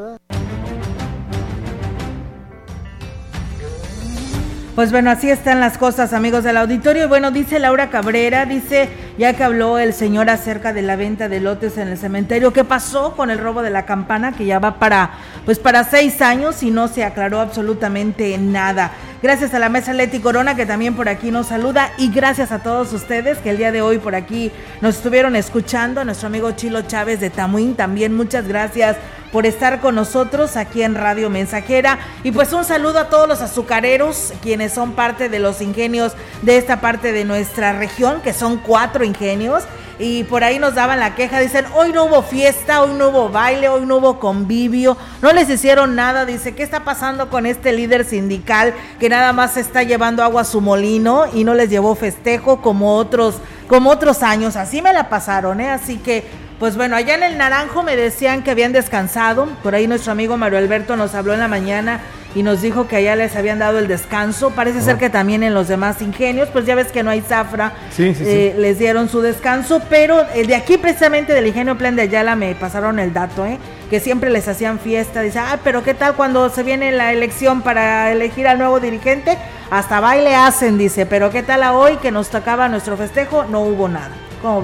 Pues 4.76 4.92
bueno, 4.92 5.12
así 5.12 5.30
están 5.30 5.62
las 5.62 5.78
cosas, 5.78 6.12
amigos 6.12 6.44
del 6.44 6.58
auditorio. 6.58 7.08
Bueno, 7.08 7.32
dice 7.32 7.60
Laura 7.60 7.90
Cabrera, 7.90 8.46
dice, 8.46 8.90
ya 9.18 9.34
que 9.34 9.46
habló 9.46 9.80
el 9.80 9.94
señor 9.94 10.30
acerca 10.30 10.74
de 10.74 10.82
la 10.82 10.98
venta 10.98 11.30
de 11.30 11.40
lotes 11.40 11.78
en 11.78 11.88
el 11.88 11.98
cementerio, 11.98 12.52
¿qué 12.52 12.66
pasó 12.66 13.16
con 13.16 13.30
el 13.30 13.40
robo 13.40 13.62
de 13.62 13.70
la 13.70 13.86
campana? 13.86 14.34
Que 14.34 14.46
ya 14.46 14.60
va 14.60 14.78
para, 14.78 15.12
pues 15.46 15.58
para 15.58 15.86
seis 15.86 16.22
años 16.22 16.64
y 16.64 16.72
no 16.72 16.90
se 16.90 17.06
aclaró 17.06 17.40
absolutamente 17.40 18.38
nada. 18.38 18.92
Gracias 19.22 19.54
a 19.54 19.60
la 19.60 19.70
mesa 19.70 19.94
Leti 19.94 20.20
Corona 20.20 20.56
que 20.56 20.66
también 20.66 20.96
por 20.96 21.08
aquí 21.08 21.30
nos 21.30 21.46
saluda 21.46 21.94
y 22.00 22.12
gracias 22.12 22.52
a 22.52 22.64
todos 22.64 22.92
ustedes 22.92 23.38
que 23.38 23.52
el 23.52 23.58
día 23.58 23.72
de 23.72 23.84
hoy 23.84 24.00
por 24.00 24.16
aquí 24.16 24.52
nos 24.82 24.96
estuvieron 24.96 25.36
escuchando. 25.36 26.04
Nuestro 26.04 26.26
amigo 26.26 26.52
Chilo 26.54 26.82
Chávez 26.82 27.20
de 27.20 27.30
Tamuín 27.30 27.76
también 27.76 28.16
muchas 28.16 28.48
gracias 28.48 28.98
por 29.32 29.46
estar 29.46 29.80
con 29.80 29.94
nosotros 29.94 30.58
aquí 30.58 30.82
en 30.82 30.96
Radio 30.96 31.30
Mensajera. 31.30 32.00
Y 32.24 32.32
pues 32.32 32.52
un 32.52 32.66
saludo 32.66 32.98
a 32.98 33.10
todos 33.10 33.28
los 33.28 33.42
azucareros, 33.44 34.34
quienes 34.42 34.74
son 34.74 34.94
parte 34.94 35.30
de 35.30 35.38
los 35.38 35.62
ingenios 35.62 36.14
de 36.42 36.58
esta 36.58 36.82
parte 36.82 37.12
de 37.12 37.24
nuestra 37.24 37.74
región, 37.74 38.22
que 38.22 38.34
son 38.34 38.58
cuatro 38.58 39.04
ingenios. 39.04 39.66
Y 40.04 40.24
por 40.24 40.44
ahí 40.44 40.58
nos 40.58 40.74
daban 40.74 41.00
la 41.00 41.14
queja, 41.14 41.40
dicen, 41.40 41.66
hoy 41.76 41.92
no 41.94 42.06
hubo 42.06 42.24
fiesta, 42.24 42.82
hoy 42.82 42.94
no 42.94 43.10
hubo 43.10 43.30
baile, 43.30 43.70
hoy 43.70 43.86
no 43.86 43.98
hubo 43.98 44.20
convivio, 44.20 44.98
no 45.22 45.32
les 45.32 45.48
hicieron 45.48 45.96
nada, 45.96 46.26
dice, 46.26 46.56
¿qué 46.56 46.64
está 46.64 46.84
pasando 46.84 47.30
con 47.30 47.46
este 47.46 47.72
líder 47.72 48.04
sindical 48.04 48.74
que 49.00 49.10
nada 49.10 49.32
más 49.32 49.58
está 49.58 49.84
llevando 49.84 50.24
agua 50.24 50.42
a 50.42 50.46
su 50.46 50.60
molino 50.60 51.26
y 51.32 51.44
no 51.44 51.54
les 51.54 51.70
llevó 51.70 51.94
festejo 51.94 52.64
como 52.64 52.96
otros, 52.96 53.36
como 53.68 53.92
otros 53.92 54.24
años? 54.24 54.56
Así 54.56 54.82
me 54.82 54.92
la 54.92 55.08
pasaron, 55.08 55.62
¿eh? 55.62 55.70
Así 55.70 55.98
que 55.98 56.26
pues 56.62 56.78
bueno, 56.78 56.96
allá 56.96 57.16
en 57.16 57.24
el 57.24 57.40
Naranjo 57.40 57.82
me 57.82 57.96
decían 57.96 58.44
que 58.44 58.52
habían 58.52 58.72
descansado. 58.72 59.48
Por 59.64 59.74
ahí 59.74 59.88
nuestro 59.88 60.12
amigo 60.12 60.38
Mario 60.38 60.60
Alberto 60.60 60.96
nos 60.96 61.16
habló 61.16 61.34
en 61.34 61.40
la 61.40 61.48
mañana 61.48 62.02
y 62.36 62.44
nos 62.44 62.62
dijo 62.62 62.88
que 62.88 62.98
allá 62.98 63.16
les 63.16 63.36
habían 63.36 63.58
dado 63.58 63.80
el 63.80 63.88
descanso. 63.88 64.52
Parece 64.52 64.80
ser 64.82 65.00
que 65.00 65.10
también 65.10 65.42
en 65.42 65.56
los 65.56 65.68
demás 65.68 66.04
ingenios, 66.04 66.50
pues 66.50 66.68
ya 66.68 66.76
ves 66.76 66.92
que 66.92 67.02
no 67.02 67.10
hay 67.10 67.22
zafra, 67.22 67.74
eh, 67.98 68.54
les 68.60 68.78
dieron 68.78 69.10
su 69.10 69.22
descanso. 69.22 69.82
Pero 69.90 70.24
eh, 70.36 70.46
de 70.46 70.54
aquí 70.54 70.78
precisamente 70.78 71.34
del 71.34 71.48
ingenio 71.48 71.80
Plan 71.80 71.96
de 71.96 72.04
Ayala 72.04 72.36
me 72.36 72.54
pasaron 72.54 73.00
el 73.00 73.12
dato, 73.12 73.44
¿eh? 73.44 73.58
Que 73.92 74.00
siempre 74.00 74.30
les 74.30 74.48
hacían 74.48 74.80
fiesta. 74.80 75.22
Dice, 75.22 75.38
ah, 75.40 75.60
pero 75.66 75.84
¿qué 75.84 75.94
tal 75.94 76.16
cuando 76.16 76.50
se 76.50 76.64
viene 76.64 76.94
la 76.94 77.12
elección 77.12 77.62
para 77.62 78.10
elegir 78.10 78.48
al 78.48 78.58
nuevo 78.58 78.80
dirigente? 78.80 79.38
Hasta 79.70 80.00
baile 80.00 80.34
hacen, 80.34 80.78
dice, 80.78 81.06
pero 81.06 81.30
¿qué 81.30 81.44
tal 81.44 81.62
a 81.62 81.74
hoy 81.74 81.98
que 81.98 82.10
nos 82.10 82.30
tocaba 82.30 82.70
nuestro 82.70 82.96
festejo? 82.96 83.44
No 83.44 83.60
hubo 83.60 83.90
nada. 83.90 84.12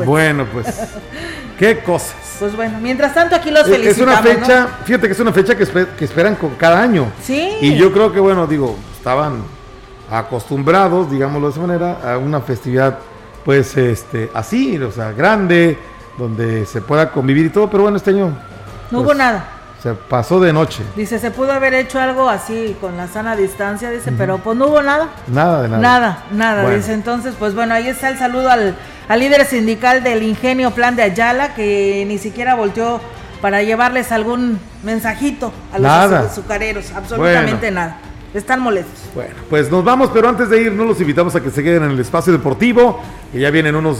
Bueno, 0.05 0.47
pues, 0.51 0.67
qué 1.59 1.79
cosas. 1.79 2.15
Pues 2.39 2.55
bueno, 2.55 2.79
mientras 2.79 3.13
tanto 3.13 3.35
aquí 3.35 3.51
los 3.51 3.67
felicitamos. 3.67 4.15
Es 4.15 4.23
una 4.23 4.35
fecha, 4.35 4.67
fíjate 4.85 5.07
que 5.07 5.13
es 5.13 5.19
una 5.19 5.33
fecha 5.33 5.57
que, 5.57 5.65
que 5.97 6.05
esperan 6.05 6.35
con 6.35 6.51
cada 6.51 6.81
año. 6.81 7.11
Sí. 7.21 7.57
Y 7.59 7.75
yo 7.75 7.91
creo 7.91 8.13
que, 8.13 8.21
bueno, 8.21 8.47
digo, 8.47 8.77
estaban 8.95 9.43
acostumbrados, 10.09 11.11
digámoslo 11.11 11.47
de 11.47 11.51
esa 11.51 11.61
manera, 11.61 12.13
a 12.13 12.17
una 12.17 12.39
festividad, 12.39 12.99
pues, 13.43 13.75
este, 13.75 14.31
así, 14.33 14.77
o 14.77 14.91
sea, 14.91 15.11
grande, 15.11 15.77
donde 16.17 16.65
se 16.65 16.79
pueda 16.79 17.11
convivir 17.11 17.47
y 17.47 17.49
todo, 17.49 17.69
pero 17.69 17.83
bueno, 17.83 17.97
este 17.97 18.11
año. 18.11 18.33
No 18.91 18.99
hubo 18.99 19.07
pues, 19.07 19.17
nada. 19.17 19.49
Se 19.81 19.93
pasó 19.93 20.39
de 20.39 20.51
noche. 20.51 20.83
Dice, 20.95 21.19
se 21.19 21.29
pudo 21.29 21.51
haber 21.51 21.73
hecho 21.75 21.99
algo 21.99 22.27
así 22.29 22.75
con 22.81 22.97
la 22.97 23.07
sana 23.07 23.35
distancia, 23.35 23.91
dice, 23.91 24.11
pero 24.11 24.39
pues 24.39 24.57
no 24.57 24.67
hubo 24.67 24.81
nada. 24.81 25.09
Nada 25.27 25.61
de 25.61 25.69
nada. 25.69 25.81
Nada, 25.81 26.23
nada, 26.31 26.69
dice. 26.71 26.93
Entonces, 26.93 27.35
pues 27.37 27.53
bueno, 27.53 27.75
ahí 27.75 27.87
está 27.87 28.09
el 28.09 28.17
saludo 28.17 28.49
al, 28.49 28.75
líder 29.19 29.45
sindical 29.45 30.03
del 30.03 30.23
Ingenio 30.23 30.71
Plan 30.71 30.95
de 30.95 31.03
Ayala, 31.03 31.53
que 31.53 32.03
ni 32.07 32.17
siquiera 32.17 32.55
volteó 32.55 32.99
para 33.39 33.61
llevarles 33.61 34.11
algún 34.11 34.59
mensajito 34.83 35.53
a 35.71 35.77
los 35.77 35.91
azucareros, 35.91 36.91
absolutamente 36.93 37.69
nada. 37.69 37.97
Están 38.33 38.59
molestos. 38.59 38.99
Bueno, 39.13 39.35
pues 39.49 39.71
nos 39.71 39.83
vamos, 39.83 40.09
pero 40.11 40.27
antes 40.27 40.49
de 40.49 40.59
irnos 40.59 40.87
los 40.87 40.99
invitamos 40.99 41.35
a 41.35 41.41
que 41.41 41.51
se 41.51 41.63
queden 41.63 41.83
en 41.83 41.91
el 41.91 41.99
espacio 41.99 42.33
deportivo, 42.33 43.01
que 43.31 43.39
ya 43.39 43.51
vienen 43.51 43.75
unos 43.75 43.99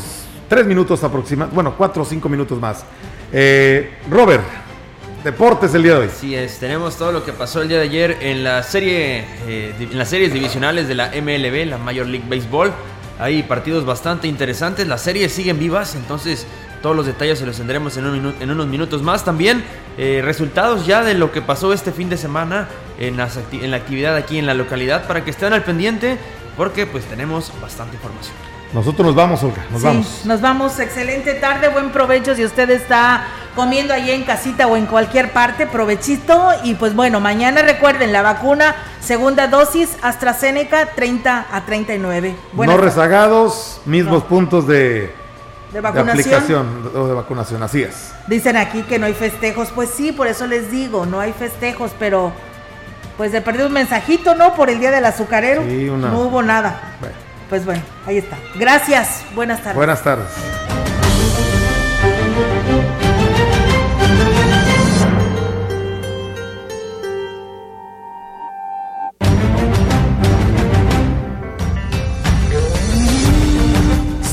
tres 0.50 0.66
minutos 0.66 1.04
aproximadamente, 1.04 1.56
bueno, 1.56 1.76
cuatro 1.78 2.02
o 2.02 2.06
cinco 2.06 2.28
minutos 2.30 2.60
más. 2.60 2.84
Eh, 3.32 4.00
Robert, 4.10 4.44
deportes 5.28 5.74
el 5.76 5.84
día 5.84 5.96
de 5.96 6.00
hoy. 6.00 6.10
Sí 6.18 6.34
es, 6.36 6.58
tenemos 6.58 6.96
todo 6.96 7.12
lo 7.12 7.26
que 7.26 7.34
pasó 7.34 7.62
el 7.62 7.68
día 7.68 7.80
de 7.80 7.84
ayer 7.84 8.18
en 8.22 8.46
la 8.46 8.64
serie, 8.64 9.26
eh, 9.46 9.76
en 9.78 9.98
las 9.98 10.10
series 10.10 10.34
divisionales 10.34 10.88
de 10.88 10.96
la 10.96 11.10
MLB, 11.10 11.66
la 11.68 11.78
Major 11.78 12.08
League 12.08 12.26
Baseball. 12.30 12.72
Hay 13.20 13.44
partidos 13.44 13.84
bastante 13.84 14.30
interesantes, 14.30 14.88
las 14.88 15.02
series 15.02 15.34
siguen 15.34 15.60
vivas, 15.60 15.96
entonces 15.96 16.48
todos 16.82 16.96
los 16.96 17.06
detalles 17.06 17.40
se 17.40 17.46
los 17.46 17.58
tendremos 17.58 17.98
en, 17.98 18.06
unos 18.06 18.68
minutos 18.68 19.04
más. 19.04 19.26
También 19.26 19.66
eh, 19.98 20.22
resultados 20.24 20.86
ya 20.86 21.04
de 21.04 21.14
lo 21.14 21.34
que 21.34 21.42
pasó 21.42 21.74
este 21.74 21.92
fin 21.92 22.10
de 22.10 22.16
semana 22.16 22.70
en, 22.98 23.20
en 23.20 23.72
la 23.72 23.78
actividad 23.78 24.16
aquí 24.16 24.38
en 24.38 24.46
la 24.46 24.54
localidad 24.54 25.08
para 25.08 25.26
que 25.26 25.32
estén 25.32 25.52
al 25.52 25.64
pendiente 25.64 26.18
porque 26.56 26.86
pues 26.86 27.04
tenemos 27.04 27.52
bastante 27.62 27.98
información. 27.98 28.57
Nosotros 28.74 29.08
nos 29.08 29.16
vamos, 29.16 29.42
Olga, 29.44 29.66
nos 29.72 29.82
sí, 29.82 29.88
vamos. 29.88 30.22
Nos 30.26 30.42
vamos, 30.42 30.80
excelente 30.80 31.34
tarde, 31.36 31.70
buen 31.70 31.92
provecho 31.92 32.36
si 32.36 32.44
usted 32.44 32.70
está 32.70 33.26
comiendo 33.56 33.94
ahí 33.94 34.12
en 34.12 34.24
casita 34.24 34.68
o 34.68 34.76
en 34.76 34.86
cualquier 34.86 35.32
parte, 35.32 35.66
provechito. 35.66 36.52
Y 36.64 36.76
pues 36.76 36.94
bueno, 36.94 37.20
mañana 37.20 37.62
recuerden 37.62 38.12
la 38.12 38.22
vacuna, 38.22 38.76
segunda 39.00 39.48
dosis, 39.48 39.98
AstraZeneca 40.02 40.90
30 40.96 41.48
a 41.52 41.66
39. 41.66 42.36
no 42.54 42.78
rezagados, 42.78 43.82
mismos 43.86 44.24
puntos 44.24 44.68
de, 44.68 45.12
¿De, 45.72 45.82
vacunación? 45.82 46.20
aplicación 46.20 46.92
o 46.94 47.08
de 47.08 47.14
vacunación, 47.14 47.64
así 47.64 47.82
es. 47.82 48.14
Dicen 48.28 48.58
aquí 48.58 48.84
que 48.84 49.00
no 49.00 49.06
hay 49.06 49.14
festejos, 49.14 49.70
pues 49.74 49.90
sí, 49.90 50.12
por 50.12 50.28
eso 50.28 50.46
les 50.46 50.70
digo, 50.70 51.06
no 51.06 51.20
hay 51.22 51.32
festejos, 51.32 51.92
pero 51.98 52.34
pues 53.16 53.32
de 53.32 53.42
perdido 53.42 53.68
un 53.68 53.74
mensajito, 53.74 54.36
¿no? 54.36 54.54
Por 54.54 54.70
el 54.70 54.80
día 54.80 54.92
del 54.92 55.06
azucarero, 55.06 55.64
no 55.64 56.20
hubo 56.20 56.44
nada. 56.44 56.80
Pues 57.50 57.66
bueno, 57.66 57.82
ahí 58.06 58.18
está. 58.18 58.38
Gracias. 58.56 59.24
Buenas 59.36 59.60
tardes. 59.60 59.76
Buenas 59.76 60.04
tardes. 60.04 60.28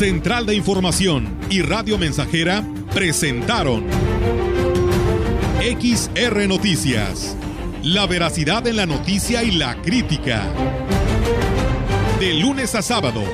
Central 0.05 0.45
de 0.45 0.55
Información 0.55 1.39
y 1.49 1.63
Radio 1.63 1.97
Mensajera 1.97 2.63
presentaron 2.93 3.85
XR 5.61 6.47
Noticias. 6.47 7.37
La 7.83 8.07
veracidad 8.07 8.67
en 8.67 8.77
la 8.77 8.87
noticia 8.87 9.43
y 9.43 9.53
la 9.53 9.81
crítica. 9.83 10.43
De 12.19 12.33
lunes 12.33 12.77
a 12.77 12.81
sábado, 12.81 13.25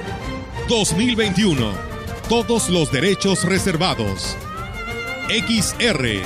2021. 0.67 1.71
Todos 2.31 2.71
los 2.71 2.91
derechos 2.91 3.45
reservados. 3.45 4.39
XR, 5.29 6.23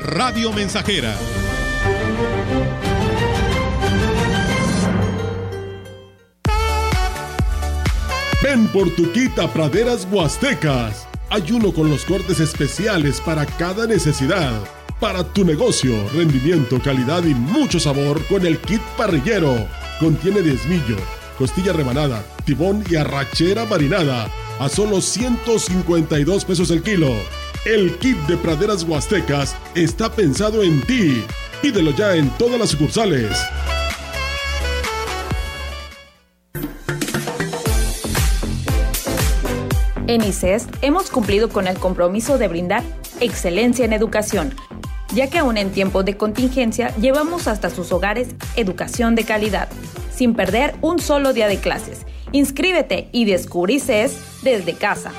Radio 0.00 0.50
Mensajera. 0.54 1.14
Ven 8.42 8.68
por 8.68 8.88
tu 8.96 9.12
quita 9.12 9.52
praderas 9.52 10.08
huastecas. 10.10 11.06
Hay 11.28 11.52
uno 11.52 11.74
con 11.74 11.90
los 11.90 12.06
cortes 12.06 12.40
especiales 12.40 13.20
para 13.20 13.44
cada 13.44 13.86
necesidad. 13.86 14.58
Para 14.98 15.24
tu 15.24 15.44
negocio, 15.44 15.94
rendimiento, 16.14 16.80
calidad 16.82 17.22
y 17.24 17.34
mucho 17.34 17.78
sabor 17.78 18.24
con 18.28 18.46
el 18.46 18.58
kit 18.58 18.80
parrillero. 18.96 19.68
Contiene 20.00 20.40
diezmillo 20.40 21.17
costilla 21.38 21.72
rebanada, 21.72 22.24
tibón 22.44 22.84
y 22.90 22.96
arrachera 22.96 23.64
marinada 23.64 24.28
a 24.58 24.68
solo 24.68 25.00
152 25.00 26.44
pesos 26.44 26.70
el 26.70 26.82
kilo. 26.82 27.14
El 27.64 27.96
kit 27.98 28.18
de 28.26 28.36
praderas 28.36 28.82
huastecas 28.82 29.56
está 29.74 30.10
pensado 30.10 30.62
en 30.62 30.82
ti. 30.82 31.24
Pídelo 31.62 31.92
ya 31.92 32.16
en 32.16 32.28
todas 32.30 32.58
las 32.58 32.70
sucursales. 32.70 33.38
En 40.08 40.24
ICES 40.24 40.66
hemos 40.80 41.10
cumplido 41.10 41.50
con 41.50 41.66
el 41.66 41.76
compromiso 41.76 42.38
de 42.38 42.48
brindar 42.48 42.82
excelencia 43.20 43.84
en 43.84 43.92
educación, 43.92 44.54
ya 45.14 45.28
que 45.28 45.38
aún 45.38 45.56
en 45.56 45.70
tiempos 45.70 46.04
de 46.04 46.16
contingencia 46.16 46.94
llevamos 46.96 47.46
hasta 47.46 47.70
sus 47.70 47.92
hogares 47.92 48.28
educación 48.56 49.14
de 49.14 49.24
calidad, 49.24 49.68
sin 50.14 50.34
perder 50.34 50.74
un 50.80 50.98
solo 50.98 51.32
día 51.32 51.48
de 51.48 51.58
clases. 51.58 52.06
Inscríbete 52.32 53.08
y 53.12 53.24
descubrí 53.24 53.80
CES 53.80 54.18
desde 54.42 54.74
casa. 54.74 55.12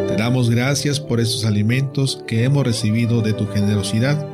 Te 0.09 0.17
damos 0.17 0.49
gracias 0.49 0.99
por 0.99 1.21
esos 1.21 1.45
alimentos 1.45 2.21
que 2.27 2.43
hemos 2.43 2.65
recibido 2.65 3.21
de 3.21 3.31
tu 3.31 3.47
generosidad 3.47 4.27